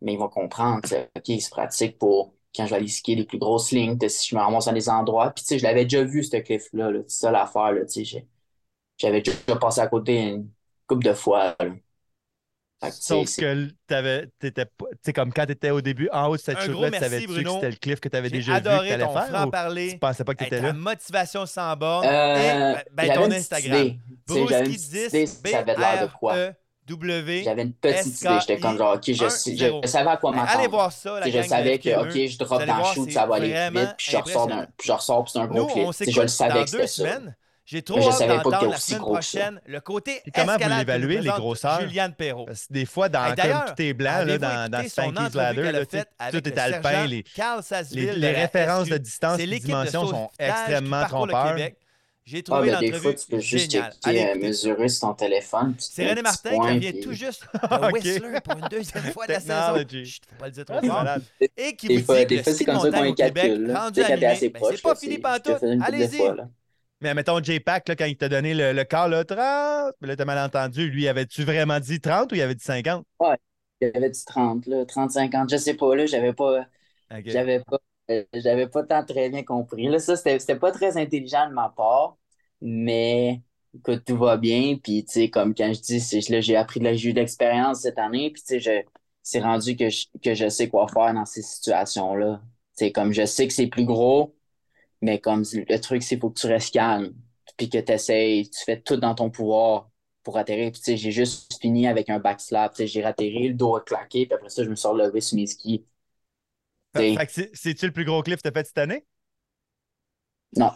mais 0.00 0.14
ils 0.14 0.18
vont 0.18 0.28
comprendre, 0.28 0.80
OK, 1.16 1.24
c'est 1.26 1.50
pratique 1.50 1.98
pour 1.98 2.34
quand 2.54 2.64
je 2.66 2.70
vais 2.70 2.76
aller 2.76 2.88
skier 2.88 3.16
les 3.16 3.24
plus 3.24 3.38
grosses 3.38 3.72
lignes, 3.72 3.98
si 4.08 4.28
je 4.30 4.36
me 4.36 4.40
ramasse 4.40 4.66
dans 4.66 4.72
des 4.72 4.88
endroits, 4.88 5.30
puis 5.30 5.44
tu 5.44 5.48
sais, 5.50 5.58
je 5.58 5.64
l'avais 5.64 5.84
déjà 5.84 6.02
vu, 6.04 6.24
ce 6.24 6.36
cliff-là, 6.38 6.90
là, 6.90 7.00
c'est 7.08 7.20
ça 7.20 7.30
l'affaire, 7.30 7.72
là, 7.72 7.84
tu 7.86 8.04
sais, 8.04 8.26
j'avais 8.98 9.22
déjà 9.22 9.56
passé 9.60 9.80
à 9.80 9.88
côté 9.88 10.18
une 10.30 10.50
couple 10.88 11.04
de 11.06 11.14
fois, 11.14 11.56
là. 11.60 11.66
Fait 11.66 11.72
que, 11.72 11.76
tu 11.76 11.80
sais, 12.56 12.65
Sauf 12.90 13.26
c'est- 13.26 13.40
que 13.40 13.68
t'avais, 13.86 14.28
t'étais 14.38 14.66
tu 15.04 15.12
comme 15.12 15.32
quand 15.32 15.46
tu 15.46 15.52
étais 15.52 15.70
au 15.70 15.80
début 15.80 16.08
en 16.12 16.28
haut 16.28 16.36
de 16.36 16.40
cette 16.40 16.60
chute-là, 16.60 16.90
tu 16.90 16.98
savais-tu 16.98 17.26
que 17.42 17.50
c'était 17.50 17.70
le 17.70 17.76
cliff 17.76 18.00
que 18.00 18.08
tu 18.08 18.16
avais 18.16 18.28
J'ai 18.28 18.36
déjà 18.36 18.52
vu 18.52 18.58
que 18.58 18.62
tu 18.64 18.68
adoré 18.68 18.92
allais 18.92 19.04
ton 19.04 19.12
faire 19.14 19.22
ou 19.22 19.26
tu 19.26 19.32
franc-parler. 19.32 19.98
pensais 19.98 20.24
pas 20.24 20.34
que 20.34 20.38
tu 20.38 20.44
Hey, 20.44 20.48
étais 20.48 20.60
ta 20.60 20.66
là? 20.68 20.72
motivation 20.74 21.46
sans 21.46 21.74
borne. 21.76 22.06
Euh, 22.06 22.36
et 22.74 22.74
ben, 22.92 23.08
ben, 23.08 23.14
ton 23.14 23.30
Instagram. 23.30 23.88
Tu 24.28 24.34
petite 24.44 24.86
idée, 24.88 25.08
10, 25.10 25.40
ça 25.50 25.58
avait 25.58 25.74
l'air 25.76 26.06
de 26.06 26.12
quoi. 26.18 26.34
B-R-E-W. 26.88 27.42
J'avais 27.44 27.62
une 27.62 27.72
petite 27.72 28.20
idée, 28.20 28.38
j'étais 28.40 28.58
comme 28.60 28.76
genre, 28.78 28.94
OK, 28.94 29.02
je, 29.06 29.28
sais- 29.28 29.56
je, 29.56 29.64
1-0. 29.64 29.86
savais 29.86 30.10
à 30.10 30.16
quoi 30.18 30.30
Ben, 30.30 30.36
m'attendre. 30.36 30.58
allez 30.58 30.68
voir 30.68 30.92
ça, 30.92 31.18
Tu 31.24 31.32
je 31.32 31.42
savais 31.42 31.78
que, 31.78 31.90
FQME. 31.90 32.00
OK, 32.10 32.26
je 32.28 32.38
drop 32.38 32.64
dans 32.64 32.76
le 32.78 32.84
shoot, 32.94 33.10
ça 33.10 33.26
va 33.26 33.36
aller 33.36 33.48
vite, 33.72 33.94
puis 33.96 34.06
je 34.10 34.16
ressors, 34.18 34.48
puis 34.76 34.86
je 34.86 34.92
ressors, 34.92 35.24
puis 35.24 35.32
c'est 35.32 35.38
un 35.40 35.46
gros 35.46 35.66
clip. 35.66 35.90
Tu 36.04 36.12
je 36.12 36.20
le 36.20 36.28
savais 36.28 36.62
que 36.64 36.70
c'était 36.70 36.86
ça. 36.86 37.18
J'ai 37.66 37.82
trop 37.82 37.98
hâte 37.98 38.28
d'entendre 38.28 38.70
la 38.70 38.76
semaine 38.78 39.00
prochaine 39.00 39.60
le 39.66 39.80
côté 39.80 40.22
comment 40.32 40.56
vous 40.56 40.68
l'évaluez, 40.78 41.20
les 41.20 41.28
grosseurs? 41.28 41.80
Juliane 41.80 42.14
Perrault? 42.14 42.46
Parce 42.46 42.66
que 42.68 42.72
des 42.72 42.86
fois, 42.86 43.08
dans 43.08 43.24
Hey, 43.24 43.34
comme 43.34 43.64
tout 43.74 43.82
est 43.82 43.92
blanc, 43.92 44.24
là, 44.24 44.38
dans, 44.38 44.70
dans 44.70 44.88
Spanky's 44.88 45.34
Ladder, 45.34 45.72
là, 45.72 45.84
tout 45.84 46.48
est 46.48 46.58
alpin. 46.58 47.06
Les, 47.06 47.24
les, 47.92 48.12
les 48.12 48.30
références 48.30 48.88
de 48.88 48.96
distance 48.98 49.40
et 49.40 49.46
de 49.46 49.58
dimension 49.58 50.06
sont 50.06 50.30
extrêmement 50.38 51.04
trompeurs. 51.06 51.56
J'ai 52.28 52.38
Ah, 52.38 52.42
trouvé 52.42 52.70
ben, 52.72 52.80
des 52.80 52.88
fois, 52.92 52.96
l'entrevue 53.12 53.14
tu 53.14 53.26
peux 53.30 53.38
juste 53.38 53.78
Allez 54.02 54.24
euh, 54.24 54.34
mesurer 54.34 54.88
sur 54.88 55.06
ton 55.06 55.14
téléphone. 55.14 55.76
C'est 55.78 56.08
René 56.08 56.22
Martin 56.22 56.58
qui 56.80 56.90
puis- 56.92 57.00
tout 57.00 57.12
juste 57.12 57.46
de 57.70 57.92
Whistler 57.92 58.40
pour 58.42 58.58
une 58.58 58.68
deuxième 58.68 59.04
fois 59.12 59.26
de 59.28 59.32
la 59.34 59.38
saison. 59.40 59.76
Chut, 60.04 60.22
faut 60.28 60.34
pas 60.40 60.46
le 60.46 60.50
dire 60.50 60.64
Ah, 60.68 60.72
trop 60.72 60.80
c'est 60.82 60.88
fort. 60.88 61.50
Et 61.56 61.76
qui 61.76 61.86
Des 61.86 61.98
vous 61.98 62.04
fois, 62.04 62.24
dit 62.24 62.36
que 62.42 62.50
le 62.50 62.54
ski 62.54 62.64
de 62.64 62.72
montagne 62.72 63.10
au 63.10 63.14
Québec, 63.14 63.52
rendu 63.72 64.00
assez 64.02 64.48
ben, 64.48 64.60
proche, 64.60 64.74
c'est 64.74 64.82
pas 64.82 64.94
fini 64.96 65.14
c'est- 65.14 65.20
par 65.20 65.36
je 65.36 65.40
te 65.42 65.52
tout. 65.52 65.58
fais 65.60 65.72
une 65.72 65.78
couple 65.78 65.92
de 65.92 65.96
Allez-y. 66.04 66.32
Mais 67.00 67.14
mettons, 67.14 67.42
J-Pack, 67.42 67.88
là, 67.88 67.96
quand 67.96 68.06
il 68.06 68.16
t'a 68.16 68.28
donné 68.28 68.54
le, 68.54 68.72
le 68.72 68.84
quart, 68.84 69.08
là, 69.08 69.24
30, 69.24 69.94
puis 70.00 70.08
là, 70.08 70.16
t'as 70.16 70.24
mal 70.24 70.38
entendu. 70.38 70.88
Lui, 70.90 71.08
avait-tu 71.08 71.44
vraiment 71.44 71.78
dit 71.80 72.00
30 72.00 72.32
ou 72.32 72.34
il 72.36 72.40
avait 72.42 72.54
dit 72.54 72.64
50? 72.64 73.06
Il 73.80 73.88
y 73.88 73.96
avait 73.96 74.10
du 74.10 74.24
30, 74.24 74.66
là, 74.66 74.86
30, 74.86 75.10
50, 75.12 75.50
je 75.50 75.56
sais 75.56 75.74
pas, 75.74 75.94
là, 75.94 76.06
j'avais 76.06 76.32
pas, 76.32 76.66
j'avais 77.24 77.60
pas, 77.64 77.78
euh, 78.10 78.24
j'avais 78.34 78.68
pas 78.68 78.84
tant 78.84 79.04
très 79.04 79.30
bien 79.30 79.44
compris. 79.44 79.88
Là, 79.88 79.98
ça, 80.00 80.16
c'était 80.16 80.58
pas 80.58 80.72
très 80.72 80.98
intelligent 80.98 81.48
de 81.48 81.54
ma 81.54 81.70
part, 81.70 82.18
mais 82.62 83.42
écoute, 83.74 84.04
tout 84.06 84.18
va 84.18 84.36
bien. 84.38 84.78
Puis, 84.82 85.04
tu 85.06 85.12
sais, 85.14 85.30
comme 85.30 85.54
quand 85.56 85.72
je 85.74 85.80
dis, 85.82 86.28
là, 86.30 86.40
j'ai 86.42 86.56
appris 86.56 86.80
de 86.80 86.86
la, 86.86 86.94
j'ai 86.94 87.10
eu 87.10 87.14
de 87.14 87.20
l'expérience 87.20 87.82
cette 87.82 87.98
année, 87.98 88.30
puis, 88.32 88.42
tu 88.42 88.48
sais, 88.48 88.60
je, 88.60 88.82
c'est 89.24 89.40
rendu 89.42 89.76
que 89.76 89.90
je, 89.90 90.06
que 90.22 90.34
je 90.34 90.48
sais 90.50 90.68
quoi 90.70 90.88
faire 90.88 91.14
dans 91.14 91.26
ces 91.26 91.42
situations-là. 91.42 92.42
Tu 92.78 92.86
sais, 92.86 92.92
comme 92.92 93.12
je 93.14 93.26
sais 93.26 93.48
que 93.48 93.54
c'est 93.54 93.68
plus 93.68 93.86
gros, 93.86 94.35
mais 95.06 95.20
comme 95.20 95.42
le 95.52 95.80
truc, 95.80 96.02
c'est 96.02 96.16
qu'il 96.16 96.20
faut 96.20 96.30
que 96.30 96.40
tu 96.40 96.46
restes 96.48 96.74
calme, 96.74 97.14
puis 97.56 97.70
que 97.70 97.78
tu 97.78 97.92
essayes, 97.92 98.50
tu 98.50 98.64
fais 98.64 98.80
tout 98.82 98.96
dans 98.98 99.14
ton 99.14 99.30
pouvoir 99.30 99.90
pour 100.24 100.38
atterrir. 100.38 100.72
Puis, 100.72 100.80
tu 100.80 100.86
sais, 100.92 100.96
j'ai 100.98 101.12
juste 101.12 101.60
fini 101.60 101.88
avec 101.88 102.10
un 102.10 102.18
backslap. 102.20 102.72
Tu 102.74 102.78
sais, 102.78 102.86
j'ai 102.88 103.04
atterri, 103.04 103.48
le 103.48 103.54
dos 103.54 103.76
a 103.76 103.82
claqué, 103.82 104.26
puis 104.26 104.34
après 104.34 104.50
ça, 104.50 104.64
je 104.64 104.70
me 104.70 104.76
suis 104.76 104.88
relevé 104.88 105.20
sur 105.22 105.36
mes 105.36 105.46
skis. 105.46 105.84
C'est- 106.96 107.24
c'est-tu 107.54 107.86
le 107.86 107.92
plus 107.92 108.04
gros 108.04 108.22
cliff 108.22 108.38
que 108.38 108.42
t'as 108.48 108.52
fait 108.52 108.66
cette 108.66 108.78
année? 108.78 109.06
Non. 110.58 110.74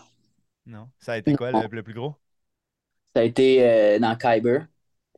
Non. 0.66 0.91
Ça 0.99 1.12
a 1.14 1.18
été 1.18 1.35
quoi, 1.35 1.53
le, 1.53 1.66
le 1.66 1.83
plus 1.83 1.93
gros? 1.95 2.16
Ça 3.14 3.20
a 3.22 3.24
été 3.24 3.64
euh, 3.66 3.99
dans 3.99 4.16
Kyber. 4.16 4.66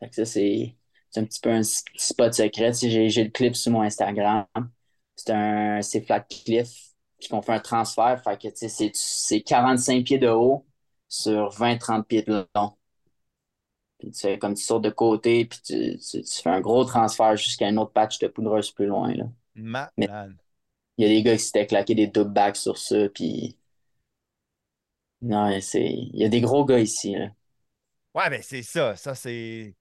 Fait 0.01 0.09
que 0.09 0.15
ça, 0.17 0.25
c'est 0.25 0.77
un 1.17 1.25
petit 1.25 1.41
peu 1.41 1.51
un 1.51 1.63
spot 1.63 2.33
secret. 2.35 2.73
Tu 2.73 2.89
J'ai 2.91 3.09
j'ai 3.11 3.25
le 3.25 3.31
clip 3.31 3.55
sur 3.57 3.73
mon 3.73 3.83
Instagram. 3.83 4.47
C'est 5.17 5.31
un 5.33 5.83
c'est 5.83 6.03
Flat 6.03 6.21
Cliff. 6.23 6.92
Puis 7.23 7.29
qu'on 7.31 7.41
fait 7.43 7.53
un 7.55 7.61
transfert. 7.61 8.21
Fait 8.25 8.37
que 8.37 8.49
tu 8.49 8.57
sais, 8.57 8.69
c'est 8.69 8.91
c'est 8.95 9.43
45 9.43 10.05
pieds 10.05 10.19
de 10.19 10.29
haut 10.29 10.67
sur 11.09 11.51
20-30 11.53 12.05
pieds 12.09 12.23
de 12.23 12.47
long. 12.57 12.77
Puis 13.99 14.11
tu 14.11 14.21
fais 14.21 14.39
comme 14.39 14.55
tu 14.55 14.63
sautes 14.63 14.83
de 14.83 14.91
côté, 14.91 15.45
puis 15.47 15.61
tu, 15.65 15.99
tu, 15.99 16.23
tu 16.23 16.43
fais 16.43 16.51
un 16.51 16.61
gros 16.61 16.85
transfert 16.85 17.37
jusqu'à 17.37 17.67
un 17.69 17.77
autre 17.77 17.93
patch 17.93 18.19
de 18.19 18.27
poudreuse 18.29 18.71
plus 18.73 18.87
loin. 18.87 19.15
Là. 19.15 19.25
Il 20.97 21.05
y 21.05 21.07
a 21.07 21.09
des 21.09 21.23
gars 21.23 21.37
qui 21.37 21.43
s'étaient 21.45 21.67
claqués 21.67 21.95
des 21.95 22.07
double 22.07 22.33
backs 22.33 22.57
sur 22.57 22.79
ça, 22.79 23.09
puis 23.11 23.59
non, 25.21 25.61
c'est 25.61 25.89
il 25.91 26.17
y 26.17 26.25
a 26.25 26.29
des 26.29 26.41
gros 26.41 26.65
gars 26.65 26.81
ici. 26.81 27.15
Là. 27.15 27.29
Ouais, 28.15 28.29
ben 28.31 28.43
c'est 28.43 28.63
ça. 28.63 28.97
Ça, 28.97 29.15
c'est. 29.15 29.75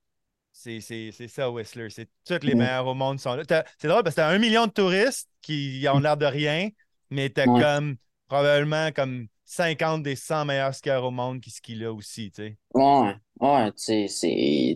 C'est 0.53 1.27
ça, 1.29 1.49
Whistler. 1.49 1.89
C'est 1.89 2.09
tous 2.25 2.45
les 2.45 2.53
Mm. 2.53 2.57
meilleurs 2.59 2.87
au 2.87 2.93
monde 2.93 3.19
sont 3.19 3.35
là. 3.35 3.43
C'est 3.79 3.87
drôle 3.87 4.03
parce 4.03 4.15
que 4.15 4.21
t'as 4.21 4.29
un 4.29 4.37
million 4.37 4.67
de 4.67 4.71
touristes 4.71 5.29
qui 5.41 5.85
ont 5.91 5.99
l'air 5.99 6.17
de 6.17 6.25
rien, 6.25 6.69
mais 7.11 7.29
t'as 7.29 7.47
Ouais. 7.47 7.65
comme 7.69 7.97
probablement 8.27 8.91
comme 8.93 9.27
50 9.45 10.03
des 10.03 10.15
100 10.15 10.45
meilleurs 10.45 10.75
skieurs 10.75 11.03
au 11.03 11.11
monde 11.11 11.41
qui 11.41 11.51
skient 11.51 11.75
là 11.75 11.93
aussi, 11.93 12.31
tu 12.31 12.43
sais. 12.43 12.57
Ouais, 12.73 13.13
ouais, 13.41 13.71
tu 13.73 13.77
sais, 13.83 14.07
c'est 14.07 14.27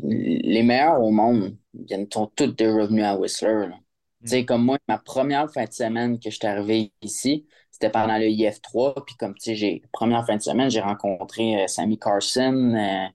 les 0.03 0.63
meilleurs 0.63 1.01
au 1.01 1.11
monde 1.11 1.57
viennent 1.73 2.07
sont 2.11 2.27
tous 2.27 2.47
des 2.47 2.67
revenus 2.69 3.05
à 3.05 3.17
Whistler. 3.17 3.67
là. 3.69 3.79
Tu 4.25 4.31
sais, 4.31 4.45
comme 4.45 4.65
moi, 4.65 4.77
ma 4.89 4.97
première 4.97 5.49
fin 5.51 5.63
de 5.65 5.71
semaine 5.71 6.19
que 6.19 6.29
je 6.29 6.35
suis 6.35 6.45
arrivé 6.47 6.91
ici, 7.01 7.47
c'était 7.71 7.89
pendant 7.89 8.17
le 8.17 8.27
IF3. 8.27 8.95
Puis 9.05 9.15
comme 9.15 9.33
tu 9.35 9.41
sais, 9.51 9.55
j'ai 9.55 9.81
première 9.93 10.25
fin 10.25 10.35
de 10.35 10.41
semaine, 10.41 10.69
j'ai 10.69 10.81
rencontré 10.81 11.63
euh, 11.63 11.67
Sammy 11.67 11.97
Carson, 11.97 12.73
euh, 12.75 13.07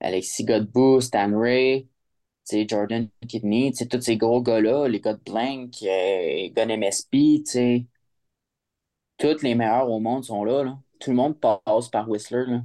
Alexis 0.00 0.44
Godbout, 0.44 1.02
Stan 1.02 1.30
Ray, 1.38 1.84
tu 1.84 2.56
sais, 2.58 2.66
Jordan 2.68 3.08
Kidney, 3.28 3.72
tu 3.72 3.78
sais, 3.78 3.88
tous 3.88 4.00
ces 4.02 4.16
gros 4.18 4.42
gars-là, 4.42 4.88
les 4.88 5.00
gars 5.00 5.14
de 5.14 5.22
Blank, 5.24 5.74
euh, 5.82 5.86
les 5.88 6.52
gars 6.54 6.66
de 6.66 6.72
MSP, 6.72 7.42
tu 7.44 7.52
sais. 7.52 7.86
Tous 9.18 9.42
les 9.42 9.54
meilleurs 9.54 9.90
au 9.90 10.00
monde 10.00 10.24
sont 10.24 10.44
là, 10.44 10.64
là. 10.64 10.78
Tout 11.00 11.10
le 11.10 11.16
monde 11.16 11.38
passe 11.40 11.88
par 11.90 12.08
Whistler, 12.08 12.46
là. 12.46 12.62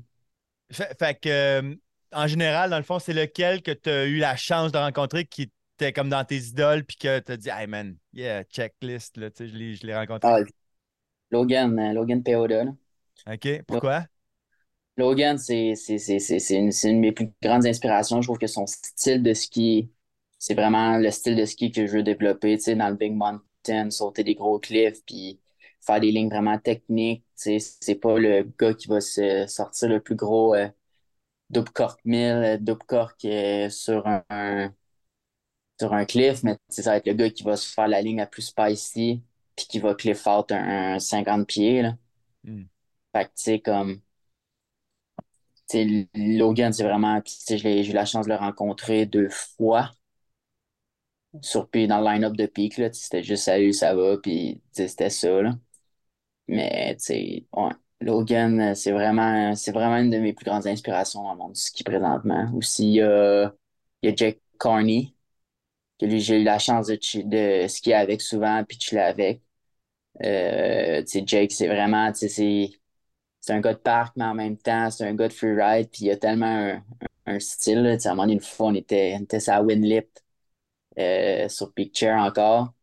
Fait, 0.71 0.95
fait 0.97 1.19
que, 1.19 1.29
euh, 1.29 1.75
en 2.11 2.27
général, 2.27 2.69
dans 2.69 2.77
le 2.77 2.83
fond, 2.83 2.99
c'est 2.99 3.13
lequel 3.13 3.61
que 3.61 3.71
tu 3.71 3.89
as 3.89 4.05
eu 4.05 4.17
la 4.17 4.35
chance 4.35 4.71
de 4.71 4.77
rencontrer 4.77 5.25
qui 5.25 5.51
était 5.77 5.93
comme 5.93 6.09
dans 6.09 6.23
tes 6.25 6.37
idoles, 6.37 6.83
puis 6.85 6.97
que 6.97 7.19
tu 7.19 7.31
as 7.31 7.37
dit, 7.37 7.49
hey 7.49 7.67
man, 7.67 7.97
yeah, 8.13 8.43
checklist, 8.45 9.17
là, 9.17 9.29
tu 9.31 9.45
sais, 9.45 9.49
je 9.49 9.55
l'ai- 9.57 9.75
je 9.75 9.85
l'ai 9.87 9.95
rencontré. 9.95 10.31
Ah, 10.31 10.39
Logan, 11.31 11.79
euh, 11.79 11.93
Logan 11.93 12.23
Peoda. 12.23 12.65
OK, 13.27 13.63
pourquoi? 13.67 14.07
Logan, 14.97 15.37
c'est 15.37 15.75
c'est- 15.75 15.97
c'est- 15.97 16.19
c'est- 16.19 16.39
c'est 16.39 16.55
une, 16.57 16.71
une 16.83 16.95
de 16.97 17.01
mes 17.01 17.11
plus 17.11 17.29
grandes 17.41 17.65
inspirations. 17.65 18.21
Je 18.21 18.27
trouve 18.27 18.37
que 18.37 18.47
son 18.47 18.65
style 18.67 19.23
de 19.23 19.33
ski, 19.33 19.91
c'est 20.37 20.53
vraiment 20.53 20.97
le 20.97 21.09
style 21.11 21.35
de 21.35 21.45
ski 21.45 21.71
que 21.71 21.87
je 21.87 21.93
veux 21.93 22.03
développer, 22.03 22.57
tu 22.57 22.63
sais, 22.65 22.75
dans 22.75 22.89
le 22.89 22.95
Big 22.95 23.13
Mountain, 23.13 23.89
sauter 23.89 24.23
des 24.23 24.35
gros 24.35 24.59
cliffs, 24.59 25.03
puis 25.05 25.39
faire 25.85 25.99
des 25.99 26.11
lignes 26.11 26.29
vraiment 26.29 26.57
techniques. 26.59 27.23
C'est 27.35 27.95
pas 28.01 28.17
le 28.19 28.43
gars 28.59 28.73
qui 28.73 28.87
va 28.87 29.01
se 29.01 29.45
sortir 29.47 29.89
le 29.89 29.99
plus 30.01 30.15
gros 30.15 30.55
euh, 30.55 30.67
double 31.51 31.71
cork 31.71 31.99
1000, 32.05 32.19
euh, 32.33 32.57
double 32.59 32.83
cork 32.87 33.25
euh, 33.25 33.69
sur 33.69 34.07
un, 34.07 34.23
un- 34.31 34.73
sur 35.79 35.93
un 35.93 36.05
cliff, 36.05 36.43
mais 36.43 36.57
ça 36.69 36.91
va 36.91 36.97
être 36.97 37.07
le 37.07 37.13
gars 37.13 37.29
qui 37.29 37.43
va 37.43 37.55
se 37.57 37.71
faire 37.71 37.87
la 37.87 38.01
ligne 38.01 38.17
la 38.17 38.27
plus 38.27 38.43
spicy, 38.43 39.21
puis 39.55 39.65
qui 39.67 39.79
va 39.79 39.95
cliff 39.95 40.25
out 40.27 40.51
un, 40.51 40.95
un 40.95 40.99
50 40.99 41.47
pieds, 41.47 41.81
là. 41.81 41.95
Hmm. 42.43 42.63
Fait 43.13 43.25
que, 43.25 43.29
tu 43.29 43.43
sais, 43.43 43.59
comme... 43.59 44.01
Tu 45.69 45.77
sais, 45.77 46.07
Logan, 46.15 46.71
c'est 46.73 46.83
vraiment. 46.85 47.21
j'ai 47.25 47.89
eu 47.89 47.93
la 47.93 48.05
chance 48.05 48.25
de 48.27 48.31
le 48.31 48.37
rencontrer 48.37 49.05
deux 49.05 49.29
fois. 49.29 49.91
Sur, 51.41 51.67
dans 51.73 51.99
le 51.99 52.05
line-up 52.11 52.33
de 52.35 52.45
Peak, 52.47 52.75
c'était 52.93 53.23
juste 53.23 53.43
salut, 53.45 53.73
ça 53.73 53.93
va, 53.95 54.17
puis 54.17 54.61
c'était 54.71 55.09
ça, 55.11 55.41
là. 55.41 55.55
Mais, 56.47 56.95
tu 56.97 57.03
sais, 57.05 57.45
Logan, 58.01 58.59
euh, 58.59 58.75
c'est 58.75 58.91
vraiment, 58.91 59.53
vraiment 59.53 59.97
une 59.97 60.09
de 60.09 60.17
mes 60.19 60.33
plus 60.33 60.45
grandes 60.45 60.67
inspirations 60.67 61.23
dans 61.23 61.33
le 61.33 61.37
monde 61.37 61.53
du 61.53 61.61
ski 61.61 61.83
présentement. 61.83 62.51
Aussi, 62.55 62.87
il 62.89 62.93
y 62.95 63.01
a, 63.01 63.53
il 64.01 64.09
y 64.11 64.39
Carney, 64.59 65.15
que 65.99 66.05
lui, 66.05 66.19
j'ai 66.21 66.41
eu 66.41 66.43
la 66.43 66.59
chance 66.59 66.87
de, 66.87 67.67
skier 67.67 67.95
avec 67.95 68.21
souvent, 68.21 68.63
puis 68.65 68.77
de 68.77 68.81
chiller 68.81 69.01
avec. 69.01 69.43
Euh, 70.23 71.01
tu 71.03 71.07
sais, 71.07 71.23
Jake, 71.25 71.51
c'est 71.51 71.67
vraiment, 71.67 72.11
tu 72.11 72.29
sais, 72.29 72.71
c'est 73.41 73.53
un 73.53 73.61
gars 73.61 73.73
de 73.73 73.79
parc, 73.79 74.15
mais 74.17 74.25
en 74.25 74.35
même 74.35 74.57
temps, 74.57 74.89
c'est 74.91 75.05
un 75.05 75.15
gars 75.15 75.27
de 75.27 75.33
freeride, 75.33 75.89
puis 75.91 76.05
il 76.05 76.11
a 76.11 76.17
tellement 76.17 76.81
un, 77.25 77.39
style. 77.39 77.81
Là. 77.83 77.97
À 78.03 78.09
un 78.09 78.11
moment 78.11 78.23
donné, 78.23 78.33
une 78.33 78.39
fois, 78.41 78.67
on 78.67 78.75
était, 78.75 79.15
on 79.19 79.23
était 79.23 79.39
la 79.47 79.61
Winlip, 79.63 80.09
euh, 80.99 81.49
sur 81.49 81.73
Picture 81.73 82.11
encore. 82.13 82.73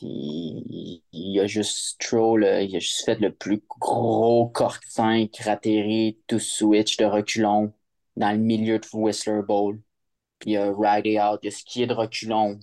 Puis 0.00 1.04
il, 1.12 1.40
a 1.40 1.46
juste 1.46 2.00
troll, 2.00 2.44
il 2.44 2.74
a 2.76 2.78
juste 2.78 3.04
fait 3.04 3.20
le 3.20 3.34
plus 3.34 3.62
gros 3.68 4.50
5 4.88 5.36
ratterri, 5.44 6.18
tout 6.26 6.38
switch 6.38 6.96
de 6.96 7.04
reculon 7.04 7.72
dans 8.16 8.32
le 8.32 8.38
milieu 8.38 8.78
de 8.78 8.86
Whistler 8.94 9.42
Bowl. 9.46 9.80
Puis 10.38 10.52
il 10.52 10.56
a 10.58 10.72
ridé 10.72 11.20
out, 11.20 11.40
il 11.42 11.48
a 11.48 11.50
skié 11.50 11.86
de 11.86 11.94
reculon. 11.94 12.58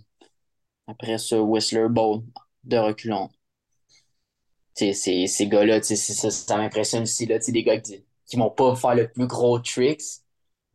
Après 0.87 1.17
ça, 1.19 1.41
Whistler 1.41 1.89
Bowl 1.89 2.23
de 2.63 2.77
reculon. 2.77 3.29
Ces, 4.73 4.93
ces 4.93 5.47
gars-là, 5.47 5.81
ça, 5.81 6.31
ça 6.31 6.57
m'impressionne 6.57 7.03
aussi, 7.03 7.25
là, 7.25 7.39
des 7.39 7.63
gars 7.63 7.79
qui, 7.79 8.03
qui 8.25 8.37
vont 8.37 8.51
pas 8.51 8.75
faire 8.75 8.95
le 8.95 9.11
plus 9.11 9.27
gros 9.27 9.59
tricks, 9.59 10.21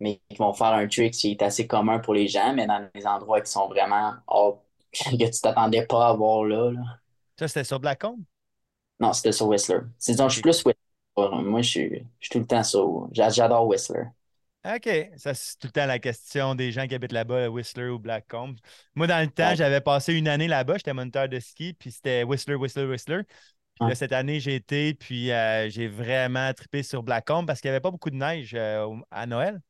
mais 0.00 0.20
qui 0.28 0.36
vont 0.36 0.52
faire 0.52 0.68
un 0.68 0.88
trick 0.88 1.14
qui 1.14 1.32
est 1.32 1.42
assez 1.42 1.66
commun 1.66 1.98
pour 2.00 2.14
les 2.14 2.28
gens, 2.28 2.54
mais 2.54 2.66
dans 2.66 2.88
des 2.94 3.06
endroits 3.06 3.40
qui 3.40 3.50
sont 3.50 3.68
vraiment, 3.68 4.14
oh, 4.28 4.61
que 4.92 5.30
tu 5.30 5.40
t'attendais 5.40 5.86
pas 5.86 6.08
à 6.08 6.12
voir 6.14 6.44
là, 6.44 6.70
là. 6.70 6.80
Ça, 7.38 7.48
c'était 7.48 7.64
sur 7.64 7.80
Blackcomb? 7.80 8.24
Non, 9.00 9.12
c'était 9.12 9.32
sur 9.32 9.48
Whistler. 9.48 9.80
C'est 9.98 10.18
je 10.20 10.28
suis 10.28 10.42
plus 10.42 10.64
Whistler. 10.64 10.74
Moi, 11.42 11.62
je 11.62 11.68
suis, 11.68 11.90
je 12.20 12.26
suis 12.26 12.30
tout 12.30 12.38
le 12.38 12.46
temps 12.46 12.62
sur, 12.62 13.08
j'a- 13.12 13.28
j'adore 13.30 13.66
Whistler. 13.66 14.04
OK. 14.64 14.88
Ça, 15.16 15.34
c'est 15.34 15.58
tout 15.58 15.66
le 15.66 15.72
temps 15.72 15.86
la 15.86 15.98
question 15.98 16.54
des 16.54 16.70
gens 16.70 16.86
qui 16.86 16.94
habitent 16.94 17.12
là-bas, 17.12 17.48
Whistler 17.50 17.88
ou 17.88 17.98
Blackcomb. 17.98 18.54
Moi, 18.94 19.08
dans 19.08 19.20
le 19.20 19.28
temps, 19.28 19.50
Ouais. 19.50 19.56
j'avais 19.56 19.80
passé 19.80 20.14
une 20.14 20.28
année 20.28 20.46
là-bas. 20.46 20.76
J'étais 20.76 20.92
moniteur 20.94 21.28
de 21.28 21.40
ski, 21.40 21.72
puis 21.74 21.90
c'était 21.90 22.22
Whistler, 22.22 22.54
Whistler, 22.54 22.86
Whistler. 22.86 23.22
Puis 23.74 23.86
là, 23.86 23.94
cette 23.96 24.12
année, 24.12 24.38
j'ai 24.40 24.54
été, 24.56 24.94
puis 24.94 25.32
euh, 25.32 25.68
j'ai 25.68 25.88
vraiment 25.88 26.52
trippé 26.54 26.82
sur 26.84 27.02
Blackcomb 27.02 27.44
parce 27.46 27.60
qu'il 27.60 27.70
n'y 27.70 27.72
avait 27.74 27.80
pas 27.80 27.90
beaucoup 27.90 28.10
de 28.10 28.16
neige 28.16 28.52
euh, 28.54 28.86
à 29.10 29.26
Noël. 29.26 29.60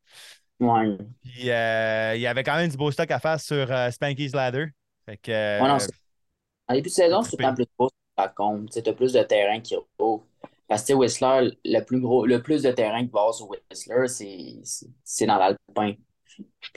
Ouais. 0.61 0.97
Puis 1.23 1.51
euh, 1.51 2.15
il 2.17 2.21
y 2.21 2.27
avait 2.27 2.43
quand 2.45 2.57
même 2.57 2.71
du 2.71 2.77
beau 2.77 2.91
stock 2.91 3.11
à 3.11 3.19
faire 3.19 3.41
sur 3.41 3.69
Spanky's 3.93 4.35
Ladder. 4.35 4.67
Fait 5.13 5.19
que, 5.19 5.31
Ouais, 5.59 5.69
non, 5.69 5.79
euh, 5.81 5.81
c'est- 5.81 5.93
en 6.69 6.75
début 6.75 6.89
de 6.91 6.95
saison, 6.95 7.23
c'est 7.23 7.31
tout 7.33 7.37
trippé. 7.37 7.45
le 7.45 7.49
temps 7.51 7.55
plus 7.57 7.67
beau, 7.79 7.91
par 8.17 8.35
contre. 8.35 8.73
Tu 8.75 8.83
t'as 8.83 8.93
plus 8.95 9.13
de 9.15 9.23
terrain 9.25 9.61
qui 9.61 9.77
roule. 9.99 10.23
Parce 10.69 10.85
que 10.85 10.95
Whistler, 10.95 11.53
le 11.65 11.81
plus 11.83 12.01
gros, 12.01 12.27
le 12.27 12.43
plus 12.43 12.63
de 12.63 12.73
terrain 12.73 13.05
qui 13.05 13.11
va 13.13 13.21
avoir 13.21 13.35
sur 13.35 13.49
Whistler, 13.51 14.09
c'est, 15.05 15.27
dans 15.27 15.39
l'alpin. 15.39 15.95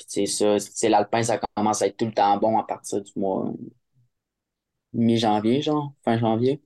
Puis 0.09 0.27
ça, 0.27 0.59
c'est 0.59 0.89
l'alpin, 0.89 1.23
ça 1.23 1.39
commence 1.55 1.81
à 1.81 1.88
être 1.88 1.97
tout 1.97 2.05
le 2.05 2.13
temps 2.13 2.38
bon 2.39 2.57
à 2.59 2.63
partir 2.65 3.01
du 3.03 3.11
mois 3.17 3.53
mi-janvier, 4.93 5.61
genre, 5.61 5.93
fin 6.03 6.17
janvier. 6.17 6.59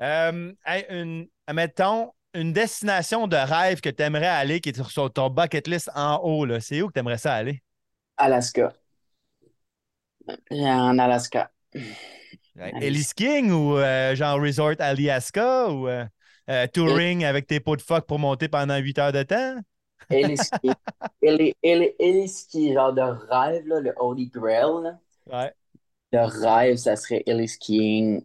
euh, 0.00 0.52
hey, 0.66 0.84
une, 0.90 1.28
admettons, 1.46 2.12
une 2.34 2.52
destination 2.52 3.26
de 3.28 3.36
rêve 3.36 3.80
que 3.80 3.88
tu 3.90 4.02
aimerais 4.02 4.26
aller 4.26 4.60
qui 4.60 4.70
est 4.70 4.82
sur, 4.88 5.12
ton 5.12 5.30
bucket 5.30 5.66
list 5.68 5.90
en 5.94 6.16
haut, 6.22 6.44
là. 6.44 6.60
C'est 6.60 6.82
où 6.82 6.88
que 6.88 6.92
tu 6.94 6.98
aimerais 7.00 7.18
ça 7.18 7.34
aller? 7.34 7.62
Alaska. 8.18 8.74
En 10.50 10.98
Alaska. 10.98 11.50
Ellie 12.80 13.04
skiing 13.04 13.50
ou 13.50 13.76
euh, 13.78 14.14
genre 14.14 14.40
resort 14.40 14.76
Aliasca 14.80 15.68
ou 15.70 15.88
euh, 15.88 16.04
euh, 16.50 16.66
touring 16.72 17.24
avec 17.24 17.46
tes 17.46 17.60
pots 17.60 17.76
de 17.76 17.82
phoque 17.82 18.06
pour 18.06 18.18
monter 18.18 18.48
pendant 18.48 18.76
8 18.78 18.98
heures 18.98 19.12
de 19.12 19.22
temps? 19.22 19.56
Eli- 20.10 21.54
Eliski, 21.98 22.72
genre 22.74 22.92
de 22.94 23.02
rêve, 23.02 23.66
là, 23.68 23.80
le 23.80 23.94
Holy 23.98 24.28
Grail, 24.28 24.82
là. 24.82 24.98
Ouais. 25.26 25.54
Le 26.12 26.18
rêve, 26.26 26.76
ça 26.78 26.96
serait 26.96 27.22
Ellie 27.26 27.46
skiing 27.48 28.24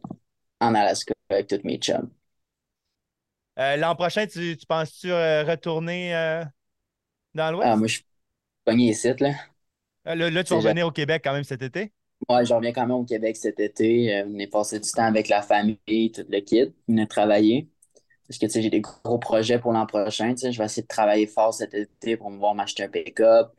en 0.61 0.75
Alaska 0.75 1.13
avec 1.29 1.47
tous 1.47 1.61
mes 1.63 1.77
chums. 1.77 2.09
Euh, 3.59 3.75
L'an 3.77 3.95
prochain, 3.95 4.25
tu, 4.27 4.57
tu 4.57 4.65
penses-tu 4.65 5.11
euh, 5.11 5.43
retourner 5.43 6.15
euh, 6.15 6.43
dans 7.35 7.51
l'Ouest? 7.51 7.73
Ah, 7.73 7.75
moi, 7.75 7.87
je 7.87 7.93
suis 7.95 8.05
pogné 8.65 8.89
ici, 8.91 9.13
là. 9.19 9.33
Euh, 10.07 10.15
là, 10.15 10.29
là, 10.29 10.43
tu 10.43 10.53
revenir 10.53 10.87
au 10.87 10.91
Québec 10.91 11.21
quand 11.23 11.33
même 11.33 11.43
cet 11.43 11.61
été? 11.61 11.91
Moi, 12.29 12.43
je 12.43 12.53
reviens 12.53 12.71
quand 12.71 12.81
même 12.81 12.91
au 12.91 13.03
Québec 13.05 13.35
cet 13.35 13.59
été. 13.59 14.15
Euh, 14.21 14.25
on 14.27 14.37
est 14.39 14.47
passé 14.47 14.79
du 14.79 14.89
temps 14.91 15.03
avec 15.05 15.27
la 15.27 15.41
famille, 15.41 16.11
tout 16.13 16.25
le 16.29 16.39
kit. 16.41 16.73
On 16.87 16.97
a 16.99 17.05
travaillé. 17.05 17.69
Parce 18.27 18.39
que, 18.39 18.47
tu 18.47 18.53
sais, 18.53 18.61
j'ai 18.63 18.69
des 18.69 18.81
gros 18.81 19.19
projets 19.19 19.59
pour 19.59 19.73
l'an 19.73 19.85
prochain. 19.87 20.35
Je 20.37 20.57
vais 20.57 20.65
essayer 20.65 20.83
de 20.83 20.87
travailler 20.87 21.27
fort 21.27 21.53
cet 21.53 21.73
été 21.75 22.17
pour 22.17 22.29
pouvoir 22.29 22.55
m'acheter 22.55 22.83
un 22.83 22.89
pick-up. 22.89 23.51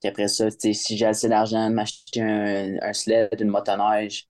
Puis 0.00 0.08
après 0.10 0.28
ça, 0.28 0.48
si 0.50 0.74
j'ai 0.96 1.06
assez 1.06 1.28
d'argent, 1.28 1.70
m'acheter 1.70 2.22
un, 2.22 2.76
un 2.82 2.92
sled, 2.94 3.30
une 3.40 3.48
motoneige 3.50 4.28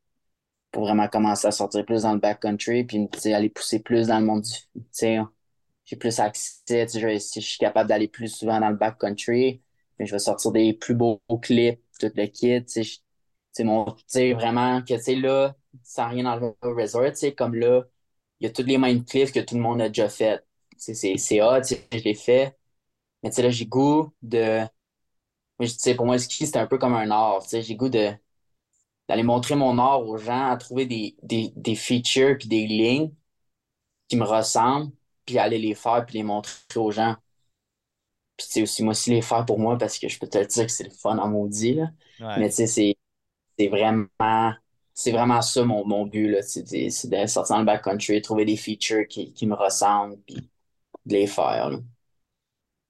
pour 0.72 0.84
vraiment 0.84 1.08
commencer 1.08 1.48
à 1.48 1.52
sortir 1.52 1.84
plus 1.84 2.02
dans 2.02 2.14
le 2.14 2.20
backcountry. 2.20 2.84
Puis, 2.84 3.08
tu 3.12 3.20
sais, 3.20 3.34
aller 3.34 3.50
pousser 3.50 3.80
plus 3.80 4.08
dans 4.08 4.20
le 4.20 4.26
monde 4.26 4.42
du... 4.42 4.50
Tu 4.52 4.82
sais, 4.92 5.18
j'ai 5.86 5.96
plus 5.96 6.20
accès. 6.20 6.86
Je- 6.88 7.18
si 7.18 7.40
je 7.40 7.46
suis 7.48 7.58
capable 7.58 7.88
d'aller 7.88 8.08
plus 8.08 8.28
souvent 8.28 8.60
dans 8.60 8.70
le 8.70 8.76
backcountry, 8.76 9.62
je 10.06 10.12
vais 10.12 10.18
sortir 10.18 10.52
des 10.52 10.72
plus 10.74 10.94
beaux 10.94 11.20
clips, 11.42 11.80
tout 12.00 12.10
le 12.14 12.26
kit. 12.26 12.64
Sais, 13.52 13.64
mon, 13.64 13.96
sais, 14.06 14.32
vraiment, 14.32 14.82
que, 14.82 14.98
sais, 14.98 15.16
là, 15.16 15.56
sans 15.82 16.08
rien 16.08 16.26
enlever 16.26 16.52
au 16.62 16.74
resort, 16.74 17.04
comme 17.36 17.54
là, 17.56 17.84
il 18.40 18.46
y 18.46 18.50
a 18.50 18.52
tous 18.52 18.62
les 18.64 18.78
mêmes 18.78 19.04
cliffs 19.04 19.32
que 19.32 19.40
tout 19.40 19.56
le 19.56 19.60
monde 19.62 19.80
a 19.82 19.88
déjà 19.88 20.08
fait. 20.08 20.44
C'est, 20.78 20.94
c'est 21.18 21.42
hot, 21.42 21.62
je 21.92 21.98
l'ai 21.98 22.14
fait. 22.14 22.56
Mais, 23.22 23.30
là, 23.30 23.50
j'ai 23.50 23.66
goût 23.66 24.12
de, 24.22 24.62
pour 25.96 26.06
moi, 26.06 26.16
le 26.16 26.18
ski, 26.20 26.46
c'est 26.46 26.56
un 26.58 26.66
peu 26.66 26.78
comme 26.78 26.94
un 26.94 27.10
art, 27.10 27.42
j'ai 27.50 27.76
goût 27.76 27.88
d'aller 27.88 29.22
montrer 29.22 29.56
mon 29.56 29.78
art 29.78 30.06
aux 30.06 30.16
gens, 30.18 30.50
à 30.50 30.56
trouver 30.56 30.86
des, 30.86 31.16
des, 31.22 31.52
des 31.56 31.74
features 31.74 32.36
puis 32.38 32.48
des 32.48 32.66
lignes 32.66 33.12
qui 34.08 34.16
me 34.16 34.24
ressemblent, 34.24 34.92
puis 35.26 35.38
aller 35.38 35.58
les 35.58 35.74
faire 35.74 36.04
puis 36.06 36.16
les 36.18 36.24
montrer 36.24 36.54
aux 36.76 36.90
gens. 36.92 37.16
Puis, 38.40 38.46
tu 38.48 38.52
sais, 38.54 38.62
aussi, 38.62 38.82
moi 38.84 38.92
aussi, 38.92 39.10
les 39.10 39.22
faire 39.22 39.44
pour 39.46 39.58
moi, 39.58 39.78
parce 39.78 39.98
que 39.98 40.08
je 40.08 40.18
peux 40.18 40.26
te 40.28 40.38
le 40.38 40.46
dire 40.46 40.66
que 40.66 40.72
c'est 40.72 40.84
le 40.84 40.90
fun 40.90 41.18
en 41.18 41.28
maudit, 41.28 41.74
là. 41.74 41.90
Ouais. 42.20 42.40
Mais 42.40 42.48
tu 42.50 42.56
sais, 42.56 42.66
c'est 42.66 42.96
c'est 43.58 43.68
vraiment, 43.68 44.54
c'est 44.94 45.12
vraiment 45.12 45.42
ça 45.42 45.64
mon, 45.64 45.86
mon 45.86 46.06
but, 46.06 46.28
là. 46.30 46.42
C'est 46.42 46.64
de 46.64 47.26
sortir 47.28 47.56
dans 47.56 47.60
le 47.60 47.66
backcountry, 47.66 48.22
trouver 48.22 48.44
des 48.46 48.56
features 48.56 49.06
qui, 49.08 49.32
qui 49.34 49.46
me 49.46 49.54
ressemblent, 49.54 50.18
puis 50.26 50.50
de 51.06 51.14
les 51.14 51.26
faire, 51.28 51.70
là. 51.70 51.78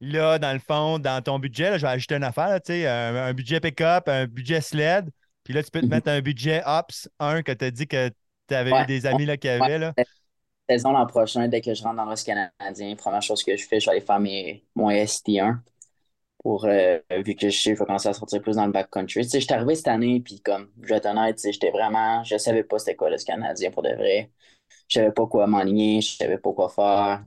Là, 0.01 0.39
dans 0.39 0.53
le 0.55 0.59
fond, 0.59 0.99
dans 0.99 1.23
ton 1.23 1.39
budget, 1.39 1.71
là, 1.71 1.77
je 1.79 1.83
vais 1.83 1.93
ajouter 1.93 2.15
une 2.15 2.25
affaire, 2.25 2.49
là, 2.49 2.61
tu 2.61 2.73
sais, 2.73 2.87
un, 2.87 3.17
un 3.17 3.35
budget 3.35 3.61
pick-up, 3.61 4.09
un 4.09 4.27
budget 4.27 4.61
sled, 4.63 5.11
puis 5.45 5.53
là, 5.53 5.63
tu 5.63 5.71
peux 5.71 5.83
te 5.83 5.89
Mhm. 5.89 5.91
mettre 5.93 6.09
un 6.11 6.21
budget 6.23 6.63
Ops 6.65 7.09
1 7.19 7.43
que 7.43 7.53
tu 7.53 7.65
as 7.67 7.71
dit 7.71 7.87
que 7.87 8.09
tu 8.49 8.55
avais 8.55 8.73
Ouais. 8.73 8.81
eu 8.81 8.87
des 8.87 9.05
amis 9.05 9.27
là, 9.27 9.37
qui 9.37 9.49
avaient. 9.49 9.79
Là. 9.79 9.95
L'an 10.85 11.07
prochain, 11.07 11.49
dès 11.49 11.61
que 11.61 11.75
je 11.75 11.83
rentre 11.83 11.97
dans 11.97 12.05
l'Ouest 12.05 12.27
canadien, 12.27 12.95
première 12.97 13.23
chose 13.23 13.43
que 13.43 13.57
je 13.57 13.67
fais, 13.67 13.81
je 13.81 13.87
vais 13.87 13.93
aller 13.93 14.01
faire 14.01 14.21
mes, 14.21 14.65
mon 14.75 14.91
ST1. 14.91 15.63
pour 16.43 16.65
euh, 16.67 16.99
vu 17.25 17.35
que 17.37 17.51
je 17.51 17.57
sais, 17.57 17.75
je 17.75 17.81
vais 17.81 17.87
commencer 17.87 18.09
à 18.09 18.15
sortir 18.15 18.43
plus 18.43 18.57
dans 18.57 18.67
le 18.67 18.73
backcountry. 18.73 19.27
Tu 19.29 19.41
je 19.41 19.45
suis 19.45 19.55
arrivé 19.55 19.75
cette 19.77 19.89
année, 19.89 20.21
puis 20.21 20.41
comme, 20.41 20.71
je 20.83 20.89
vais 20.89 20.97
être 20.97 21.07
honnête, 21.07 21.37
tu 21.37 21.43
sais, 21.43 21.53
j'étais 21.53 21.71
vraiment, 21.71 22.23
je 22.25 22.39
savais 22.39 22.65
pas 22.65 22.79
c'était 22.79 22.97
quoi 22.97 23.11
le 23.11 23.19
Canadien 23.19 23.71
pour 23.71 23.83
de 23.83 23.91
vrai. 23.91 24.33
Je 24.89 25.01
savais 25.01 25.13
pas 25.13 25.27
quoi 25.27 25.47
m'enligner, 25.49 26.01
je 26.03 26.17
savais 26.17 26.39
pas 26.39 26.53
quoi 26.55 26.69
faire. 26.71 27.25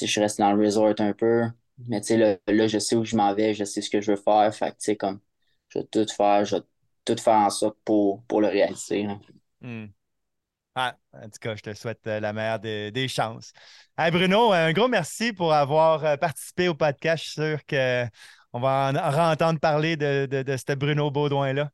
Je 0.00 0.06
suis 0.06 0.20
resté 0.20 0.42
dans 0.42 0.52
le 0.52 0.64
resort 0.64 0.94
un 0.98 1.12
peu. 1.12 1.44
Mais 1.86 2.00
tu 2.00 2.08
sais, 2.08 2.16
là, 2.16 2.36
là, 2.48 2.66
je 2.68 2.78
sais 2.78 2.96
où 2.96 3.04
je 3.04 3.16
m'en 3.16 3.34
vais, 3.34 3.54
je 3.54 3.64
sais 3.64 3.80
ce 3.82 3.90
que 3.90 4.00
je 4.00 4.12
veux 4.12 4.16
faire. 4.16 4.52
Fait 4.54 4.70
tu 4.72 4.76
sais, 4.80 4.96
comme, 4.96 5.20
je 5.68 5.80
vais 5.80 5.84
tout 5.86 6.06
faire, 6.08 6.44
je 6.44 6.56
vais 6.56 6.62
tout 7.04 7.16
faire 7.16 7.34
en 7.34 7.50
sorte 7.50 7.78
pour, 7.84 8.22
pour 8.24 8.40
le 8.40 8.48
réaliser. 8.48 9.06
Ah, 10.80 10.96
en 11.12 11.22
tout 11.28 11.38
cas, 11.40 11.56
je 11.56 11.62
te 11.62 11.74
souhaite 11.74 12.06
euh, 12.06 12.20
la 12.20 12.32
meilleure 12.32 12.60
des, 12.60 12.92
des 12.92 13.08
chances. 13.08 13.52
Hey 13.98 14.12
Bruno, 14.12 14.52
un 14.52 14.72
gros 14.72 14.86
merci 14.86 15.32
pour 15.32 15.52
avoir 15.52 16.04
euh, 16.04 16.16
participé 16.16 16.68
au 16.68 16.74
podcast. 16.74 17.24
Je 17.24 17.30
suis 17.30 17.40
sûr 17.42 17.66
qu'on 17.66 18.60
va 18.60 18.92
en, 18.92 18.96
en 18.96 19.32
entendre 19.32 19.58
parler 19.58 19.96
de, 19.96 20.26
de, 20.30 20.42
de 20.42 20.56
ce 20.56 20.74
Bruno 20.74 21.10
Baudouin-là. 21.10 21.70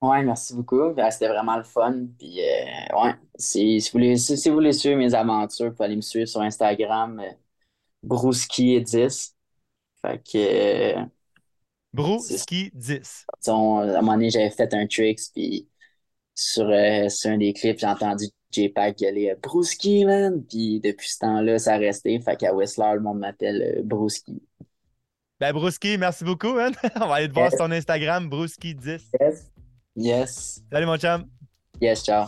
Ouais, 0.00 0.22
merci 0.24 0.54
beaucoup. 0.54 0.92
Ben, 0.94 1.10
C'était 1.12 1.28
vraiment 1.28 1.56
le 1.56 1.62
fun. 1.62 2.06
Puis, 2.18 2.40
euh, 2.40 2.96
ouais, 3.04 3.14
si, 3.38 3.80
si 3.80 3.88
vous 3.90 3.98
voulez, 3.98 4.16
si, 4.16 4.36
si 4.36 4.48
vous 4.48 4.56
voulez 4.56 4.72
suivre 4.72 4.96
mes 4.98 5.14
aventures, 5.14 5.66
vous 5.66 5.72
pouvez 5.72 5.84
aller 5.84 5.96
me 5.96 6.00
suivre 6.00 6.26
sur 6.26 6.40
Instagram, 6.40 7.20
euh, 7.20 7.30
Brouski10. 8.04 9.36
Fait 10.02 10.18
que, 10.24 10.38
euh, 11.00 11.06
Brouski 11.94 12.70
10. 12.74 13.26
disons, 13.42 13.78
à 13.78 13.82
un 13.98 14.00
moment 14.02 14.14
donné, 14.14 14.30
j'avais 14.30 14.50
fait 14.50 14.72
un 14.74 14.86
tricks, 14.86 15.20
puis 15.34 15.68
sur, 16.34 16.68
euh, 16.68 17.08
sur 17.08 17.30
un 17.30 17.38
des 17.38 17.52
clips, 17.52 17.78
j'ai 17.78 17.86
entendu 17.86 18.26
J-Pack 18.50 18.98
gueuler 18.98 19.30
euh, 19.30 19.36
Brouski, 19.42 20.04
man. 20.04 20.42
Puis 20.44 20.80
depuis 20.80 21.08
ce 21.08 21.18
temps-là, 21.18 21.58
ça 21.58 21.74
a 21.74 21.78
resté. 21.78 22.18
Fait 22.20 22.36
qu'à 22.36 22.54
Whistler, 22.54 22.92
le 22.94 23.00
monde 23.00 23.18
m'appelle 23.18 23.76
euh, 23.78 23.82
Brouski. 23.82 24.42
Ben, 25.40 25.52
Brouski, 25.52 25.98
merci 25.98 26.24
beaucoup, 26.24 26.52
man. 26.54 26.72
On 26.96 27.06
va 27.06 27.14
aller 27.14 27.28
te 27.28 27.34
voir 27.34 27.46
Yes. 27.46 27.54
sur 27.58 27.66
ton 27.66 27.72
Instagram, 27.72 28.28
Brouski 28.28 28.74
10. 28.74 29.10
Yes. 29.20 29.50
Yes. 29.96 30.62
Salut, 30.70 30.86
mon 30.86 30.96
chum. 30.96 31.26
Yes, 31.80 32.02
ciao. 32.04 32.26